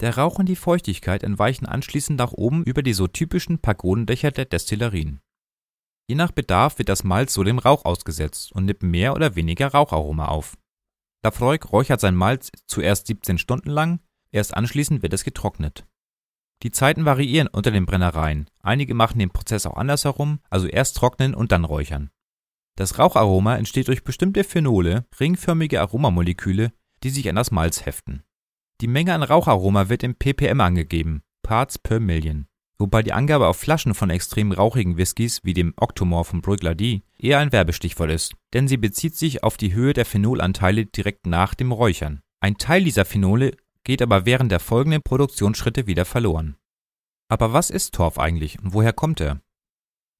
Der 0.00 0.16
Rauch 0.16 0.38
und 0.38 0.46
die 0.46 0.56
Feuchtigkeit 0.56 1.22
entweichen 1.22 1.66
anschließend 1.66 2.18
nach 2.18 2.32
oben 2.32 2.64
über 2.64 2.82
die 2.82 2.94
so 2.94 3.06
typischen 3.06 3.58
Pagodendächer 3.58 4.30
der 4.30 4.46
Destillerien. 4.46 5.20
Je 6.08 6.16
nach 6.16 6.32
Bedarf 6.32 6.78
wird 6.78 6.88
das 6.88 7.04
Malz 7.04 7.34
so 7.34 7.44
dem 7.44 7.58
Rauch 7.58 7.84
ausgesetzt 7.84 8.50
und 8.52 8.64
nimmt 8.64 8.82
mehr 8.82 9.14
oder 9.14 9.36
weniger 9.36 9.68
Raucharoma 9.68 10.26
auf. 10.26 10.56
Lafroig 11.22 11.70
räuchert 11.70 12.00
sein 12.00 12.14
Malz 12.14 12.50
zuerst 12.66 13.06
17 13.08 13.36
Stunden 13.36 13.68
lang, 13.68 14.00
erst 14.32 14.54
anschließend 14.54 15.02
wird 15.02 15.12
es 15.12 15.22
getrocknet. 15.22 15.86
Die 16.62 16.72
Zeiten 16.72 17.04
variieren 17.04 17.48
unter 17.48 17.70
den 17.70 17.86
Brennereien, 17.86 18.48
einige 18.60 18.94
machen 18.94 19.18
den 19.18 19.30
Prozess 19.30 19.66
auch 19.66 19.76
andersherum, 19.76 20.40
also 20.48 20.66
erst 20.66 20.96
trocknen 20.96 21.34
und 21.34 21.52
dann 21.52 21.64
räuchern. 21.64 22.10
Das 22.76 22.98
Raucharoma 22.98 23.56
entsteht 23.56 23.88
durch 23.88 24.04
bestimmte 24.04 24.44
Phenole, 24.44 25.06
ringförmige 25.20 25.80
Aromamoleküle, 25.80 26.72
die 27.02 27.10
sich 27.10 27.28
an 27.28 27.36
das 27.36 27.50
Malz 27.50 27.84
heften. 27.84 28.24
Die 28.80 28.88
Menge 28.88 29.12
an 29.12 29.22
Raucharoma 29.22 29.90
wird 29.90 30.02
im 30.02 30.14
ppm 30.14 30.58
angegeben, 30.60 31.22
Parts 31.42 31.78
per 31.78 32.00
Million, 32.00 32.46
wobei 32.78 33.02
die 33.02 33.12
Angabe 33.12 33.46
auf 33.46 33.58
Flaschen 33.58 33.92
von 33.92 34.08
extrem 34.08 34.52
rauchigen 34.52 34.96
Whiskys 34.96 35.44
wie 35.44 35.52
dem 35.52 35.74
Octomore 35.76 36.24
von 36.24 36.40
Bruichladdich 36.40 37.02
eher 37.18 37.40
ein 37.40 37.52
Werbestichwort 37.52 38.10
ist, 38.10 38.36
denn 38.54 38.68
sie 38.68 38.78
bezieht 38.78 39.16
sich 39.16 39.44
auf 39.44 39.58
die 39.58 39.74
Höhe 39.74 39.92
der 39.92 40.06
Phenolanteile 40.06 40.86
direkt 40.86 41.26
nach 41.26 41.54
dem 41.54 41.72
Räuchern. 41.72 42.22
Ein 42.40 42.56
Teil 42.56 42.82
dieser 42.84 43.04
Phenole 43.04 43.54
geht 43.84 44.00
aber 44.00 44.24
während 44.24 44.50
der 44.50 44.60
folgenden 44.60 45.02
Produktionsschritte 45.02 45.86
wieder 45.86 46.06
verloren. 46.06 46.56
Aber 47.28 47.52
was 47.52 47.68
ist 47.68 47.94
Torf 47.94 48.18
eigentlich 48.18 48.58
und 48.62 48.72
woher 48.72 48.94
kommt 48.94 49.20
er? 49.20 49.42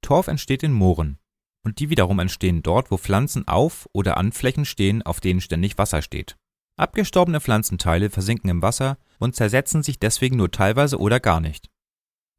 Torf 0.03 0.29
entsteht 0.29 0.62
in 0.62 0.73
Mooren, 0.73 1.18
und 1.64 1.79
die 1.79 1.88
wiederum 1.88 2.18
entstehen 2.18 2.62
dort, 2.62 2.90
wo 2.90 2.99
Pflanzen 2.99 3.49
auf 3.49 3.88
oder 3.94 4.18
an 4.18 4.33
Flächen 4.33 4.66
stehen, 4.66 5.03
auf 5.03 5.20
denen 5.20 5.40
ständig 5.40 5.79
Wasser 5.79 6.03
steht. 6.03 6.37
Abgestorbene 6.80 7.40
Pflanzenteile 7.40 8.10
versinken 8.10 8.48
im 8.48 8.62
Wasser 8.62 8.98
und 9.18 9.36
zersetzen 9.36 9.82
sich 9.82 9.98
deswegen 9.98 10.36
nur 10.36 10.50
teilweise 10.50 10.98
oder 10.98 11.20
gar 11.20 11.40
nicht. 11.40 11.70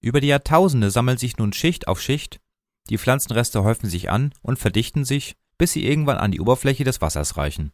Über 0.02 0.20
die 0.20 0.28
Jahrtausende 0.28 0.90
sammelt 0.90 1.20
sich 1.20 1.38
nun 1.38 1.54
Schicht 1.54 1.88
auf 1.88 2.02
Schicht, 2.02 2.42
die 2.90 2.98
Pflanzenreste 2.98 3.64
häufen 3.64 3.88
sich 3.88 4.10
an 4.10 4.34
und 4.42 4.58
verdichten 4.58 5.06
sich, 5.06 5.36
bis 5.60 5.74
sie 5.74 5.86
irgendwann 5.86 6.18
an 6.18 6.32
die 6.32 6.42
Oberfläche 6.42 6.84
des 6.84 7.02
Wassers 7.02 7.38
reichen. 7.38 7.72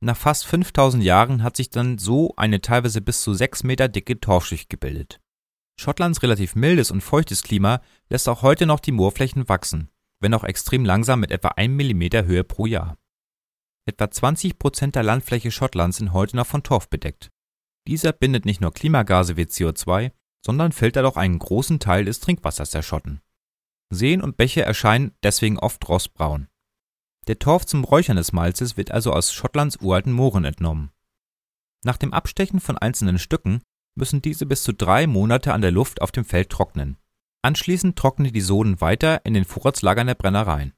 Nach 0.00 0.16
fast 0.16 0.44
5000 0.46 1.02
Jahren 1.02 1.42
hat 1.42 1.56
sich 1.56 1.70
dann 1.70 1.96
so 1.96 2.34
eine 2.36 2.60
teilweise 2.60 3.00
bis 3.00 3.22
zu 3.22 3.32
6 3.32 3.64
Meter 3.64 3.88
dicke 3.88 4.20
Torfschicht 4.20 4.68
gebildet. 4.68 5.20
Schottlands 5.78 6.22
relativ 6.22 6.54
mildes 6.54 6.90
und 6.90 7.00
feuchtes 7.00 7.42
Klima 7.42 7.80
lässt 8.10 8.28
auch 8.28 8.42
heute 8.42 8.66
noch 8.66 8.80
die 8.80 8.92
Moorflächen 8.92 9.48
wachsen 9.48 9.90
wenn 10.20 10.34
auch 10.34 10.44
extrem 10.44 10.84
langsam 10.84 11.20
mit 11.20 11.30
etwa 11.30 11.48
1 11.48 11.72
mm 11.74 12.26
Höhe 12.26 12.44
pro 12.44 12.66
Jahr. 12.66 12.96
Etwa 13.90 14.08
20 14.08 14.56
Prozent 14.60 14.94
der 14.94 15.02
Landfläche 15.02 15.50
Schottlands 15.50 15.96
sind 15.96 16.12
heute 16.12 16.36
noch 16.36 16.46
von 16.46 16.62
Torf 16.62 16.88
bedeckt. 16.88 17.32
Dieser 17.88 18.12
bindet 18.12 18.44
nicht 18.44 18.60
nur 18.60 18.72
Klimagase 18.72 19.36
wie 19.36 19.42
CO2, 19.42 20.12
sondern 20.46 20.70
filtert 20.70 21.04
auch 21.06 21.16
einen 21.16 21.40
großen 21.40 21.80
Teil 21.80 22.04
des 22.04 22.20
Trinkwassers 22.20 22.70
der 22.70 22.82
Schotten. 22.82 23.20
Seen 23.92 24.22
und 24.22 24.36
Bäche 24.36 24.62
erscheinen 24.62 25.10
deswegen 25.24 25.58
oft 25.58 25.88
rostbraun. 25.88 26.46
Der 27.26 27.40
Torf 27.40 27.66
zum 27.66 27.82
Räuchern 27.82 28.16
des 28.16 28.32
Malzes 28.32 28.76
wird 28.76 28.92
also 28.92 29.12
aus 29.12 29.32
Schottlands 29.32 29.78
uralten 29.80 30.12
Mooren 30.12 30.44
entnommen. 30.44 30.92
Nach 31.84 31.96
dem 31.96 32.12
Abstechen 32.12 32.60
von 32.60 32.78
einzelnen 32.78 33.18
Stücken 33.18 33.60
müssen 33.96 34.22
diese 34.22 34.46
bis 34.46 34.62
zu 34.62 34.72
drei 34.72 35.08
Monate 35.08 35.52
an 35.52 35.62
der 35.62 35.72
Luft 35.72 36.00
auf 36.00 36.12
dem 36.12 36.24
Feld 36.24 36.50
trocknen. 36.50 36.96
Anschließend 37.42 37.98
trocknen 37.98 38.32
die 38.32 38.40
Soden 38.40 38.80
weiter 38.80 39.26
in 39.26 39.34
den 39.34 39.44
Vorratslagern 39.44 40.06
der 40.06 40.14
Brennereien. 40.14 40.74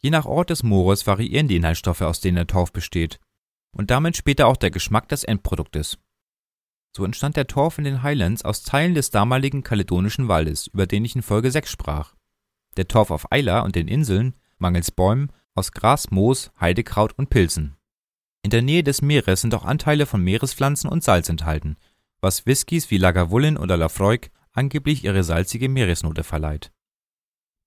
Je 0.00 0.10
nach 0.10 0.26
Ort 0.26 0.50
des 0.50 0.62
Moores 0.62 1.06
variieren 1.06 1.48
die 1.48 1.56
Inhaltsstoffe, 1.56 2.02
aus 2.02 2.20
denen 2.20 2.36
der 2.36 2.46
Torf 2.46 2.72
besteht, 2.72 3.18
und 3.72 3.90
damit 3.90 4.16
später 4.16 4.46
auch 4.46 4.56
der 4.56 4.70
Geschmack 4.70 5.08
des 5.08 5.24
Endproduktes. 5.24 5.98
So 6.96 7.04
entstand 7.04 7.36
der 7.36 7.46
Torf 7.46 7.78
in 7.78 7.84
den 7.84 8.02
Highlands 8.02 8.44
aus 8.44 8.62
Teilen 8.62 8.94
des 8.94 9.10
damaligen 9.10 9.62
kaledonischen 9.62 10.28
Waldes, 10.28 10.68
über 10.68 10.86
den 10.86 11.04
ich 11.04 11.16
in 11.16 11.22
Folge 11.22 11.50
6 11.50 11.70
sprach. 11.70 12.14
Der 12.76 12.88
Torf 12.88 13.10
auf 13.10 13.30
Eila 13.32 13.60
und 13.60 13.74
den 13.74 13.88
Inseln, 13.88 14.34
mangels 14.58 14.90
Bäumen, 14.90 15.32
aus 15.54 15.72
Gras, 15.72 16.10
Moos, 16.10 16.52
Heidekraut 16.60 17.12
und 17.18 17.30
Pilzen. 17.30 17.76
In 18.42 18.50
der 18.50 18.62
Nähe 18.62 18.84
des 18.84 19.02
Meeres 19.02 19.40
sind 19.40 19.54
auch 19.54 19.64
Anteile 19.64 20.06
von 20.06 20.22
Meerespflanzen 20.22 20.88
und 20.88 21.02
Salz 21.02 21.28
enthalten, 21.28 21.76
was 22.20 22.46
Whiskys 22.46 22.90
wie 22.90 22.98
Lagavulin 22.98 23.56
oder 23.56 23.76
Lafroig 23.76 24.30
angeblich 24.52 25.04
ihre 25.04 25.24
salzige 25.24 25.68
Meeresnote 25.68 26.24
verleiht. 26.24 26.72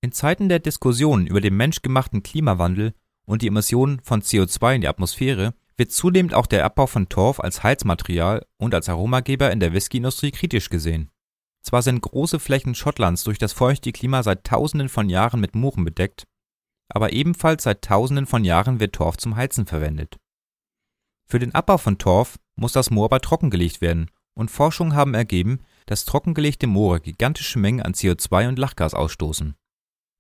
In 0.04 0.12
Zeiten 0.12 0.50
der 0.50 0.58
Diskussionen 0.58 1.28
über 1.28 1.42
den 1.42 1.56
menschgemachten 1.56 2.24
Klimawandel 2.24 2.96
und 3.28 3.44
die 3.44 3.48
Emissionen 3.48 4.00
von 4.00 4.24
CO2 4.24 4.76
in 4.76 4.82
die 4.82 4.88
Atmosphäre 4.88 5.54
wird 5.78 5.92
zunehmend 5.92 6.34
auch 6.34 6.48
der 6.48 6.66
Abbau 6.66 6.88
von 6.88 7.08
Torf 7.08 7.40
als 7.40 7.62
Heizmaterial 7.62 8.44
und 8.58 8.74
als 8.74 8.90
Aromageber 8.90 9.52
in 9.52 9.60
der 9.60 9.74
Whiskyindustrie 9.74 10.32
kritisch 10.32 10.70
gesehen. 10.70 11.12
Zwar 11.62 11.84
sind 11.84 12.02
große 12.02 12.40
Flächen 12.40 12.74
Schottlands 12.74 13.24
durch 13.24 13.38
das 13.38 13.54
feuchte 13.54 13.92
Klima 13.92 14.24
seit 14.24 14.44
tausenden 14.44 14.90
von 14.90 15.08
Jahren 15.08 15.40
mit 15.40 15.54
Mooren 15.54 15.86
bedeckt, 15.86 16.24
aber 16.90 17.14
ebenfalls 17.14 17.64
seit 17.64 17.84
tausenden 17.84 18.26
von 18.26 18.44
Jahren 18.44 18.80
wird 18.80 18.96
Torf 18.96 19.18
zum 19.18 19.36
Heizen 19.36 19.68
verwendet. 19.68 20.18
Für 21.28 21.38
den 21.38 21.54
Abbau 21.54 21.78
von 21.78 22.00
Torf 22.00 22.40
muss 22.56 22.74
das 22.74 22.90
Moor 22.90 23.06
aber 23.06 23.22
trockengelegt 23.22 23.82
werden 23.82 24.10
und 24.34 24.50
Forschungen 24.50 24.96
haben 24.96 25.14
ergeben, 25.14 25.60
dass 25.86 26.06
trockengelegte 26.06 26.66
Moore 26.66 27.02
gigantische 27.02 27.60
Mengen 27.60 27.84
an 27.84 27.94
CO2 27.94 28.48
und 28.48 28.58
Lachgas 28.58 28.96
ausstoßen. 28.96 29.56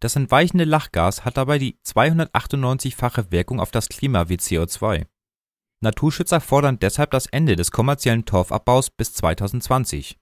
Das 0.01 0.15
entweichende 0.15 0.63
Lachgas 0.63 1.25
hat 1.25 1.37
dabei 1.37 1.59
die 1.59 1.77
298-fache 1.85 3.31
Wirkung 3.31 3.59
auf 3.59 3.69
das 3.69 3.87
Klima 3.87 4.29
wie 4.29 4.37
CO2. 4.37 5.05
Naturschützer 5.79 6.41
fordern 6.41 6.79
deshalb 6.79 7.11
das 7.11 7.27
Ende 7.27 7.55
des 7.55 7.71
kommerziellen 7.71 8.25
Torfabbaus 8.25 8.89
bis 8.89 9.13
2020. 9.13 10.17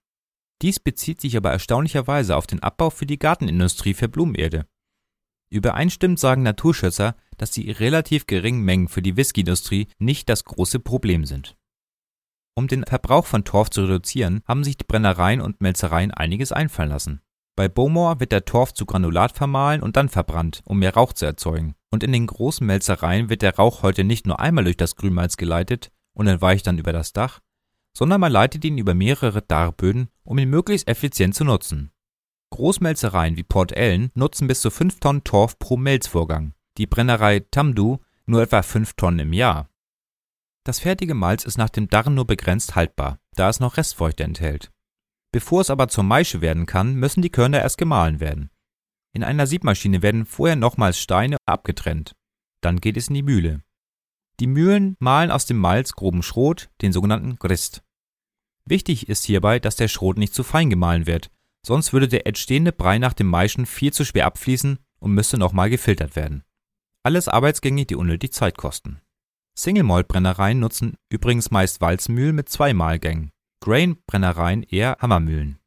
Dies 0.61 0.81
bezieht 0.81 1.21
sich 1.21 1.37
aber 1.37 1.51
erstaunlicherweise 1.51 2.35
auf 2.35 2.45
den 2.45 2.61
Abbau 2.61 2.89
für 2.89 3.05
die 3.05 3.17
Gartenindustrie 3.17 3.93
für 3.93 4.09
Blumenerde. 4.09 4.67
Übereinstimmend 5.49 6.19
sagen 6.19 6.43
Naturschützer, 6.43 7.15
dass 7.37 7.51
die 7.51 7.71
relativ 7.71 8.27
geringen 8.27 8.63
Mengen 8.63 8.89
für 8.89 9.01
die 9.01 9.15
Whiskyindustrie 9.15 9.87
nicht 9.97 10.27
das 10.27 10.43
große 10.43 10.81
Problem 10.81 11.25
sind. 11.25 11.55
Um 12.53 12.67
den 12.67 12.83
Verbrauch 12.83 13.25
von 13.25 13.45
Torf 13.45 13.69
zu 13.69 13.83
reduzieren, 13.83 14.41
haben 14.45 14.65
sich 14.65 14.75
die 14.75 14.83
Brennereien 14.83 15.39
und 15.39 15.61
Melzereien 15.61 16.11
einiges 16.11 16.51
einfallen 16.51 16.89
lassen. 16.89 17.21
Bei 17.59 17.67
Bowmore 17.67 18.21
wird 18.21 18.31
der 18.31 18.45
Torf 18.45 18.73
zu 18.73 18.85
Granulat 18.85 19.33
vermahlen 19.33 19.83
und 19.83 19.97
dann 19.97 20.07
verbrannt, 20.07 20.61
um 20.63 20.79
mehr 20.79 20.93
Rauch 20.93 21.11
zu 21.11 21.25
erzeugen. 21.25 21.75
Und 21.91 22.05
in 22.05 22.13
den 22.13 22.25
großen 22.25 22.65
Melzereien 22.65 23.29
wird 23.29 23.41
der 23.41 23.57
Rauch 23.57 23.83
heute 23.83 24.05
nicht 24.05 24.25
nur 24.25 24.39
einmal 24.39 24.63
durch 24.63 24.77
das 24.77 24.95
Grünmalz 24.95 25.35
geleitet 25.35 25.91
und 26.13 26.27
entweicht 26.27 26.67
dann 26.67 26.77
über 26.77 26.93
das 26.93 27.11
Dach, 27.11 27.41
sondern 27.93 28.21
man 28.21 28.31
leitet 28.31 28.63
ihn 28.63 28.77
über 28.77 28.93
mehrere 28.93 29.41
Darböden, 29.41 30.07
um 30.23 30.37
ihn 30.37 30.49
möglichst 30.49 30.87
effizient 30.87 31.35
zu 31.35 31.43
nutzen. 31.43 31.91
Großmelzereien 32.51 33.35
wie 33.35 33.43
Port 33.43 33.73
Ellen 33.73 34.09
nutzen 34.13 34.47
bis 34.47 34.61
zu 34.61 34.71
5 34.71 35.01
Tonnen 35.01 35.25
Torf 35.25 35.59
pro 35.59 35.75
Melzvorgang, 35.75 36.53
die 36.77 36.87
Brennerei 36.87 37.41
Tamdu 37.41 37.97
nur 38.25 38.41
etwa 38.41 38.61
5 38.61 38.93
Tonnen 38.93 39.19
im 39.19 39.33
Jahr. 39.33 39.67
Das 40.63 40.79
fertige 40.79 41.13
Malz 41.13 41.43
ist 41.43 41.57
nach 41.57 41.69
dem 41.69 41.89
Darren 41.89 42.15
nur 42.15 42.25
begrenzt 42.25 42.75
haltbar, 42.75 43.19
da 43.35 43.49
es 43.49 43.59
noch 43.59 43.75
Restfeuchte 43.75 44.23
enthält. 44.23 44.71
Bevor 45.31 45.61
es 45.61 45.69
aber 45.69 45.87
zur 45.87 46.03
Maische 46.03 46.41
werden 46.41 46.65
kann, 46.65 46.95
müssen 46.95 47.21
die 47.21 47.29
Körner 47.29 47.61
erst 47.61 47.77
gemahlen 47.77 48.19
werden. 48.19 48.49
In 49.13 49.23
einer 49.23 49.47
Siebmaschine 49.47 50.01
werden 50.01 50.25
vorher 50.25 50.55
nochmals 50.55 50.99
Steine 50.99 51.37
abgetrennt. 51.45 52.15
Dann 52.61 52.79
geht 52.79 52.97
es 52.97 53.07
in 53.07 53.15
die 53.15 53.23
Mühle. 53.23 53.63
Die 54.39 54.47
Mühlen 54.47 54.95
mahlen 54.99 55.31
aus 55.31 55.45
dem 55.45 55.57
Malz 55.57 55.93
groben 55.93 56.23
Schrot, 56.23 56.69
den 56.81 56.93
sogenannten 56.93 57.35
Grist. 57.35 57.83
Wichtig 58.65 59.09
ist 59.09 59.25
hierbei, 59.25 59.59
dass 59.59 59.75
der 59.75 59.87
Schrot 59.87 60.17
nicht 60.17 60.33
zu 60.33 60.43
fein 60.43 60.69
gemahlen 60.69 61.07
wird, 61.07 61.31
sonst 61.65 61.91
würde 61.91 62.07
der 62.07 62.25
entstehende 62.27 62.71
Brei 62.71 62.99
nach 62.99 63.13
dem 63.13 63.27
Maischen 63.27 63.65
viel 63.65 63.91
zu 63.91 64.05
schwer 64.05 64.25
abfließen 64.25 64.79
und 64.99 65.13
müsste 65.13 65.37
nochmal 65.37 65.69
gefiltert 65.69 66.15
werden. 66.15 66.43
Alles 67.03 67.27
Arbeitsgänge, 67.27 67.85
die 67.85 67.95
unnötig 67.95 68.33
Zeit 68.33 68.57
kosten. 68.57 69.01
Single-Malt-Brennereien 69.57 70.59
nutzen 70.59 70.95
übrigens 71.09 71.51
meist 71.51 71.81
Walzmühlen 71.81 72.35
mit 72.35 72.49
zwei 72.49 72.73
Mahlgängen, 72.73 73.31
Grain-Brennereien 73.61 74.63
eher 74.63 74.97
Hammermühlen. 74.99 75.59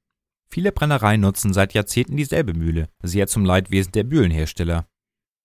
Viele 0.49 0.73
Brennereien 0.73 1.21
nutzen 1.21 1.53
seit 1.53 1.75
Jahrzehnten 1.75 2.17
dieselbe 2.17 2.55
Mühle, 2.55 2.89
sehr 3.03 3.27
zum 3.27 3.45
Leidwesen 3.45 3.93
der 3.93 4.05
Mühlenhersteller. 4.05 4.87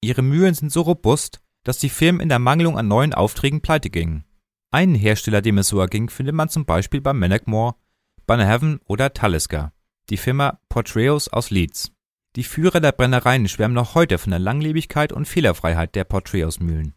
Ihre 0.02 0.22
Mühlen 0.22 0.54
sind 0.54 0.72
so 0.72 0.82
robust, 0.82 1.40
dass 1.64 1.78
die 1.80 1.90
Firmen 1.90 2.22
in 2.22 2.30
der 2.30 2.40
Mangelung 2.40 2.78
an 2.78 2.88
neuen 2.88 3.14
Aufträgen 3.14 3.62
pleite 3.62 3.90
gingen. 3.90 4.26
Einen 4.72 4.96
Hersteller, 4.96 5.42
dem 5.42 5.58
es 5.58 5.70
so 5.70 5.80
erging, 5.80 6.10
findet 6.10 6.36
man 6.36 6.50
zum 6.50 6.66
Beispiel 6.66 7.02
bei 7.02 7.14
Managmore, 7.14 7.76
Bannerhaven 8.26 8.80
oder 8.86 9.14
Talisker 9.14 9.72
die 10.10 10.18
Firma 10.18 10.60
Portreos 10.70 11.28
aus 11.28 11.50
Leeds. 11.50 11.92
Die 12.36 12.44
Führer 12.44 12.80
der 12.80 12.92
Brennereien 12.92 13.48
schwärmen 13.48 13.76
noch 13.76 13.96
heute 13.96 14.18
von 14.18 14.32
der 14.32 14.40
Langlebigkeit 14.40 15.12
und 15.12 15.28
Fehlerfreiheit 15.28 15.96
der 15.96 16.06
Portreos-Mühlen. 16.06 16.94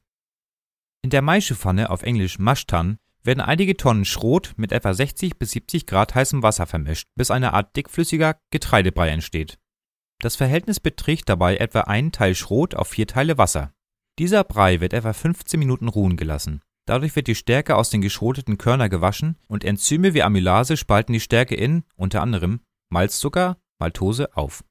In 1.03 1.11
der 1.11 1.23
Maischepfanne, 1.23 1.91
auf 1.91 2.03
Englisch 2.03 2.39
Maschtan, 2.39 2.99
werden 3.23 3.41
einige 3.41 3.77
Tonnen 3.77 4.05
Schrot 4.05 4.55
mit 4.57 4.73
etwa 4.73 4.95
60 4.95 5.39
bis 5.39 5.53
70 5.53 5.87
Grad 5.87 6.15
heißem 6.15 6.43
Wasser 6.43 6.67
vermischt, 6.67 7.09
bis 7.17 7.31
eine 7.31 7.53
Art 7.53 7.77
dickflüssiger 7.77 8.39
Getreidebrei 8.51 9.09
entsteht. 9.09 9.59
Das 10.21 10.37
Verhältnis 10.37 10.81
beträgt 10.81 11.29
dabei 11.29 11.57
etwa 11.57 11.83
einen 11.83 12.13
Teil 12.13 12.35
Schrot 12.35 12.75
auf 12.75 12.89
vier 12.89 13.07
Teile 13.07 13.39
Wasser. 13.39 13.73
Dieser 14.19 14.45
Brei 14.45 14.81
wird 14.81 14.93
etwa 14.93 15.13
15 15.13 15.59
Minuten 15.59 15.89
ruhen 15.89 16.17
gelassen. 16.17 16.61
Dadurch 16.87 17.15
wird 17.17 17.27
die 17.27 17.35
Stärke 17.35 17.77
aus 17.77 17.91
den 17.91 18.01
geschroteten 18.01 18.59
Körnern 18.59 18.91
gewaschen 18.91 19.37
und 19.47 19.65
Enzyme 19.65 20.13
wie 20.13 20.23
Amylase 20.23 20.77
spalten 20.77 21.13
die 21.13 21.21
Stärke 21.21 21.55
in, 21.55 21.85
unter 21.97 22.21
anderem, 22.21 22.61
Malzzucker, 22.91 23.59
Maltose 23.79 24.37
auf. 24.37 24.65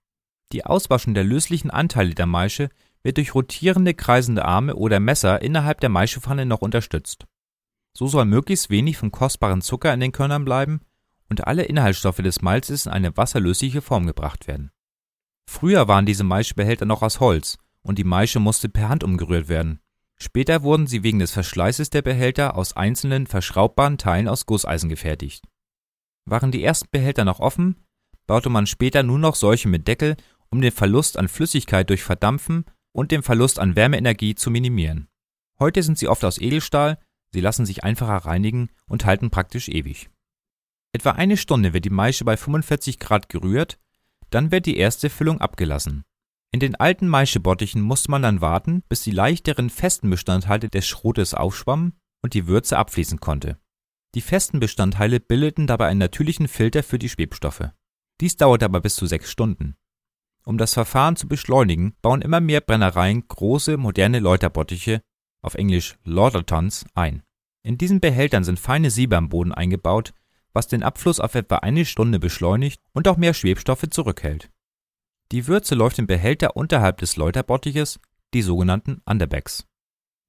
Die 0.52 0.66
Auswaschung 0.66 1.14
der 1.14 1.24
löslichen 1.24 1.70
Anteile 1.72 2.14
der 2.14 2.26
Maische 2.26 2.70
wird 3.04 3.18
durch 3.18 3.34
rotierende 3.34 3.94
kreisende 3.94 4.46
Arme 4.46 4.76
oder 4.76 5.00
Messer 5.00 5.42
innerhalb 5.42 5.80
der 5.80 5.90
Maischepfanne 5.90 6.46
noch 6.46 6.62
unterstützt. 6.62 7.26
So 8.00 8.08
soll 8.08 8.24
möglichst 8.24 8.70
wenig 8.70 8.96
vom 8.96 9.12
kostbaren 9.12 9.62
Zucker 9.62 9.94
in 9.94 10.00
den 10.00 10.14
Körnern 10.14 10.46
bleiben 10.46 10.80
und 11.28 11.46
alle 11.48 11.64
Inhaltsstoffe 11.64 12.22
des 12.22 12.42
Malzes 12.42 12.86
in 12.86 12.94
eine 12.94 13.18
wasserlösliche 13.18 13.82
Form 13.82 14.08
gebracht 14.08 14.48
werden. 14.48 14.72
Früher 15.50 15.90
waren 15.90 16.06
diese 16.06 16.24
Maischebehälter 16.24 16.86
noch 16.86 17.02
aus 17.02 17.20
Holz 17.20 17.58
und 17.82 17.98
die 17.98 18.06
Maische 18.06 18.40
musste 18.40 18.70
per 18.70 18.88
Hand 18.88 19.04
umgerührt 19.04 19.50
werden. 19.50 19.82
Später 20.16 20.64
wurden 20.64 20.88
sie 20.88 21.04
wegen 21.04 21.20
des 21.20 21.32
Verschleißes 21.32 21.90
der 21.90 22.02
Behälter 22.02 22.56
aus 22.56 22.72
einzelnen 22.72 23.28
verschraubbaren 23.28 23.98
Teilen 23.98 24.30
aus 24.30 24.46
Gusseisen 24.46 24.88
gefertigt. 24.88 25.44
Waren 26.24 26.54
die 26.54 26.64
ersten 26.64 26.88
Behälter 26.92 27.26
noch 27.26 27.42
offen, 27.42 27.84
baute 28.28 28.50
man 28.50 28.66
später 28.66 29.04
nur 29.04 29.20
noch 29.20 29.36
solche 29.36 29.68
mit 29.68 29.90
Deckel, 29.90 30.16
um 30.50 30.62
den 30.62 30.72
Verlust 30.72 31.18
an 31.18 31.28
Flüssigkeit 31.28 31.90
durch 31.90 32.04
Verdampfen 32.04 32.64
und 32.94 33.12
den 33.12 33.24
Verlust 33.24 33.60
an 33.60 33.76
Wärmeenergie 33.76 34.36
zu 34.36 34.52
minimieren. 34.52 35.10
Heute 35.60 35.84
sind 35.84 35.98
sie 35.98 36.08
oft 36.08 36.24
aus 36.24 36.40
Edelstahl, 36.40 36.98
sie 37.32 37.42
lassen 37.42 37.66
sich 37.66 37.84
einfacher 37.84 38.26
reinigen 38.26 38.70
und 38.88 39.06
halten 39.06 39.30
praktisch 39.30 39.70
ewig. 39.70 40.10
Etwa 40.92 41.12
eine 41.12 41.38
Stunde 41.38 41.74
wird 41.74 41.86
die 41.86 41.92
Maische 41.92 42.26
bei 42.26 42.36
45 42.36 43.00
Grad 43.00 43.30
gerührt, 43.30 43.80
dann 44.30 44.52
wird 44.52 44.66
die 44.66 44.78
erste 44.78 45.10
Füllung 45.10 45.40
abgelassen. 45.42 46.04
In 46.52 46.60
den 46.60 46.76
alten 46.76 47.08
Maischebottichen 47.08 47.82
musste 47.82 48.10
man 48.10 48.24
dann 48.24 48.42
warten, 48.42 48.82
bis 48.90 49.02
die 49.02 49.12
leichteren 49.12 49.70
festen 49.70 50.10
Bestandteile 50.10 50.68
des 50.70 50.88
Schrotes 50.88 51.36
aufschwammen 51.36 51.94
und 52.24 52.34
die 52.34 52.48
Würze 52.48 52.78
abfließen 52.78 53.20
konnte. 53.20 53.60
Die 54.16 54.22
festen 54.22 54.60
Bestandteile 54.60 55.20
bildeten 55.20 55.68
dabei 55.68 55.88
einen 55.88 56.00
natürlichen 56.00 56.48
Filter 56.48 56.82
für 56.82 56.98
die 56.98 57.10
Schwebstoffe. 57.10 57.70
Dies 58.20 58.36
dauert 58.36 58.64
aber 58.64 58.82
bis 58.82 58.96
zu 58.96 59.06
sechs 59.06 59.30
Stunden. 59.30 59.76
Um 60.44 60.58
das 60.58 60.74
Verfahren 60.74 61.16
zu 61.16 61.28
beschleunigen, 61.28 61.94
bauen 62.02 62.24
immer 62.24 62.40
mehr 62.40 62.62
Brennereien 62.62 63.28
große, 63.28 63.78
moderne 63.78 64.20
Läuterbottiche, 64.20 65.02
auf 65.42 65.56
Englisch 65.56 65.98
Lautertons, 66.04 66.86
ein. 66.94 67.24
In 67.64 67.78
diesen 67.78 68.00
Behältern 68.00 68.44
sind 68.44 68.60
feine 68.60 68.90
Siebe 68.90 69.18
am 69.18 69.30
Boden 69.30 69.54
eingebaut, 69.54 70.14
was 70.54 70.68
den 70.68 70.84
Abfluss 70.84 71.20
auf 71.20 71.36
etwa 71.36 71.58
eine 71.58 71.86
Stunde 71.86 72.20
beschleunigt 72.20 72.82
und 72.94 73.08
auch 73.08 73.18
mehr 73.18 73.34
Schwebstoffe 73.34 73.88
zurückhält. 73.90 74.50
Die 75.32 75.48
Würze 75.48 75.76
läuft 75.76 76.00
im 76.00 76.08
Behälter 76.08 76.56
unterhalb 76.56 76.98
des 76.98 77.16
Läuterbottiches, 77.16 78.00
die 78.34 78.42
sogenannten 78.42 79.02
Underbacks. 79.06 79.66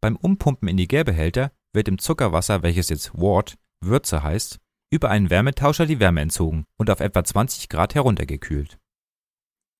Beim 0.01 0.17
Umpumpen 0.17 0.69
in 0.69 0.77
die 0.77 0.89
Gärbehälter 0.89 1.53
wird 1.73 1.87
dem 1.87 1.99
Zuckerwasser, 1.99 2.63
welches 2.63 2.89
jetzt 2.89 3.19
Wort, 3.19 3.57
Würze 3.81 4.23
heißt, 4.23 4.59
über 4.91 5.11
einen 5.11 5.31
Wärmetauscher 5.31 5.87
die 5.87 6.01
Wärme 6.01 6.21
entzogen 6.21 6.67
und 6.77 6.91
auf 6.91 7.01
etwa 7.01 7.25
20 7.25 7.69
Grad 7.69 7.95
heruntergekühlt. 7.95 8.79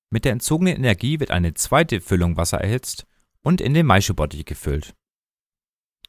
Mit 0.09 0.25
der 0.25 0.31
entzogenen 0.33 0.75
Energie 0.75 1.19
wird 1.19 1.31
eine 1.31 1.53
zweite 1.53 2.01
Füllung 2.01 2.37
Wasser 2.37 2.59
erhitzt 2.59 3.05
und 3.43 3.61
in 3.61 3.73
den 3.73 3.85
Maischebottich 3.85 4.45
gefüllt. 4.45 4.95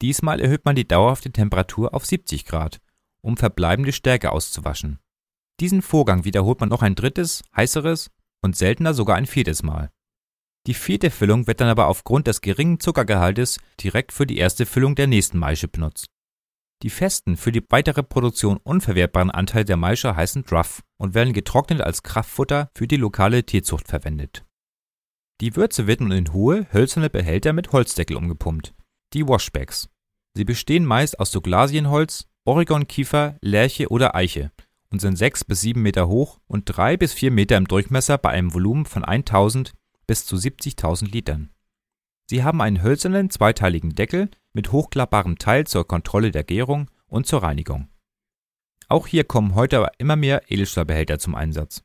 Diesmal 0.02 0.40
erhöht 0.40 0.64
man 0.64 0.74
die 0.74 0.86
dauerhafte 0.86 1.30
Temperatur 1.30 1.94
auf 1.94 2.04
70 2.04 2.44
Grad, 2.44 2.80
um 3.22 3.36
verbleibende 3.36 3.92
Stärke 3.92 4.32
auszuwaschen. 4.32 4.98
Diesen 5.60 5.80
Vorgang 5.80 6.24
wiederholt 6.24 6.58
man 6.58 6.68
noch 6.68 6.82
ein 6.82 6.96
drittes, 6.96 7.42
heißeres 7.56 8.10
und 8.42 8.56
seltener 8.56 8.94
sogar 8.94 9.16
ein 9.16 9.26
viertes 9.26 9.62
Mal. 9.62 9.90
Die 10.66 10.74
vierte 10.74 11.10
Füllung 11.10 11.46
wird 11.46 11.60
dann 11.60 11.68
aber 11.68 11.86
aufgrund 11.86 12.26
des 12.26 12.40
geringen 12.40 12.80
Zuckergehaltes 12.80 13.58
direkt 13.80 14.12
für 14.12 14.26
die 14.26 14.38
erste 14.38 14.66
Füllung 14.66 14.96
der 14.96 15.06
nächsten 15.06 15.38
Maische 15.38 15.68
benutzt. 15.68 16.06
Die 16.82 16.90
festen, 16.90 17.36
für 17.36 17.52
die 17.52 17.64
weitere 17.68 18.02
Produktion 18.02 18.56
unverwertbaren 18.56 19.30
Anteile 19.30 19.64
der 19.64 19.76
Maische 19.76 20.16
heißen 20.16 20.44
Druff 20.44 20.82
und 20.98 21.14
werden 21.14 21.32
getrocknet 21.32 21.80
als 21.80 22.02
Kraftfutter 22.02 22.70
für 22.76 22.88
die 22.88 22.96
lokale 22.96 23.44
Tierzucht 23.44 23.86
verwendet. 23.86 24.44
Die 25.40 25.54
Würze 25.54 25.86
wird 25.86 26.00
nun 26.00 26.10
in 26.10 26.32
hohe, 26.32 26.66
hölzerne 26.72 27.08
Behälter 27.08 27.52
mit 27.52 27.70
Holzdeckel 27.70 28.16
umgepumpt, 28.16 28.74
die 29.12 29.26
Washbacks. 29.26 29.91
Sie 30.34 30.44
bestehen 30.44 30.86
meist 30.86 31.20
aus 31.20 31.30
Douglasienholz, 31.30 32.26
Oregon-Kiefer, 32.44 33.36
Lärche 33.40 33.88
oder 33.88 34.14
Eiche 34.14 34.50
und 34.90 35.00
sind 35.00 35.16
6 35.16 35.44
bis 35.44 35.60
7 35.60 35.80
Meter 35.80 36.08
hoch 36.08 36.40
und 36.46 36.64
3 36.64 36.96
bis 36.96 37.12
4 37.12 37.30
Meter 37.30 37.56
im 37.56 37.68
Durchmesser 37.68 38.18
bei 38.18 38.30
einem 38.30 38.54
Volumen 38.54 38.86
von 38.86 39.04
1000 39.04 39.72
bis 40.06 40.26
zu 40.26 40.36
70.000 40.36 41.10
Litern. 41.10 41.50
Sie 42.28 42.42
haben 42.42 42.60
einen 42.62 42.82
hölzernen 42.82 43.30
zweiteiligen 43.30 43.94
Deckel 43.94 44.30
mit 44.52 44.72
hochklappbarem 44.72 45.38
Teil 45.38 45.66
zur 45.66 45.86
Kontrolle 45.86 46.30
der 46.30 46.44
Gärung 46.44 46.90
und 47.06 47.26
zur 47.26 47.42
Reinigung. 47.42 47.88
Auch 48.88 49.06
hier 49.06 49.24
kommen 49.24 49.54
heute 49.54 49.78
aber 49.78 49.92
immer 49.98 50.16
mehr 50.16 50.50
Edelstahlbehälter 50.50 51.18
zum 51.18 51.34
Einsatz. 51.34 51.82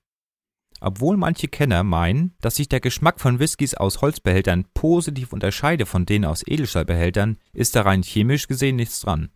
Obwohl 0.80 1.18
manche 1.18 1.48
Kenner 1.48 1.84
meinen, 1.84 2.36
dass 2.42 2.56
sich 2.56 2.70
der 2.70 2.80
Geschmack 2.80 3.20
von 3.20 3.40
Whiskys 3.40 3.74
aus 3.74 4.02
Holzbehältern 4.02 4.66
positiv 4.74 5.34
unterscheide 5.34 5.86
von 5.86 6.06
denen 6.06 6.26
aus 6.26 6.44
Edelstahlbehältern, 6.46 7.38
ist 7.54 7.76
da 7.76 7.82
rein 7.82 8.04
chemisch 8.04 8.48
gesehen 8.48 8.76
nichts 8.76 9.00
dran. 9.00 9.30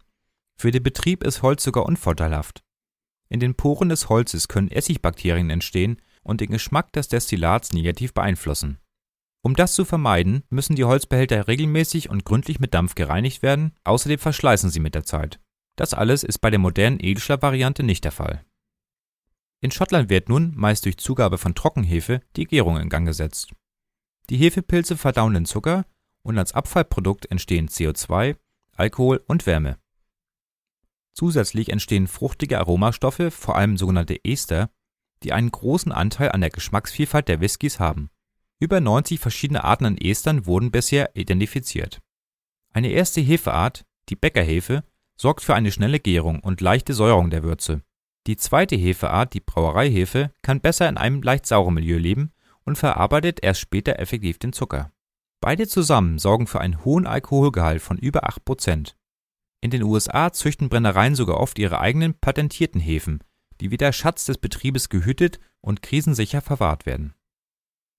Für 0.55 0.71
den 0.71 0.83
Betrieb 0.83 1.23
ist 1.23 1.41
Holz 1.41 1.63
sogar 1.63 1.85
unvorteilhaft. 1.85 2.63
In 3.29 3.39
den 3.39 3.55
Poren 3.55 3.89
des 3.89 4.09
Holzes 4.09 4.47
können 4.47 4.69
Essigbakterien 4.69 5.49
entstehen 5.49 5.97
und 6.23 6.41
den 6.41 6.51
Geschmack 6.51 6.93
des 6.93 7.07
Destillats 7.07 7.73
negativ 7.73 8.13
beeinflussen. 8.13 8.77
Um 9.41 9.55
das 9.55 9.73
zu 9.73 9.85
vermeiden, 9.85 10.43
müssen 10.49 10.75
die 10.75 10.83
Holzbehälter 10.83 11.47
regelmäßig 11.47 12.09
und 12.09 12.25
gründlich 12.25 12.59
mit 12.59 12.75
Dampf 12.75 12.93
gereinigt 12.93 13.41
werden, 13.41 13.73
außerdem 13.83 14.19
verschleißen 14.19 14.69
sie 14.69 14.79
mit 14.79 14.93
der 14.93 15.03
Zeit. 15.03 15.39
Das 15.75 15.95
alles 15.95 16.23
ist 16.23 16.39
bei 16.39 16.51
der 16.51 16.59
modernen 16.59 16.99
Edelstahl-Variante 16.99 17.81
nicht 17.81 18.03
der 18.03 18.11
Fall. 18.11 18.45
In 19.61 19.69
Schottland 19.69 20.09
wird 20.09 20.27
nun, 20.27 20.53
meist 20.55 20.85
durch 20.85 20.97
Zugabe 20.97 21.37
von 21.37 21.53
Trockenhefe, 21.53 22.21
die 22.35 22.45
Gärung 22.45 22.77
in 22.77 22.89
Gang 22.89 23.05
gesetzt. 23.05 23.53
Die 24.29 24.37
Hefepilze 24.37 24.97
verdauen 24.97 25.35
den 25.35 25.45
Zucker 25.45 25.85
und 26.23 26.37
als 26.39 26.53
Abfallprodukt 26.53 27.29
entstehen 27.29 27.69
CO2, 27.69 28.37
Alkohol 28.75 29.23
und 29.27 29.45
Wärme. 29.45 29.77
Zusätzlich 31.13 31.69
entstehen 31.69 32.07
fruchtige 32.07 32.57
Aromastoffe, 32.57 33.29
vor 33.29 33.55
allem 33.55 33.77
sogenannte 33.77 34.23
Ester, 34.25 34.71
die 35.23 35.33
einen 35.33 35.51
großen 35.51 35.91
Anteil 35.91 36.31
an 36.31 36.41
der 36.41 36.49
Geschmacksvielfalt 36.49 37.27
der 37.27 37.41
Whiskys 37.41 37.79
haben. 37.79 38.09
Über 38.59 38.79
90 38.79 39.19
verschiedene 39.19 39.63
Arten 39.63 39.85
an 39.85 39.97
Estern 39.97 40.45
wurden 40.47 40.71
bisher 40.71 41.15
identifiziert. 41.15 41.99
Eine 42.73 42.89
erste 42.89 43.21
Hefeart, 43.21 43.85
die 44.09 44.15
Bäckerhefe, 44.15 44.83
sorgt 45.17 45.41
für 45.41 45.53
eine 45.53 45.71
schnelle 45.71 45.99
Gärung 45.99 46.39
und 46.39 46.61
leichte 46.61 46.93
Säuerung 46.93 47.29
der 47.29 47.43
Würze. 47.43 47.83
Die 48.27 48.37
zweite 48.37 48.75
Hefeart, 48.75 49.33
die 49.33 49.39
Brauereihefe, 49.39 50.31
kann 50.41 50.61
besser 50.61 50.87
in 50.87 50.97
einem 50.97 51.21
leicht 51.21 51.45
sauren 51.47 51.73
Milieu 51.73 51.97
leben 51.97 52.31
und 52.63 52.77
verarbeitet 52.77 53.39
erst 53.41 53.61
später 53.61 53.99
effektiv 53.99 54.37
den 54.37 54.53
Zucker. 54.53 54.91
Beide 55.41 55.67
zusammen 55.67 56.19
sorgen 56.19 56.45
für 56.45 56.61
einen 56.61 56.85
hohen 56.85 57.07
Alkoholgehalt 57.07 57.81
von 57.81 57.97
über 57.97 58.29
8%. 58.29 58.93
In 59.61 59.71
den 59.71 59.83
USA 59.83 60.31
züchten 60.31 60.69
Brennereien 60.69 61.15
sogar 61.15 61.39
oft 61.39 61.57
ihre 61.57 61.79
eigenen 61.79 62.13
patentierten 62.13 62.79
Hefen, 62.79 63.23
die 63.59 63.71
wie 63.71 63.77
der 63.77 63.91
Schatz 63.91 64.25
des 64.25 64.37
Betriebes 64.37 64.89
gehütet 64.89 65.39
und 65.61 65.81
krisensicher 65.81 66.41
verwahrt 66.41 66.85
werden. 66.85 67.15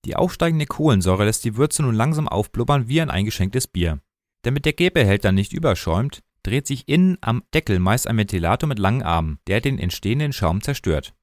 Die 0.05 0.17
aufsteigende 0.17 0.67
Kohlensäure 0.67 1.25
lässt 1.25 1.45
die 1.45 1.57
Würze 1.57 1.83
nun 1.83 1.95
langsam 1.95 2.29
aufblubbern 2.29 2.89
wie 2.89 3.01
ein 3.01 3.11
eingeschenktes 3.11 3.69
Bier. 3.69 4.01
Damit 4.43 4.65
der 4.65 4.73
Gärbehälter 4.73 5.31
nicht 5.31 5.53
überschäumt, 5.53 6.23
dreht 6.43 6.67
sich 6.67 6.89
innen 6.89 7.19
am 7.21 7.43
Deckel 7.55 7.79
meist 7.79 8.07
ein 8.07 8.17
Ventilator 8.17 8.69
mit 8.69 8.79
langen 8.79 9.03
Armen, 9.03 9.39
der 9.47 9.61
den 9.61 9.79
entstehenden 9.79 10.33
Schaum 10.33 10.63
zerstört. 10.63 11.15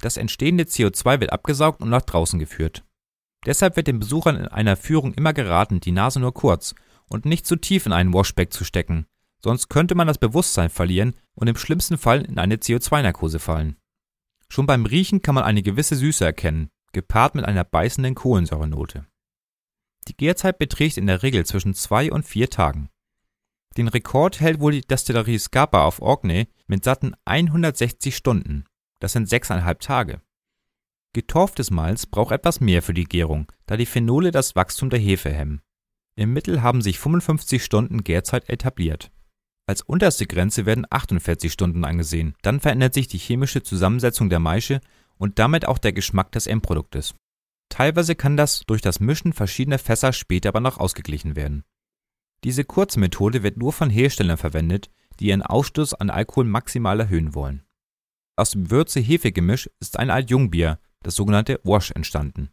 Das 0.00 0.16
entstehende 0.16 0.64
CO2 0.64 1.20
wird 1.20 1.32
abgesaugt 1.32 1.80
und 1.80 1.90
nach 1.90 2.02
draußen 2.02 2.38
geführt. 2.38 2.84
Deshalb 3.46 3.76
wird 3.76 3.86
den 3.86 3.98
Besuchern 3.98 4.36
in 4.36 4.46
einer 4.46 4.76
Führung 4.76 5.14
immer 5.14 5.32
geraten, 5.32 5.80
die 5.80 5.92
Nase 5.92 6.20
nur 6.20 6.34
kurz 6.34 6.74
und 7.08 7.24
nicht 7.24 7.46
zu 7.46 7.56
tief 7.56 7.86
in 7.86 7.92
einen 7.92 8.12
Washback 8.12 8.52
zu 8.52 8.64
stecken, 8.64 9.06
sonst 9.42 9.68
könnte 9.68 9.94
man 9.94 10.06
das 10.06 10.18
Bewusstsein 10.18 10.70
verlieren 10.70 11.14
und 11.34 11.48
im 11.48 11.56
schlimmsten 11.56 11.98
Fall 11.98 12.22
in 12.22 12.38
eine 12.38 12.56
CO2-Narkose 12.56 13.38
fallen. 13.38 13.76
Schon 14.48 14.66
beim 14.66 14.86
Riechen 14.86 15.22
kann 15.22 15.34
man 15.34 15.44
eine 15.44 15.62
gewisse 15.62 15.96
Süße 15.96 16.24
erkennen, 16.24 16.70
gepaart 16.92 17.34
mit 17.34 17.44
einer 17.44 17.64
beißenden 17.64 18.14
Kohlensäurenote. 18.14 19.06
Die 20.08 20.16
Gärzeit 20.16 20.58
beträgt 20.58 20.96
in 20.96 21.06
der 21.06 21.22
Regel 21.22 21.44
zwischen 21.44 21.74
zwei 21.74 22.10
und 22.10 22.24
vier 22.24 22.48
Tagen. 22.48 22.88
Den 23.76 23.88
Rekord 23.88 24.40
hält 24.40 24.60
wohl 24.60 24.72
die 24.72 24.80
Destillerie 24.80 25.38
Scapa 25.38 25.84
auf 25.84 26.00
Orkney 26.00 26.48
mit 26.66 26.84
satten 26.84 27.14
160 27.24 28.16
Stunden. 28.16 28.64
Das 29.00 29.12
sind 29.12 29.28
sechseinhalb 29.28 29.80
Tage. 29.80 30.20
Getorftes 31.14 31.70
Malz 31.70 32.06
braucht 32.06 32.32
etwas 32.32 32.60
mehr 32.60 32.82
für 32.82 32.94
die 32.94 33.04
Gärung, 33.04 33.50
da 33.66 33.76
die 33.76 33.86
Phenole 33.86 34.30
das 34.30 34.56
Wachstum 34.56 34.90
der 34.90 34.98
Hefe 34.98 35.30
hemmen. 35.30 35.60
Im 36.16 36.32
Mittel 36.32 36.62
haben 36.62 36.82
sich 36.82 36.98
55 36.98 37.64
Stunden 37.64 38.02
Gärzeit 38.02 38.48
etabliert. 38.48 39.10
Als 39.68 39.82
unterste 39.82 40.26
Grenze 40.26 40.66
werden 40.66 40.86
48 40.88 41.52
Stunden 41.52 41.84
angesehen. 41.84 42.34
Dann 42.42 42.58
verändert 42.58 42.94
sich 42.94 43.06
die 43.06 43.18
chemische 43.18 43.62
Zusammensetzung 43.62 44.30
der 44.30 44.38
Maische 44.38 44.80
und 45.18 45.38
damit 45.38 45.68
auch 45.68 45.78
der 45.78 45.92
Geschmack 45.92 46.32
des 46.32 46.46
Endproduktes. 46.46 47.14
Teilweise 47.68 48.14
kann 48.14 48.36
das 48.36 48.60
durch 48.66 48.80
das 48.80 48.98
Mischen 48.98 49.32
verschiedener 49.32 49.78
Fässer 49.78 50.12
später 50.12 50.48
aber 50.48 50.60
noch 50.60 50.78
ausgeglichen 50.78 51.36
werden. 51.36 51.64
Diese 52.44 52.64
kurze 52.64 53.00
Methode 53.00 53.42
wird 53.42 53.56
nur 53.56 53.72
von 53.72 53.90
Herstellern 53.90 54.36
verwendet, 54.36 54.90
die 55.18 55.26
ihren 55.26 55.42
Ausstoß 55.42 55.94
an 55.94 56.10
Alkohol 56.10 56.44
maximal 56.44 57.00
erhöhen 57.00 57.34
wollen. 57.34 57.64
Aus 58.36 58.52
dem 58.52 58.70
Würze-Hefe-Gemisch 58.70 59.68
ist 59.80 59.98
ein 59.98 60.10
Altjungbier, 60.10 60.78
das 61.02 61.16
sogenannte 61.16 61.60
Wash, 61.64 61.90
entstanden. 61.90 62.50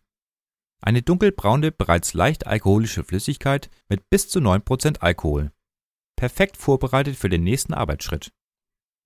Eine 0.82 1.02
dunkelbraune, 1.02 1.72
bereits 1.72 2.14
leicht 2.14 2.48
alkoholische 2.48 3.04
Flüssigkeit 3.04 3.70
mit 3.88 4.10
bis 4.10 4.30
zu 4.30 4.40
9% 4.40 5.00
Alkohol. 5.00 5.52
Perfekt 6.16 6.58
vorbereitet 6.58 7.16
für 7.16 7.30
den 7.30 7.44
nächsten 7.44 7.74
Arbeitsschritt. 7.74 8.32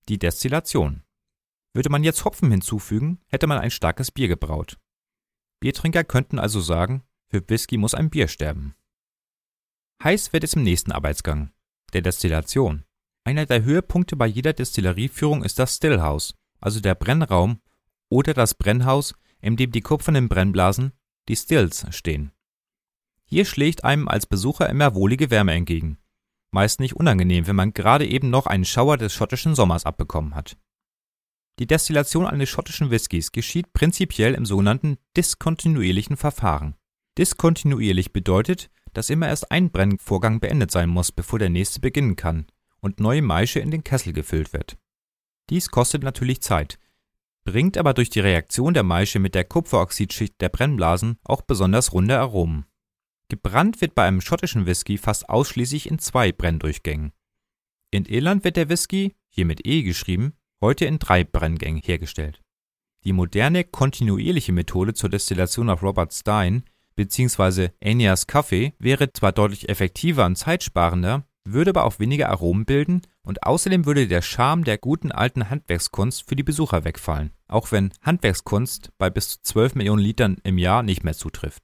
Die 0.08 0.20
Destillation. 0.20 1.04
Würde 1.74 1.90
man 1.90 2.04
jetzt 2.04 2.26
Hopfen 2.26 2.50
hinzufügen, 2.52 3.20
hätte 3.28 3.48
man 3.48 3.60
ein 3.60 3.72
starkes 3.72 4.12
Bier 4.12 4.28
gebraut. 4.28 4.78
Biertrinker 5.60 6.04
könnten 6.04 6.40
also 6.40 6.62
sagen, 6.62 7.04
für 7.28 7.48
Whisky 7.48 7.78
muss 7.78 7.94
ein 7.94 8.10
Bier 8.10 8.28
sterben. 8.28 8.76
Heiß 10.02 10.32
wird 10.32 10.46
es 10.46 10.54
im 10.54 10.64
nächsten 10.64 10.94
Arbeitsgang, 10.94 11.52
der 11.92 12.02
Destillation. 12.02 12.86
Einer 13.26 13.46
der 13.46 13.64
Höhepunkte 13.64 14.16
bei 14.16 14.28
jeder 14.28 14.54
Destillerieführung 14.54 15.44
ist 15.44 15.60
das 15.60 15.76
Stillhouse, 15.76 16.36
also 16.62 16.80
der 16.80 16.96
Brennraum 16.96 17.60
oder 18.10 18.34
das 18.34 18.54
Brennhaus, 18.54 19.14
in 19.42 19.58
dem 19.58 19.72
die 19.72 19.82
kupfernen 19.82 20.30
Brennblasen, 20.30 20.94
die 21.28 21.36
Stills, 21.36 21.86
stehen. 21.94 22.32
Hier 23.26 23.44
schlägt 23.44 23.84
einem 23.84 24.08
als 24.08 24.26
Besucher 24.26 24.70
immer 24.70 24.96
wohlige 24.96 25.32
Wärme 25.32 25.54
entgegen. 25.54 25.98
Meist 26.52 26.80
nicht 26.80 26.96
unangenehm, 26.96 27.46
wenn 27.46 27.58
man 27.58 27.74
gerade 27.74 28.08
eben 28.08 28.30
noch 28.30 28.48
einen 28.48 28.66
Schauer 28.66 28.96
des 28.96 29.14
schottischen 29.14 29.54
Sommers 29.54 29.86
abbekommen 29.86 30.34
hat. 30.34 30.58
Die 31.60 31.68
Destillation 31.68 32.26
eines 32.26 32.48
schottischen 32.48 32.90
Whiskys 32.90 33.34
geschieht 33.34 33.74
prinzipiell 33.74 34.34
im 34.34 34.46
sogenannten 34.46 34.98
diskontinuierlichen 35.18 36.16
Verfahren. 36.16 36.76
Diskontinuierlich 37.18 38.14
bedeutet, 38.14 38.72
dass 38.94 39.10
immer 39.10 39.28
erst 39.28 39.52
ein 39.52 39.72
Brennvorgang 39.72 40.40
beendet 40.40 40.72
sein 40.72 40.90
muss, 40.90 41.12
bevor 41.12 41.40
der 41.40 41.50
nächste 41.50 41.80
beginnen 41.80 42.16
kann 42.16 42.48
und 42.80 43.00
neue 43.00 43.22
Maische 43.22 43.60
in 43.60 43.72
den 43.72 43.84
Kessel 43.84 44.14
gefüllt 44.14 44.54
wird. 44.54 44.78
Dies 45.50 45.70
kostet 45.70 46.04
natürlich 46.04 46.42
Zeit, 46.42 46.80
bringt 47.44 47.78
aber 47.78 47.94
durch 47.94 48.10
die 48.10 48.20
Reaktion 48.20 48.74
der 48.74 48.84
Maische 48.84 49.20
mit 49.20 49.36
der 49.36 49.44
Kupferoxidschicht 49.44 50.40
der 50.40 50.50
Brennblasen 50.50 51.18
auch 51.24 51.42
besonders 51.42 51.94
runde 51.94 52.20
Aromen. 52.20 52.66
Gebrannt 53.30 53.82
wird 53.82 53.96
bei 53.96 54.06
einem 54.06 54.22
schottischen 54.22 54.66
Whisky 54.66 54.98
fast 54.98 55.30
ausschließlich 55.30 55.90
in 55.90 56.00
zwei 56.00 56.32
Brenndurchgängen. 56.32 57.12
In 57.92 58.06
Irland 58.06 58.44
wird 58.44 58.56
der 58.56 58.70
Whisky, 58.70 59.16
hier 59.30 59.46
mit 59.46 59.66
E 59.66 59.84
geschrieben, 59.84 60.34
heute 60.62 60.86
in 60.86 61.00
drei 61.00 61.24
Brenngängen 61.24 61.82
hergestellt. 61.82 62.42
Die 63.04 63.14
moderne 63.14 63.64
kontinuierliche 63.64 64.52
Methode 64.52 64.94
zur 64.94 65.10
Destillation 65.10 65.68
nach 65.68 65.82
Robert 65.82 66.14
Stein 66.14 66.66
bzw. 67.00 67.70
Enias 67.80 68.28
Kaffee 68.28 68.74
wäre 68.78 69.14
zwar 69.14 69.32
deutlich 69.32 69.70
effektiver 69.70 70.26
und 70.26 70.36
zeitsparender, 70.36 71.24
würde 71.46 71.70
aber 71.70 71.86
auch 71.86 72.00
weniger 72.00 72.30
Aromen 72.30 72.66
bilden 72.66 73.02
und 73.24 73.44
außerdem 73.44 73.86
würde 73.86 74.08
der 74.08 74.22
Charme 74.22 74.66
der 74.66 74.78
guten 74.78 75.14
alten 75.14 75.50
Handwerkskunst 75.50 76.28
für 76.28 76.36
die 76.36 76.44
Besucher 76.44 76.84
wegfallen, 76.84 77.32
auch 77.48 77.72
wenn 77.72 77.94
Handwerkskunst 78.02 78.92
bei 78.98 79.10
bis 79.10 79.30
zu 79.30 79.38
12 79.44 79.76
Millionen 79.76 80.02
Litern 80.02 80.38
im 80.44 80.58
Jahr 80.58 80.84
nicht 80.84 81.06
mehr 81.06 81.14
zutrifft. 81.14 81.64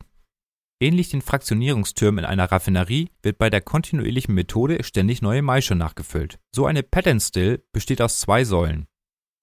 Ähnlich 0.80 1.10
den 1.10 1.22
Fraktionierungstürmen 1.22 2.24
in 2.24 2.30
einer 2.30 2.52
Raffinerie 2.52 3.10
wird 3.22 3.38
bei 3.38 3.50
der 3.50 3.62
kontinuierlichen 3.62 4.34
Methode 4.34 4.84
ständig 4.84 5.22
neue 5.22 5.42
Maische 5.42 5.76
nachgefüllt. 5.76 6.40
So 6.54 6.66
eine 6.66 6.84
Pattern 6.84 7.20
Still 7.20 7.64
besteht 7.74 8.02
aus 8.02 8.20
zwei 8.20 8.46
Säulen. 8.46 8.88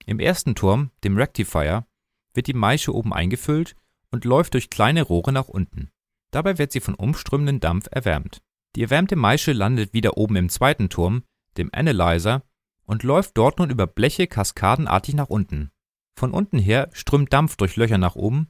Im 0.06 0.20
ersten 0.20 0.54
Turm, 0.54 0.90
dem 1.04 1.16
Rectifier, 1.16 1.86
wird 2.34 2.46
die 2.46 2.54
Maische 2.54 2.94
oben 2.94 3.12
eingefüllt 3.12 3.76
und 4.12 4.24
läuft 4.24 4.54
durch 4.54 4.70
kleine 4.70 5.02
Rohre 5.02 5.32
nach 5.32 5.48
unten. 5.48 5.90
Dabei 6.30 6.58
wird 6.58 6.70
sie 6.70 6.80
von 6.80 6.94
umströmendem 6.94 7.60
Dampf 7.60 7.88
erwärmt. 7.90 8.42
Die 8.76 8.82
erwärmte 8.82 9.16
Maische 9.16 9.52
landet 9.52 9.92
wieder 9.92 10.16
oben 10.16 10.36
im 10.36 10.48
zweiten 10.48 10.88
Turm, 10.88 11.24
dem 11.56 11.70
Analyzer, 11.72 12.42
und 12.84 13.02
läuft 13.02 13.36
dort 13.36 13.58
nun 13.58 13.70
über 13.70 13.86
Bleche 13.86 14.26
kaskadenartig 14.26 15.14
nach 15.14 15.28
unten. 15.28 15.70
Von 16.16 16.32
unten 16.32 16.58
her 16.58 16.88
strömt 16.92 17.32
Dampf 17.32 17.56
durch 17.56 17.76
Löcher 17.76 17.98
nach 17.98 18.16
oben 18.16 18.48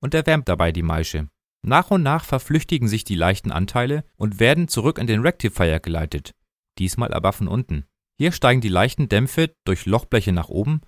und 0.00 0.14
erwärmt 0.14 0.48
dabei 0.48 0.72
die 0.72 0.82
Maische. 0.82 1.28
Nach 1.62 1.90
und 1.90 2.02
nach 2.02 2.24
verflüchtigen 2.24 2.88
sich 2.88 3.04
die 3.04 3.14
leichten 3.14 3.52
Anteile 3.52 4.04
und 4.16 4.40
werden 4.40 4.68
zurück 4.68 4.98
in 4.98 5.06
den 5.06 5.20
Rectifier 5.20 5.78
geleitet, 5.78 6.34
diesmal 6.78 7.12
aber 7.12 7.32
von 7.32 7.48
unten. 7.48 7.84
Hier 8.16 8.32
steigen 8.32 8.60
die 8.60 8.68
leichten 8.68 9.08
Dämpfe 9.08 9.54
durch 9.64 9.86
Lochbleche 9.86 10.32
nach 10.32 10.48
oben 10.48 10.80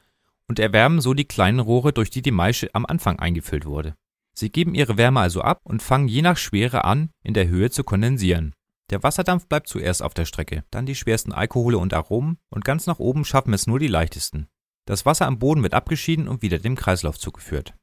und 0.49 0.59
erwärmen 0.59 1.01
so 1.01 1.14
die 1.14 1.27
kleinen 1.27 1.61
Rohre, 1.61 1.93
durch 1.93 2.11
die 2.11 2.23
die 2.23 2.31
Maische 2.31 2.75
am 2.75 2.87
Anfang 2.87 3.18
eingefüllt 3.18 3.64
wurde. 3.64 3.95
Sie 4.35 4.51
geben 4.51 4.74
ihre 4.74 4.97
Wärme 4.97 5.20
also 5.20 5.43
ab 5.43 5.61
und 5.64 5.83
fangen 5.83 6.09
je 6.09 6.22
nach 6.22 6.37
Schwere 6.37 6.85
an, 6.85 7.11
in 7.22 7.35
der 7.35 7.49
Höhe 7.49 7.70
zu 7.70 7.85
kondensieren. 7.85 8.55
Der 8.91 9.03
Wasserdampf 9.03 9.47
bleibt 9.47 9.68
zuerst 9.68 10.03
auf 10.03 10.14
der 10.14 10.24
Strecke, 10.24 10.64
dann 10.70 10.87
die 10.87 10.95
schwersten 10.95 11.33
Alkohole 11.33 11.78
und 11.78 11.95
Aromen 11.95 12.39
und 12.51 12.64
ganz 12.64 12.87
nach 12.87 12.99
oben 12.99 13.24
schaffen 13.24 13.55
es 13.55 13.66
nur 13.66 13.78
die 13.78 13.89
leichtesten. 13.89 14.49
Das 14.87 15.07
Wasser 15.07 15.26
am 15.26 15.39
Boden 15.39 15.62
wird 15.62 15.74
abgeschieden 15.74 16.28
und 16.28 16.43
wieder 16.43 16.59
dem 16.59 16.76
Kreislauf 16.76 17.18
zugeführt. 17.18 17.74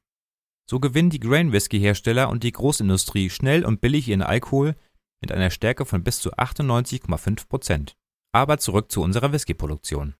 So 0.68 0.78
gewinnen 0.78 1.10
die 1.10 1.18
Grain 1.18 1.52
Whisky 1.52 1.80
Hersteller 1.80 2.28
und 2.28 2.44
die 2.44 2.52
Großindustrie 2.52 3.30
schnell 3.30 3.64
und 3.64 3.80
billig 3.80 4.06
ihren 4.06 4.22
Alkohol 4.22 4.76
mit 5.20 5.32
einer 5.32 5.50
Stärke 5.50 5.84
von 5.84 6.04
bis 6.04 6.20
zu 6.20 6.32
98,5 6.34 7.48
Prozent. 7.48 7.96
Aber 8.32 8.58
zurück 8.58 8.92
zu 8.92 9.02
unserer 9.02 9.32
Whiskyproduktion. 9.32 10.14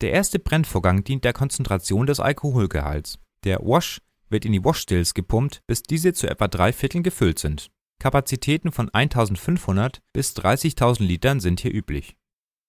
Der 0.00 0.12
erste 0.12 0.38
Brennvorgang 0.38 1.04
dient 1.04 1.24
der 1.24 1.34
Konzentration 1.34 2.06
des 2.06 2.20
Alkoholgehalts. 2.20 3.18
Der 3.44 3.60
Wash 3.60 4.00
wird 4.30 4.44
in 4.44 4.52
die 4.52 4.64
Washstills 4.64 5.14
gepumpt, 5.14 5.62
bis 5.66 5.82
diese 5.82 6.12
zu 6.12 6.28
etwa 6.28 6.48
drei 6.48 6.72
Vierteln 6.72 7.02
gefüllt 7.02 7.38
sind. 7.38 7.70
Kapazitäten 8.00 8.72
von 8.72 8.88
1500 8.88 10.00
bis 10.12 10.34
30.000 10.36 11.02
Litern 11.02 11.40
sind 11.40 11.60
hier 11.60 11.74
üblich. 11.74 12.16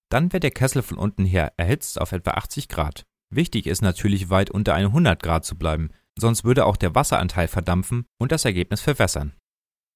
Dann 0.10 0.34
wird 0.34 0.44
der 0.44 0.52
Kessel 0.52 0.82
von 0.82 0.98
unten 0.98 1.24
her 1.24 1.54
erhitzt 1.58 2.00
auf 2.00 2.12
etwa 2.12 2.32
80 2.32 2.68
Grad. 2.68 3.06
Wichtig 3.34 3.66
ist 3.66 3.82
natürlich 3.82 4.30
weit 4.30 4.52
unter 4.52 4.74
100 4.74 5.24
Grad 5.24 5.46
zu 5.46 5.58
bleiben, 5.58 5.90
sonst 6.20 6.44
würde 6.44 6.66
auch 6.66 6.76
der 6.76 6.96
Wasseranteil 6.96 7.48
verdampfen 7.48 8.06
und 8.20 8.34
das 8.34 8.44
Ergebnis 8.44 8.82
verwässern. 8.82 9.34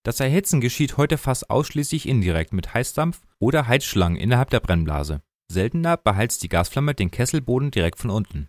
Das 0.05 0.20
Erhitzen 0.20 0.61
geschieht 0.61 0.97
heute 0.97 1.18
fast 1.18 1.49
ausschließlich 1.49 2.07
indirekt 2.07 2.53
mit 2.53 2.74
Heißdampf 2.74 3.22
oder 3.39 3.68
Heizschlangen 3.68 4.18
innerhalb 4.18 4.51
der 4.51 4.61
Brennblase. 4.61 5.22
Seltener 5.51 5.97
beheizt 5.97 6.43
die 6.43 6.49
Gasflamme 6.49 6.95
den 6.95 7.11
Kesselboden 7.11 7.72
direkt 7.72 7.99
von 7.99 8.09
unten. 8.11 8.47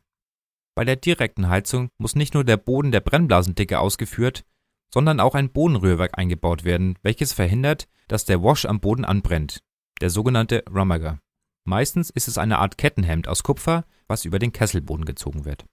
Bei 0.77 0.85
der 0.85 0.97
direkten 0.97 1.49
Heizung 1.49 1.89
muss 1.97 2.14
nicht 2.16 2.35
nur 2.35 2.45
der 2.45 2.59
Boden 2.59 2.93
der 2.93 3.01
Brennblasendicke 3.01 3.81
ausgeführt, 3.81 4.45
sondern 4.93 5.20
auch 5.20 5.35
ein 5.35 5.51
Bodenrührwerk 5.51 6.18
eingebaut 6.18 6.64
werden, 6.64 6.99
welches 7.03 7.33
verhindert, 7.33 7.89
dass 8.09 8.27
der 8.27 8.43
Wash 8.43 8.66
am 8.66 8.81
Boden 8.81 9.07
anbrennt, 9.07 9.62
der 10.03 10.11
sogenannte 10.11 10.62
Rummager. 10.68 11.18
Meistens 11.64 12.11
ist 12.11 12.29
es 12.29 12.37
eine 12.37 12.59
Art 12.59 12.77
Kettenhemd 12.77 13.27
aus 13.27 13.43
Kupfer, 13.43 13.87
was 14.07 14.27
über 14.27 14.39
den 14.39 14.53
Kesselboden 14.53 15.07
gezogen 15.07 15.47
wird. 15.47 15.64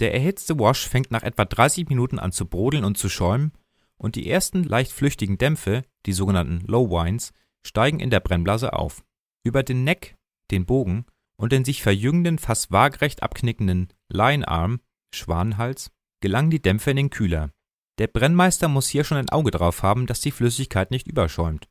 Der 0.00 0.12
erhitzte 0.12 0.58
Wash 0.58 0.86
fängt 0.86 1.10
nach 1.10 1.22
etwa 1.22 1.46
30 1.46 1.88
Minuten 1.88 2.18
an 2.18 2.30
zu 2.30 2.46
brodeln 2.46 2.84
und 2.84 2.98
zu 2.98 3.08
schäumen 3.08 3.52
und 3.96 4.16
die 4.16 4.28
ersten 4.28 4.64
leicht 4.64 4.92
flüchtigen 4.92 5.38
Dämpfe, 5.38 5.82
die 6.04 6.12
sogenannten 6.12 6.60
Low 6.66 6.90
Wines, 6.90 7.32
steigen 7.66 8.00
in 8.00 8.10
der 8.10 8.20
Brennblase 8.20 8.74
auf. 8.74 9.02
Über 9.44 9.62
den 9.62 9.82
Neck, 9.84 10.14
den 10.50 10.66
Bogen 10.66 11.06
und 11.36 11.52
den 11.52 11.64
sich 11.64 11.82
verjüngenden, 11.82 12.38
fast 12.38 12.70
waagerecht 12.70 13.22
abknickenden 13.22 13.88
Linearm, 14.08 14.80
Schwanenhals, 15.14 15.90
gelangen 16.20 16.50
die 16.50 16.62
Dämpfe 16.62 16.90
in 16.90 16.96
den 16.96 17.10
Kühler. 17.10 17.50
Der 17.98 18.06
Brennmeister 18.06 18.68
muss 18.68 18.88
hier 18.88 19.04
schon 19.04 19.18
ein 19.18 19.30
Auge 19.30 19.50
drauf 19.50 19.82
haben, 19.82 20.06
dass 20.06 20.20
die 20.20 20.30
Flüssigkeit 20.30 20.90
nicht 20.90 21.06
überschäumt. 21.06 21.68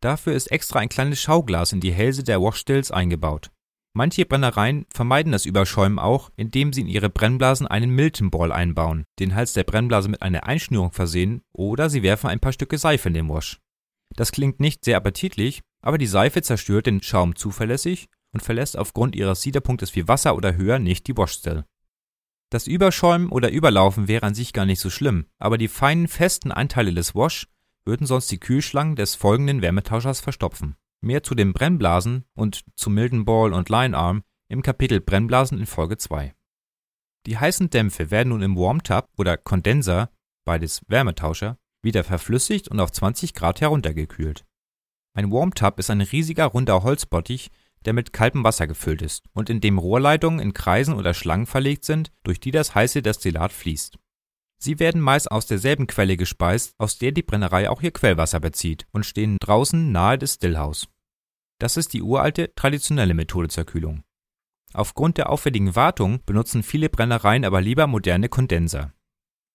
Dafür 0.00 0.34
ist 0.34 0.52
extra 0.52 0.78
ein 0.78 0.88
kleines 0.88 1.20
Schauglas 1.20 1.72
in 1.72 1.80
die 1.80 1.92
Hälse 1.92 2.22
der 2.22 2.40
Washstills 2.40 2.90
eingebaut. 2.90 3.50
Manche 3.94 4.26
Brennereien 4.26 4.84
vermeiden 4.90 5.32
das 5.32 5.46
Überschäumen 5.46 5.98
auch, 5.98 6.30
indem 6.36 6.72
sie 6.72 6.82
in 6.82 6.86
ihre 6.86 7.08
Brennblasen 7.08 7.66
einen 7.66 7.90
Milton 7.90 8.30
Ball 8.30 8.52
einbauen, 8.52 9.04
den 9.18 9.34
Hals 9.34 9.54
der 9.54 9.64
Brennblase 9.64 10.10
mit 10.10 10.20
einer 10.20 10.44
Einschnürung 10.44 10.92
versehen, 10.92 11.40
oder 11.52 11.88
sie 11.88 12.02
werfen 12.02 12.28
ein 12.28 12.40
paar 12.40 12.52
Stücke 12.52 12.76
Seife 12.76 13.08
in 13.08 13.14
den 13.14 13.28
Wash. 13.30 13.58
Das 14.14 14.32
klingt 14.32 14.60
nicht 14.60 14.84
sehr 14.84 14.98
appetitlich, 14.98 15.62
aber 15.82 15.96
die 15.96 16.06
Seife 16.06 16.42
zerstört 16.42 16.86
den 16.86 17.02
Schaum 17.02 17.36
zuverlässig 17.36 18.08
und 18.36 18.42
verlässt 18.42 18.76
aufgrund 18.76 19.16
ihres 19.16 19.40
Siederpunktes 19.40 19.96
wie 19.96 20.06
Wasser 20.08 20.36
oder 20.36 20.56
höher 20.56 20.78
nicht 20.78 21.06
die 21.06 21.16
Washstill. 21.16 21.64
Das 22.50 22.66
Überschäumen 22.66 23.30
oder 23.30 23.50
Überlaufen 23.50 24.08
wäre 24.08 24.26
an 24.26 24.34
sich 24.34 24.52
gar 24.52 24.66
nicht 24.66 24.80
so 24.80 24.90
schlimm, 24.90 25.24
aber 25.38 25.56
die 25.56 25.68
feinen, 25.68 26.06
festen 26.06 26.52
Anteile 26.52 26.92
des 26.92 27.14
Wash 27.14 27.48
würden 27.86 28.06
sonst 28.06 28.30
die 28.30 28.38
Kühlschlangen 28.38 28.94
des 28.94 29.14
folgenden 29.14 29.62
Wärmetauschers 29.62 30.20
verstopfen. 30.20 30.76
Mehr 31.00 31.22
zu 31.22 31.34
den 31.34 31.54
Brennblasen 31.54 32.24
und 32.34 32.62
zu 32.74 32.90
Milton 32.90 33.24
Ball 33.24 33.54
und 33.54 33.70
Linearm 33.70 34.22
im 34.48 34.60
Kapitel 34.60 35.00
Brennblasen 35.00 35.58
in 35.58 35.66
Folge 35.66 35.96
2. 35.96 36.34
Die 37.24 37.38
heißen 37.38 37.70
Dämpfe 37.70 38.10
werden 38.10 38.28
nun 38.28 38.42
im 38.42 38.54
Warm 38.54 38.82
Tub 38.82 39.08
oder 39.16 39.38
Kondenser, 39.38 40.10
beides 40.44 40.82
Wärmetauscher, 40.88 41.56
wieder 41.82 42.04
verflüssigt 42.04 42.68
und 42.68 42.80
auf 42.80 42.92
20 42.92 43.32
Grad 43.32 43.62
heruntergekühlt. 43.62 44.44
Ein 45.14 45.32
Warm 45.32 45.54
Tub 45.54 45.78
ist 45.78 45.88
ein 45.88 46.02
riesiger 46.02 46.44
runder 46.44 46.82
Holzbottich, 46.82 47.50
der 47.86 47.92
mit 47.92 48.12
kaltem 48.12 48.44
Wasser 48.44 48.66
gefüllt 48.66 49.00
ist 49.00 49.24
und 49.32 49.48
in 49.48 49.60
dem 49.60 49.78
Rohrleitungen 49.78 50.40
in 50.40 50.52
Kreisen 50.52 50.94
oder 50.94 51.14
Schlangen 51.14 51.46
verlegt 51.46 51.84
sind, 51.84 52.12
durch 52.24 52.40
die 52.40 52.50
das 52.50 52.74
heiße 52.74 53.00
Destillat 53.00 53.52
fließt. 53.52 53.98
Sie 54.58 54.78
werden 54.78 55.00
meist 55.00 55.30
aus 55.30 55.46
derselben 55.46 55.86
Quelle 55.86 56.16
gespeist, 56.16 56.74
aus 56.78 56.98
der 56.98 57.12
die 57.12 57.22
Brennerei 57.22 57.70
auch 57.70 57.82
ihr 57.82 57.92
Quellwasser 57.92 58.40
bezieht 58.40 58.86
und 58.92 59.06
stehen 59.06 59.36
draußen 59.40 59.92
nahe 59.92 60.18
des 60.18 60.34
Stillhaus. 60.34 60.88
Das 61.58 61.76
ist 61.76 61.92
die 61.92 62.02
uralte, 62.02 62.54
traditionelle 62.54 63.14
Methode 63.14 63.48
zur 63.48 63.64
Kühlung. 63.64 64.02
Aufgrund 64.72 65.16
der 65.18 65.30
aufwendigen 65.30 65.76
Wartung 65.76 66.20
benutzen 66.26 66.62
viele 66.62 66.88
Brennereien 66.88 67.44
aber 67.44 67.60
lieber 67.60 67.86
moderne 67.86 68.28
Kondenser. 68.28 68.92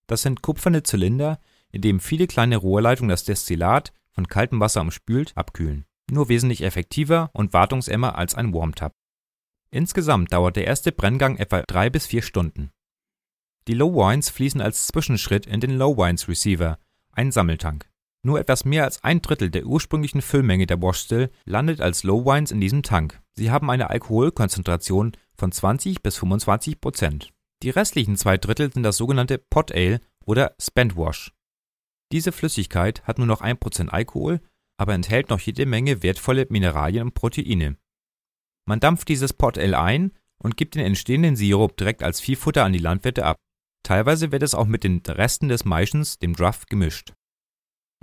Das 0.07 0.21
sind 0.21 0.41
kupferne 0.41 0.83
Zylinder, 0.83 1.39
in 1.71 1.81
denen 1.81 1.99
viele 1.99 2.27
kleine 2.27 2.57
Rohrleitungen 2.57 3.09
das 3.09 3.23
Destillat, 3.23 3.93
von 4.11 4.27
kaltem 4.27 4.59
Wasser 4.59 4.81
umspült, 4.81 5.31
abkühlen. 5.35 5.85
Nur 6.11 6.27
wesentlich 6.27 6.61
effektiver 6.61 7.29
und 7.33 7.53
wartungsämmer 7.53 8.17
als 8.17 8.35
ein 8.35 8.53
Warmtub. 8.53 8.91
Insgesamt 9.71 10.33
dauert 10.33 10.57
der 10.57 10.67
erste 10.67 10.91
Brenngang 10.91 11.37
etwa 11.37 11.61
drei 11.61 11.89
bis 11.89 12.05
vier 12.05 12.21
Stunden. 12.21 12.69
Die 13.69 13.73
Low 13.73 13.93
Wines 13.95 14.29
fließen 14.29 14.59
als 14.59 14.87
Zwischenschritt 14.87 15.45
in 15.45 15.61
den 15.61 15.77
Low 15.77 15.95
Wines 15.95 16.27
Receiver, 16.27 16.77
einen 17.13 17.31
Sammeltank. 17.31 17.89
Nur 18.23 18.41
etwas 18.41 18.65
mehr 18.65 18.83
als 18.83 19.01
ein 19.05 19.21
Drittel 19.21 19.49
der 19.49 19.65
ursprünglichen 19.65 20.21
Füllmenge 20.21 20.67
der 20.67 20.81
Washstill 20.81 21.31
landet 21.45 21.79
als 21.79 22.03
Low 22.03 22.25
Wines 22.25 22.51
in 22.51 22.59
diesem 22.59 22.83
Tank. 22.83 23.21
Sie 23.35 23.49
haben 23.49 23.69
eine 23.69 23.89
Alkoholkonzentration 23.89 25.13
von 25.37 25.51
20 25.53 26.03
bis 26.03 26.17
25 26.17 26.81
Prozent. 26.81 27.31
Die 27.63 27.69
restlichen 27.69 28.17
zwei 28.17 28.37
Drittel 28.37 28.73
sind 28.73 28.83
das 28.83 28.97
sogenannte 28.97 29.37
Pot 29.37 29.71
Ale 29.71 30.01
oder 30.25 30.55
Spent 30.59 30.97
Wash. 30.97 31.31
Diese 32.11 32.33
Flüssigkeit 32.33 33.01
hat 33.07 33.17
nur 33.17 33.27
noch 33.27 33.41
1% 33.41 33.87
Alkohol, 33.87 34.41
aber 34.81 34.95
enthält 34.95 35.29
noch 35.29 35.39
jede 35.39 35.67
Menge 35.67 36.01
wertvolle 36.01 36.47
Mineralien 36.49 37.03
und 37.03 37.13
Proteine. 37.13 37.77
Man 38.67 38.79
dampft 38.79 39.09
dieses 39.09 39.31
Pot 39.31 39.59
Ale 39.59 39.79
ein 39.79 40.11
und 40.41 40.57
gibt 40.57 40.73
den 40.73 40.83
entstehenden 40.83 41.35
Sirup 41.35 41.77
direkt 41.77 42.01
als 42.01 42.19
Viehfutter 42.19 42.65
an 42.65 42.73
die 42.73 42.79
Landwirte 42.79 43.23
ab. 43.23 43.37
Teilweise 43.83 44.31
wird 44.31 44.41
es 44.41 44.55
auch 44.55 44.65
mit 44.65 44.83
den 44.83 45.03
Resten 45.07 45.49
des 45.49 45.65
Maischens, 45.65 46.17
dem 46.17 46.35
Druff, 46.35 46.65
gemischt. 46.65 47.13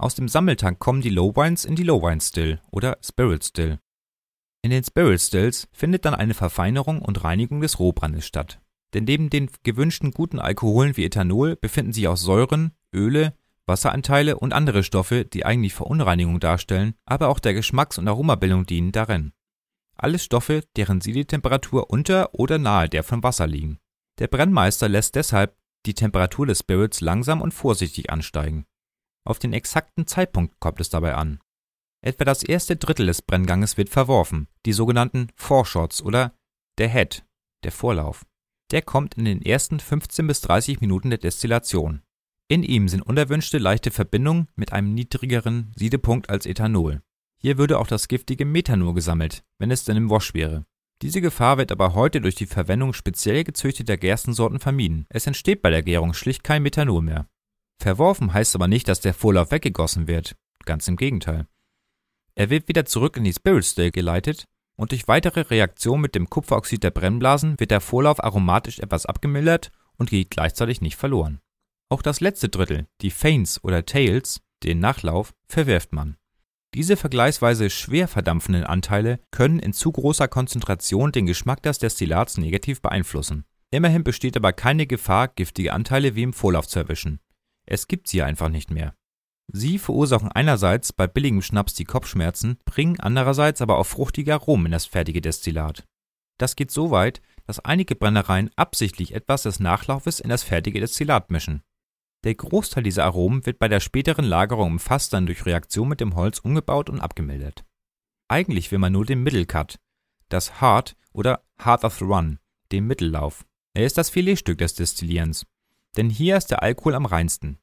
Aus 0.00 0.14
dem 0.14 0.28
Sammeltank 0.28 0.78
kommen 0.78 1.00
die 1.00 1.08
Lowwines 1.08 1.64
in 1.64 1.74
die 1.74 1.82
Lowwine 1.82 2.20
Still 2.20 2.60
oder 2.70 2.96
Spirit 3.04 3.44
Still. 3.44 3.80
In 4.62 4.70
den 4.70 4.84
Spirit 4.84 5.20
Stills 5.20 5.66
findet 5.72 6.04
dann 6.04 6.14
eine 6.14 6.34
Verfeinerung 6.34 7.02
und 7.02 7.24
Reinigung 7.24 7.60
des 7.60 7.80
Rohbrandes 7.80 8.24
statt. 8.24 8.60
Denn 8.94 9.02
neben 9.02 9.30
den 9.30 9.50
gewünschten 9.64 10.12
guten 10.12 10.38
Alkoholen 10.38 10.96
wie 10.96 11.04
Ethanol 11.04 11.56
befinden 11.56 11.92
sich 11.92 12.06
auch 12.06 12.16
Säuren, 12.16 12.70
Öle, 12.94 13.34
Wasseranteile 13.68 14.38
und 14.38 14.52
andere 14.52 14.82
Stoffe, 14.82 15.24
die 15.24 15.44
eigentlich 15.44 15.74
Verunreinigung 15.74 16.40
darstellen, 16.40 16.94
aber 17.04 17.28
auch 17.28 17.38
der 17.38 17.54
Geschmacks- 17.54 17.98
und 17.98 18.08
Aromabildung 18.08 18.66
dienen, 18.66 18.92
darin. 18.92 19.32
Alles 19.96 20.24
Stoffe, 20.24 20.64
deren 20.76 21.00
Siedetemperatur 21.00 21.90
unter 21.90 22.34
oder 22.34 22.58
nahe 22.58 22.88
der 22.88 23.04
von 23.04 23.22
Wasser 23.22 23.46
liegen. 23.46 23.78
Der 24.18 24.28
Brennmeister 24.28 24.88
lässt 24.88 25.14
deshalb 25.14 25.56
die 25.86 25.94
Temperatur 25.94 26.46
des 26.46 26.60
Spirits 26.60 27.00
langsam 27.00 27.40
und 27.40 27.52
vorsichtig 27.52 28.10
ansteigen. 28.10 28.64
Auf 29.24 29.38
den 29.38 29.52
exakten 29.52 30.06
Zeitpunkt 30.06 30.58
kommt 30.60 30.80
es 30.80 30.88
dabei 30.88 31.14
an. 31.14 31.40
Etwa 32.00 32.24
das 32.24 32.42
erste 32.42 32.76
Drittel 32.76 33.06
des 33.06 33.22
Brennganges 33.22 33.76
wird 33.76 33.88
verworfen, 33.88 34.48
die 34.66 34.72
sogenannten 34.72 35.28
Foreshots 35.34 36.02
oder 36.02 36.32
der 36.78 36.88
Head, 36.88 37.24
der 37.64 37.72
Vorlauf. 37.72 38.24
Der 38.70 38.82
kommt 38.82 39.14
in 39.14 39.24
den 39.24 39.42
ersten 39.42 39.80
15 39.80 40.26
bis 40.26 40.40
30 40.42 40.80
Minuten 40.80 41.10
der 41.10 41.18
Destillation. 41.18 42.02
In 42.50 42.62
ihm 42.62 42.88
sind 42.88 43.02
unerwünschte 43.02 43.58
leichte 43.58 43.90
Verbindungen 43.90 44.48
mit 44.56 44.72
einem 44.72 44.94
niedrigeren 44.94 45.70
Siedepunkt 45.76 46.30
als 46.30 46.46
Ethanol. 46.46 47.02
Hier 47.36 47.58
würde 47.58 47.78
auch 47.78 47.86
das 47.86 48.08
giftige 48.08 48.46
Methanol 48.46 48.94
gesammelt, 48.94 49.44
wenn 49.58 49.70
es 49.70 49.84
denn 49.84 49.98
im 49.98 50.08
Wash 50.08 50.32
wäre. 50.32 50.64
Diese 51.02 51.20
Gefahr 51.20 51.58
wird 51.58 51.70
aber 51.70 51.92
heute 51.92 52.22
durch 52.22 52.36
die 52.36 52.46
Verwendung 52.46 52.94
speziell 52.94 53.44
gezüchteter 53.44 53.98
Gerstensorten 53.98 54.60
vermieden. 54.60 55.04
Es 55.10 55.26
entsteht 55.26 55.60
bei 55.60 55.68
der 55.68 55.82
Gärung 55.82 56.14
schlicht 56.14 56.42
kein 56.42 56.62
Methanol 56.62 57.02
mehr. 57.02 57.28
Verworfen 57.80 58.32
heißt 58.32 58.54
aber 58.54 58.66
nicht, 58.66 58.88
dass 58.88 59.00
der 59.00 59.12
Vorlauf 59.12 59.50
weggegossen 59.50 60.08
wird. 60.08 60.34
Ganz 60.64 60.88
im 60.88 60.96
Gegenteil. 60.96 61.46
Er 62.34 62.48
wird 62.48 62.66
wieder 62.66 62.86
zurück 62.86 63.18
in 63.18 63.24
die 63.24 63.32
Spirit 63.34 63.66
Still 63.66 63.90
geleitet 63.90 64.46
und 64.76 64.92
durch 64.92 65.06
weitere 65.06 65.42
Reaktion 65.42 66.00
mit 66.00 66.14
dem 66.14 66.30
Kupferoxid 66.30 66.82
der 66.82 66.92
Brennblasen 66.92 67.60
wird 67.60 67.72
der 67.72 67.82
Vorlauf 67.82 68.24
aromatisch 68.24 68.78
etwas 68.78 69.04
abgemildert 69.04 69.70
und 69.98 70.08
geht 70.08 70.30
gleichzeitig 70.30 70.80
nicht 70.80 70.96
verloren. 70.96 71.40
Auch 71.90 72.02
das 72.02 72.20
letzte 72.20 72.48
Drittel, 72.48 72.86
die 73.00 73.10
Faints 73.10 73.62
oder 73.64 73.86
Tails, 73.86 74.40
den 74.62 74.78
Nachlauf, 74.78 75.32
verwirft 75.48 75.92
man. 75.92 76.16
Diese 76.74 76.96
vergleichsweise 76.96 77.70
schwer 77.70 78.08
verdampfenden 78.08 78.64
Anteile 78.64 79.20
können 79.30 79.58
in 79.58 79.72
zu 79.72 79.90
großer 79.90 80.28
Konzentration 80.28 81.12
den 81.12 81.24
Geschmack 81.24 81.62
des 81.62 81.78
Destillats 81.78 82.36
negativ 82.36 82.82
beeinflussen. 82.82 83.44
Immerhin 83.70 84.04
besteht 84.04 84.36
aber 84.36 84.52
keine 84.52 84.86
Gefahr, 84.86 85.28
giftige 85.28 85.72
Anteile 85.72 86.14
wie 86.14 86.22
im 86.22 86.34
Vorlauf 86.34 86.68
zu 86.68 86.78
erwischen. 86.78 87.20
Es 87.64 87.88
gibt 87.88 88.08
sie 88.08 88.22
einfach 88.22 88.50
nicht 88.50 88.70
mehr. 88.70 88.94
Sie 89.50 89.78
verursachen 89.78 90.30
einerseits 90.30 90.92
bei 90.92 91.06
billigem 91.06 91.40
Schnaps 91.40 91.72
die 91.72 91.84
Kopfschmerzen, 91.84 92.58
bringen 92.66 93.00
andererseits 93.00 93.62
aber 93.62 93.78
auch 93.78 93.86
fruchtige 93.86 94.34
Aromen 94.34 94.66
in 94.66 94.72
das 94.72 94.84
fertige 94.84 95.22
Destillat. 95.22 95.86
Das 96.38 96.54
geht 96.54 96.70
so 96.70 96.90
weit, 96.90 97.22
dass 97.46 97.60
einige 97.60 97.96
Brennereien 97.96 98.50
absichtlich 98.56 99.14
etwas 99.14 99.42
des 99.42 99.58
Nachlaufes 99.58 100.20
in 100.20 100.28
das 100.28 100.42
fertige 100.42 100.80
Destillat 100.80 101.30
mischen. 101.30 101.62
Der 102.24 102.34
Großteil 102.34 102.82
dieser 102.82 103.04
Aromen 103.04 103.46
wird 103.46 103.58
bei 103.58 103.68
der 103.68 103.80
späteren 103.80 104.24
Lagerung 104.24 104.72
im 104.72 104.78
Fass 104.78 105.08
dann 105.08 105.26
durch 105.26 105.46
Reaktion 105.46 105.88
mit 105.88 106.00
dem 106.00 106.16
Holz 106.16 106.40
umgebaut 106.40 106.90
und 106.90 107.00
abgemildert. 107.00 107.64
Eigentlich 108.28 108.70
will 108.72 108.78
man 108.78 108.92
nur 108.92 109.06
den 109.06 109.22
Mittelcut, 109.22 109.78
das 110.28 110.60
Heart 110.60 110.96
oder 111.12 111.44
Heart 111.64 111.84
of 111.84 111.98
the 111.98 112.04
Run, 112.04 112.40
den 112.72 112.86
Mittellauf. 112.86 113.46
Er 113.72 113.86
ist 113.86 113.96
das 113.96 114.10
Filetstück 114.10 114.58
des 114.58 114.74
Destillierens, 114.74 115.46
denn 115.96 116.10
hier 116.10 116.36
ist 116.36 116.50
der 116.50 116.62
Alkohol 116.62 116.94
am 116.94 117.06
reinsten. 117.06 117.58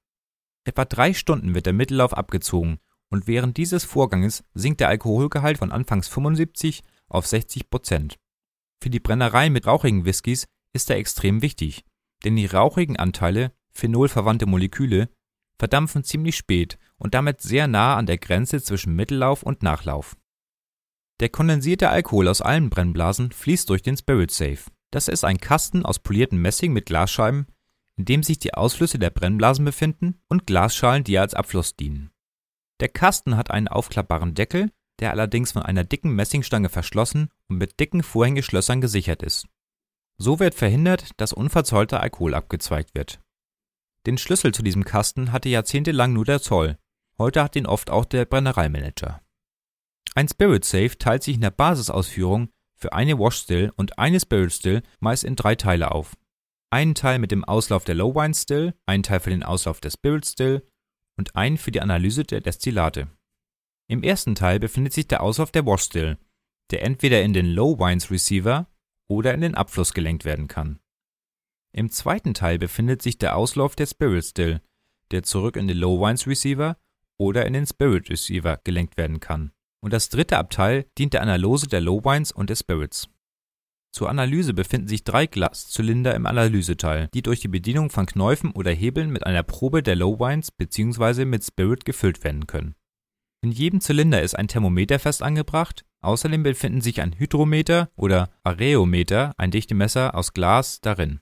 Etwa 0.64 0.86
drei 0.86 1.14
Stunden 1.14 1.54
wird 1.54 1.66
der 1.66 1.74
Mittellauf 1.74 2.14
abgezogen 2.14 2.80
und 3.10 3.28
während 3.28 3.58
dieses 3.58 3.84
Vorganges 3.84 4.44
sinkt 4.54 4.80
der 4.80 4.88
Alkoholgehalt 4.88 5.60
von 5.60 5.72
anfangs 5.72 6.08
75 6.08 6.82
auf 7.08 7.28
60 7.28 7.70
Prozent. 7.70 8.18
Für 8.82 8.90
die 8.90 9.00
Brennerei 9.00 9.50
mit 9.50 9.68
rauchigen 9.68 10.06
Whiskys 10.06 10.48
ist 10.74 10.90
er 10.90 10.98
extrem 10.98 11.42
wichtig, 11.42 11.86
denn 12.24 12.36
die 12.36 12.46
rauchigen 12.46 12.98
Anteile, 12.98 13.52
phenolverwandte 13.76 14.46
Moleküle, 14.46 15.10
verdampfen 15.60 16.04
ziemlich 16.04 16.36
spät 16.36 16.78
und 16.98 17.14
damit 17.14 17.42
sehr 17.42 17.68
nah 17.68 17.96
an 17.96 18.06
der 18.06 18.18
Grenze 18.18 18.62
zwischen 18.62 18.96
Mittellauf 18.96 19.44
und 19.44 19.64
Nachlauf. 19.64 20.18
Der 21.20 21.30
kondensierte 21.30 21.90
Alkohol 21.90 22.28
aus 22.28 22.42
allen 22.42 22.70
Brennblasen 22.70 23.32
fließt 23.32 23.70
durch 23.70 23.82
den 23.82 23.96
Spirit 23.96 24.32
Safe. 24.32 24.60
Das 24.92 25.08
ist 25.08 25.24
ein 25.24 25.38
Kasten 25.38 25.86
aus 25.86 26.00
poliertem 26.00 26.42
Messing 26.42 26.74
mit 26.74 26.86
Glasscheiben, 26.86 27.48
in 27.98 28.06
dem 28.06 28.24
sich 28.24 28.40
die 28.40 28.54
Ausflüsse 28.54 29.00
der 29.00 29.10
Brennblasen 29.10 29.64
befinden 29.64 30.20
und 30.28 30.46
Glasschalen, 30.46 31.04
die 31.04 31.18
als 31.18 31.34
Abfluss 31.34 31.76
dienen. 31.76 32.12
Der 32.82 32.90
Kasten 32.90 33.38
hat 33.38 33.52
einen 33.52 33.70
aufklappbaren 33.70 34.36
Deckel, 34.36 34.72
der 35.00 35.12
allerdings 35.12 35.54
von 35.54 35.62
einer 35.62 35.86
dicken 35.86 36.14
Messingstange 36.14 36.70
verschlossen 36.70 37.30
und 37.48 37.58
mit 37.58 37.80
dicken 37.80 38.04
Vorhängeschlössern 38.04 38.82
gesichert 38.82 39.24
ist. 39.24 39.48
So 40.18 40.40
wird 40.40 40.56
verhindert, 40.56 41.12
dass 41.18 41.34
unverzollter 41.34 42.02
Alkohol 42.02 42.34
abgezweigt 42.34 42.96
wird. 42.96 43.20
Den 44.06 44.18
Schlüssel 44.18 44.54
zu 44.54 44.62
diesem 44.62 44.86
Kasten 44.86 45.32
hatte 45.32 45.50
jahrzehntelang 45.50 46.14
nur 46.14 46.26
der 46.26 46.42
Zoll. 46.42 46.78
Heute 47.18 47.44
hat 47.44 47.56
ihn 47.56 47.66
oft 47.66 47.90
auch 47.90 48.06
der 48.06 48.26
Brennereimanager. 48.26 49.22
Ein 50.14 50.28
Spirit 50.28 50.64
Safe 50.64 50.98
teilt 50.98 51.24
sich 51.24 51.36
in 51.36 51.42
der 51.42 51.52
Basisausführung 51.52 52.50
für 52.76 52.94
eine 52.94 53.18
Wash 53.18 53.38
Still 53.38 53.74
und 53.76 53.98
eine 53.98 54.20
Spirit 54.20 54.54
Still 54.54 54.84
meist 55.00 55.24
in 55.24 55.36
drei 55.36 55.56
Teile 55.56 55.92
auf. 55.92 56.16
Einen 56.70 56.94
Teil 56.94 57.20
mit 57.20 57.32
dem 57.32 57.44
Auslauf 57.44 57.86
der 57.86 57.96
Low 57.96 58.14
Wine 58.14 58.34
Still, 58.34 58.74
einen 58.86 59.04
Teil 59.04 59.20
für 59.20 59.30
den 59.30 59.44
Auslauf 59.44 59.80
der 59.80 59.92
Spirit 59.92 60.26
Still 60.26 60.68
und 61.18 61.36
einen 61.36 61.58
für 61.58 61.72
die 61.72 61.82
Analyse 61.82 62.24
der 62.24 62.42
Destillate. 62.42 63.08
Im 63.88 64.04
ersten 64.04 64.36
Teil 64.36 64.60
befindet 64.60 64.94
sich 64.94 65.08
der 65.08 65.24
Auslauf 65.24 65.52
der 65.52 65.66
Wash 65.66 65.84
Still, 65.84 66.18
der 66.72 66.84
entweder 66.84 67.22
in 67.22 67.34
den 67.34 67.48
Low 67.48 67.80
Wines 67.80 68.12
Receiver 68.12 68.68
oder 69.08 69.34
in 69.34 69.42
den 69.42 69.56
Abfluss 69.56 69.94
gelenkt 69.94 70.26
werden 70.26 70.48
kann. 70.48 70.80
Im 71.78 71.90
zweiten 71.90 72.34
Teil 72.34 72.58
befindet 72.58 73.02
sich 73.02 73.18
der 73.18 73.36
Auslauf 73.36 73.76
der 73.76 73.86
Spirit 73.86 74.24
Still, 74.24 74.62
der 75.12 75.24
zurück 75.24 75.58
in 75.58 75.68
den 75.68 75.78
Low 75.78 76.00
Wines 76.00 76.26
Receiver 76.26 76.78
oder 77.18 77.46
in 77.46 77.52
den 77.52 77.68
Spirit 77.68 78.10
Receiver 78.10 78.62
gelenkt 78.64 78.96
werden 78.96 79.20
kann. 79.20 79.52
Und 79.82 79.92
das 79.92 80.08
dritte 80.08 80.38
Abteil 80.38 80.86
dient 80.98 81.14
der 81.14 81.22
Analyse 81.22 81.68
der 81.68 81.82
Low 81.82 82.02
Wines 82.06 82.32
und 82.32 82.50
der 82.50 82.56
Spirits. 82.56 83.10
Zur 83.92 84.10
Analyse 84.10 84.54
befinden 84.54 84.88
sich 84.88 85.04
drei 85.04 85.26
Glaszylinder 85.26 86.16
im 86.16 86.26
Analyseteil, 86.26 87.10
die 87.14 87.22
durch 87.22 87.42
die 87.42 87.50
Bedienung 87.50 87.90
von 87.90 88.06
Knäufen 88.06 88.52
oder 88.52 88.72
Hebeln 88.72 89.10
mit 89.10 89.26
einer 89.26 89.44
Probe 89.44 89.84
der 89.84 89.98
Low 89.98 90.18
Wines 90.18 90.52
bzw. 90.54 91.26
mit 91.26 91.44
Spirit 91.44 91.84
gefüllt 91.84 92.24
werden 92.24 92.48
können. 92.48 92.76
In 93.42 93.52
jedem 93.52 93.82
Zylinder 93.82 94.22
ist 94.22 94.36
ein 94.36 94.48
Thermometer 94.48 94.98
fest 94.98 95.22
angebracht, 95.22 95.84
außerdem 96.00 96.42
befinden 96.42 96.80
sich 96.80 97.02
ein 97.02 97.20
Hydrometer 97.20 97.90
oder 97.98 98.30
Areometer, 98.44 99.34
ein 99.36 99.52
Dichtemesser 99.52 100.16
aus 100.16 100.34
Glas, 100.34 100.80
darin. 100.80 101.20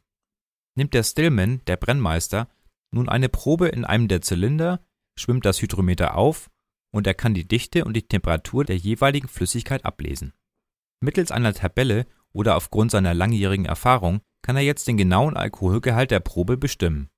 Nimmt 0.76 0.94
der 0.94 1.04
Stillman, 1.04 1.62
der 1.68 1.78
Brennmeister, 1.78 2.50
nun 2.92 3.10
eine 3.10 3.30
Probe 3.30 3.68
in 3.68 3.86
einem 3.86 4.08
der 4.08 4.22
Zylinder, 4.22 4.86
schwimmt 5.18 5.46
das 5.46 5.62
Hydrometer 5.62 6.16
auf 6.16 6.50
und 6.92 7.08
er 7.08 7.14
kann 7.14 7.34
die 7.34 7.48
Dichte 7.48 7.86
und 7.86 7.94
die 7.94 8.08
Temperatur 8.08 8.66
der 8.66 8.78
jeweiligen 8.78 9.28
Flüssigkeit 9.28 9.86
ablesen. 9.86 10.34
Mittels 11.02 11.32
einer 11.32 11.54
Tabelle 11.54 12.08
oder 12.32 12.56
aufgrund 12.56 12.92
seiner 12.92 13.14
langjährigen 13.14 13.66
Erfahrung 13.66 14.22
kann 14.42 14.56
er 14.56 14.64
jetzt 14.64 14.88
den 14.88 14.98
genauen 14.98 15.36
Alkoholgehalt 15.36 16.12
der 16.12 16.20
Probe 16.20 16.58
bestimmen. 16.58 17.10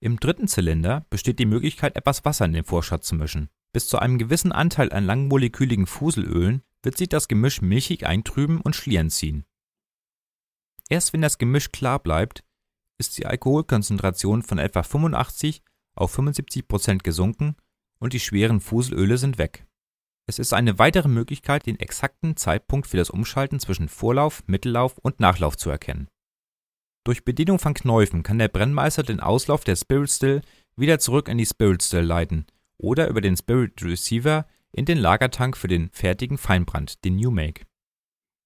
Im 0.00 0.20
dritten 0.20 0.46
Zylinder 0.46 1.06
besteht 1.10 1.38
die 1.38 1.46
Möglichkeit, 1.46 1.96
etwas 1.96 2.24
Wasser 2.24 2.44
in 2.44 2.52
den 2.52 2.64
Vorschatz 2.64 3.08
zu 3.08 3.16
mischen. 3.16 3.48
Bis 3.72 3.88
zu 3.88 3.98
einem 3.98 4.18
gewissen 4.18 4.52
Anteil 4.52 4.92
an 4.92 5.04
langmoleküligen 5.04 5.86
Fuselölen 5.86 6.62
wird 6.82 6.96
sich 6.96 7.08
das 7.08 7.28
Gemisch 7.28 7.60
milchig 7.60 8.06
eintrüben 8.06 8.60
und 8.60 8.76
Schlieren 8.76 9.10
ziehen. 9.10 9.44
Erst 10.88 11.12
wenn 11.12 11.20
das 11.20 11.38
Gemisch 11.38 11.70
klar 11.70 11.98
bleibt, 11.98 12.44
ist 12.98 13.16
die 13.16 13.26
Alkoholkonzentration 13.26 14.42
von 14.42 14.58
etwa 14.58 14.82
85 14.82 15.62
auf 15.94 16.10
75 16.12 16.68
Prozent 16.68 17.04
gesunken 17.04 17.56
und 17.98 18.12
die 18.12 18.20
schweren 18.20 18.60
Fuselöle 18.60 19.18
sind 19.18 19.38
weg. 19.38 19.66
Es 20.26 20.38
ist 20.38 20.52
eine 20.52 20.78
weitere 20.78 21.08
Möglichkeit, 21.08 21.66
den 21.66 21.80
exakten 21.80 22.36
Zeitpunkt 22.36 22.86
für 22.86 22.98
das 22.98 23.08
Umschalten 23.08 23.60
zwischen 23.60 23.88
Vorlauf, 23.88 24.42
Mittellauf 24.46 24.98
und 24.98 25.20
Nachlauf 25.20 25.56
zu 25.56 25.70
erkennen. 25.70 26.08
Durch 27.04 27.24
Bedienung 27.24 27.58
von 27.58 27.72
Knäufen 27.72 28.22
kann 28.22 28.38
der 28.38 28.48
Brennmeister 28.48 29.02
den 29.02 29.20
Auslauf 29.20 29.64
der 29.64 29.76
Spirit 29.76 30.10
Still 30.10 30.42
wieder 30.76 30.98
zurück 30.98 31.28
in 31.28 31.38
die 31.38 31.46
Spirit 31.46 31.82
Still 31.82 32.04
leiten 32.04 32.46
oder 32.76 33.08
über 33.08 33.22
den 33.22 33.36
Spirit 33.36 33.82
Receiver 33.82 34.46
in 34.72 34.84
den 34.84 34.98
Lagertank 34.98 35.56
für 35.56 35.68
den 35.68 35.88
fertigen 35.90 36.36
Feinbrand, 36.36 37.04
den 37.04 37.16
New 37.16 37.30
Make. 37.30 37.64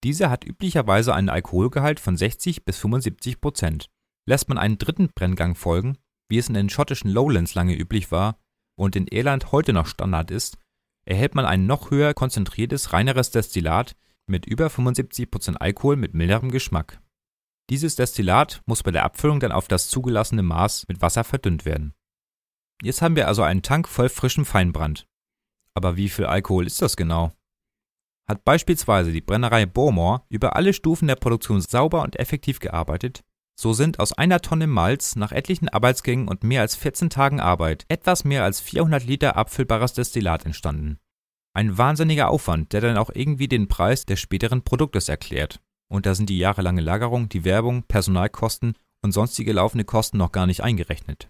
Dieser 0.05 0.30
hat 0.30 0.44
üblicherweise 0.44 1.14
einen 1.14 1.28
Alkoholgehalt 1.28 2.00
von 2.00 2.16
60 2.16 2.64
bis 2.64 2.78
75 2.78 3.40
Prozent 3.40 3.90
Lässt 4.26 4.48
man 4.48 4.58
einen 4.58 4.78
dritten 4.78 5.08
Brenngang 5.14 5.54
folgen, 5.54 5.98
wie 6.28 6.38
es 6.38 6.48
in 6.48 6.54
den 6.54 6.70
schottischen 6.70 7.10
Lowlands 7.10 7.54
lange 7.54 7.76
üblich 7.76 8.10
war 8.10 8.38
und 8.76 8.96
in 8.96 9.06
Irland 9.06 9.52
heute 9.52 9.72
noch 9.72 9.86
Standard 9.86 10.30
ist, 10.30 10.58
erhält 11.04 11.34
man 11.34 11.44
ein 11.44 11.66
noch 11.66 11.90
höher 11.90 12.14
konzentriertes, 12.14 12.92
reineres 12.92 13.30
Destillat 13.30 13.96
mit 14.26 14.46
über 14.46 14.68
75% 14.68 15.56
Alkohol 15.56 15.96
mit 15.96 16.14
milderem 16.14 16.50
Geschmack. 16.50 17.00
Dieses 17.70 17.96
Destillat 17.96 18.62
muss 18.66 18.82
bei 18.82 18.90
der 18.90 19.04
Abfüllung 19.04 19.40
dann 19.40 19.52
auf 19.52 19.68
das 19.68 19.88
zugelassene 19.88 20.42
Maß 20.42 20.86
mit 20.88 21.00
Wasser 21.00 21.24
verdünnt 21.24 21.64
werden. 21.64 21.94
Jetzt 22.82 23.02
haben 23.02 23.16
wir 23.16 23.28
also 23.28 23.42
einen 23.42 23.62
Tank 23.62 23.88
voll 23.88 24.08
frischem 24.08 24.44
Feinbrand. 24.44 25.06
Aber 25.74 25.96
wie 25.96 26.08
viel 26.08 26.26
Alkohol 26.26 26.66
ist 26.66 26.82
das 26.82 26.96
genau? 26.96 27.32
Hat 28.28 28.44
beispielsweise 28.44 29.12
die 29.12 29.20
Brennerei 29.20 29.66
Bowmore 29.66 30.22
über 30.28 30.56
alle 30.56 30.72
Stufen 30.72 31.08
der 31.08 31.16
Produktion 31.16 31.60
sauber 31.60 32.02
und 32.02 32.18
effektiv 32.18 32.58
gearbeitet, 32.58 33.24
so 33.55 33.72
sind 33.72 34.00
aus 34.00 34.12
einer 34.12 34.40
Tonne 34.40 34.66
Malz 34.66 35.16
nach 35.16 35.32
etlichen 35.32 35.68
Arbeitsgängen 35.68 36.28
und 36.28 36.44
mehr 36.44 36.62
als 36.62 36.74
14 36.76 37.11
Tagen 37.11 37.40
Arbeit 37.40 37.84
etwas 37.88 38.24
mehr 38.24 38.44
als 38.44 38.61
400 38.61 39.05
Liter 39.05 39.36
abfüllbares 39.36 39.92
Destillat 39.92 40.46
entstanden. 40.46 40.98
Ein 41.55 41.76
wahnsinniger 41.76 42.30
Aufwand, 42.30 42.72
der 42.72 42.80
dann 42.80 42.96
auch 42.96 43.11
irgendwie 43.12 43.48
den 43.48 43.68
Preis 43.68 44.07
des 44.07 44.20
späteren 44.20 44.62
Produktes 44.62 45.09
erklärt. 45.09 45.61
Und 45.90 46.07
da 46.07 46.14
sind 46.14 46.30
die 46.30 46.38
jahrelange 46.38 46.80
Lagerung, 46.80 47.28
die 47.28 47.44
Werbung, 47.44 47.82
Personalkosten 47.82 48.74
und 49.03 49.12
sonstige 49.12 49.53
laufende 49.53 49.84
Kosten 49.84 50.16
noch 50.16 50.32
gar 50.32 50.46
nicht 50.46 50.62
eingerechnet. 50.62 51.28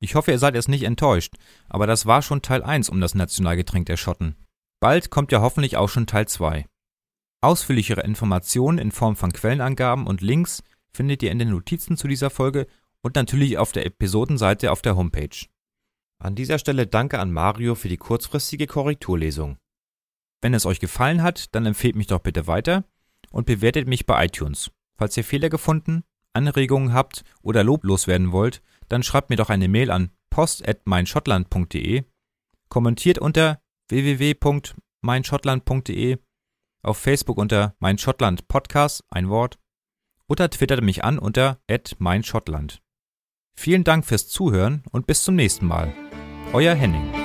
Ich 0.00 0.16
hoffe, 0.16 0.32
ihr 0.32 0.38
seid 0.38 0.56
jetzt 0.56 0.68
nicht 0.68 0.82
enttäuscht, 0.82 1.36
aber 1.68 1.86
das 1.86 2.04
war 2.04 2.20
schon 2.20 2.42
Teil 2.42 2.62
1 2.62 2.88
um 2.88 3.00
das 3.00 3.14
Nationalgetränk 3.14 3.86
der 3.86 3.96
Schotten. 3.96 4.36
Bald 4.80 5.10
kommt 5.10 5.30
ja 5.30 5.40
hoffentlich 5.40 5.76
auch 5.76 5.88
schon 5.88 6.06
Teil 6.06 6.26
2. 6.26 6.66
Ausführlichere 7.40 8.02
Informationen 8.02 8.78
in 8.78 8.90
Form 8.90 9.16
von 9.16 9.32
Quellenangaben 9.32 10.06
und 10.06 10.20
Links 10.20 10.62
findet 10.94 11.22
ihr 11.22 11.30
in 11.30 11.38
den 11.38 11.50
Notizen 11.50 11.96
zu 11.96 12.08
dieser 12.08 12.30
Folge 12.30 12.66
und 13.02 13.16
natürlich 13.16 13.58
auf 13.58 13.72
der 13.72 13.84
Episodenseite 13.84 14.72
auf 14.72 14.80
der 14.80 14.96
Homepage. 14.96 15.46
An 16.18 16.34
dieser 16.34 16.58
Stelle 16.58 16.86
danke 16.86 17.18
an 17.18 17.32
Mario 17.32 17.74
für 17.74 17.88
die 17.88 17.98
kurzfristige 17.98 18.66
Korrekturlesung. 18.66 19.58
Wenn 20.40 20.54
es 20.54 20.64
euch 20.66 20.80
gefallen 20.80 21.22
hat, 21.22 21.54
dann 21.54 21.66
empfehlt 21.66 21.96
mich 21.96 22.06
doch 22.06 22.20
bitte 22.20 22.46
weiter 22.46 22.84
und 23.30 23.46
bewertet 23.46 23.88
mich 23.88 24.06
bei 24.06 24.24
iTunes. 24.24 24.70
Falls 24.96 25.16
ihr 25.16 25.24
Fehler 25.24 25.50
gefunden, 25.50 26.04
Anregungen 26.32 26.92
habt 26.92 27.24
oder 27.42 27.64
Lob 27.64 27.82
loswerden 27.84 28.30
wollt, 28.32 28.62
dann 28.88 29.02
schreibt 29.02 29.30
mir 29.30 29.36
doch 29.36 29.50
eine 29.50 29.68
Mail 29.68 29.90
an 29.90 30.10
post@meinschottland.de, 30.30 32.04
kommentiert 32.68 33.18
unter 33.18 33.60
www.meinschottland.de, 33.88 36.18
auf 36.82 36.98
Facebook 36.98 37.38
unter 37.38 37.74
Mein 37.78 37.98
Schottland 37.98 38.48
Podcast, 38.48 39.04
ein 39.10 39.28
Wort, 39.28 39.58
oder 40.28 40.50
twitterte 40.50 40.82
mich 40.82 41.04
an 41.04 41.18
unter 41.18 41.60
@meinschottland. 41.98 42.80
Vielen 43.56 43.84
Dank 43.84 44.04
fürs 44.04 44.28
Zuhören 44.28 44.82
und 44.90 45.06
bis 45.06 45.22
zum 45.22 45.36
nächsten 45.36 45.66
Mal. 45.66 45.92
Euer 46.52 46.74
Henning. 46.74 47.23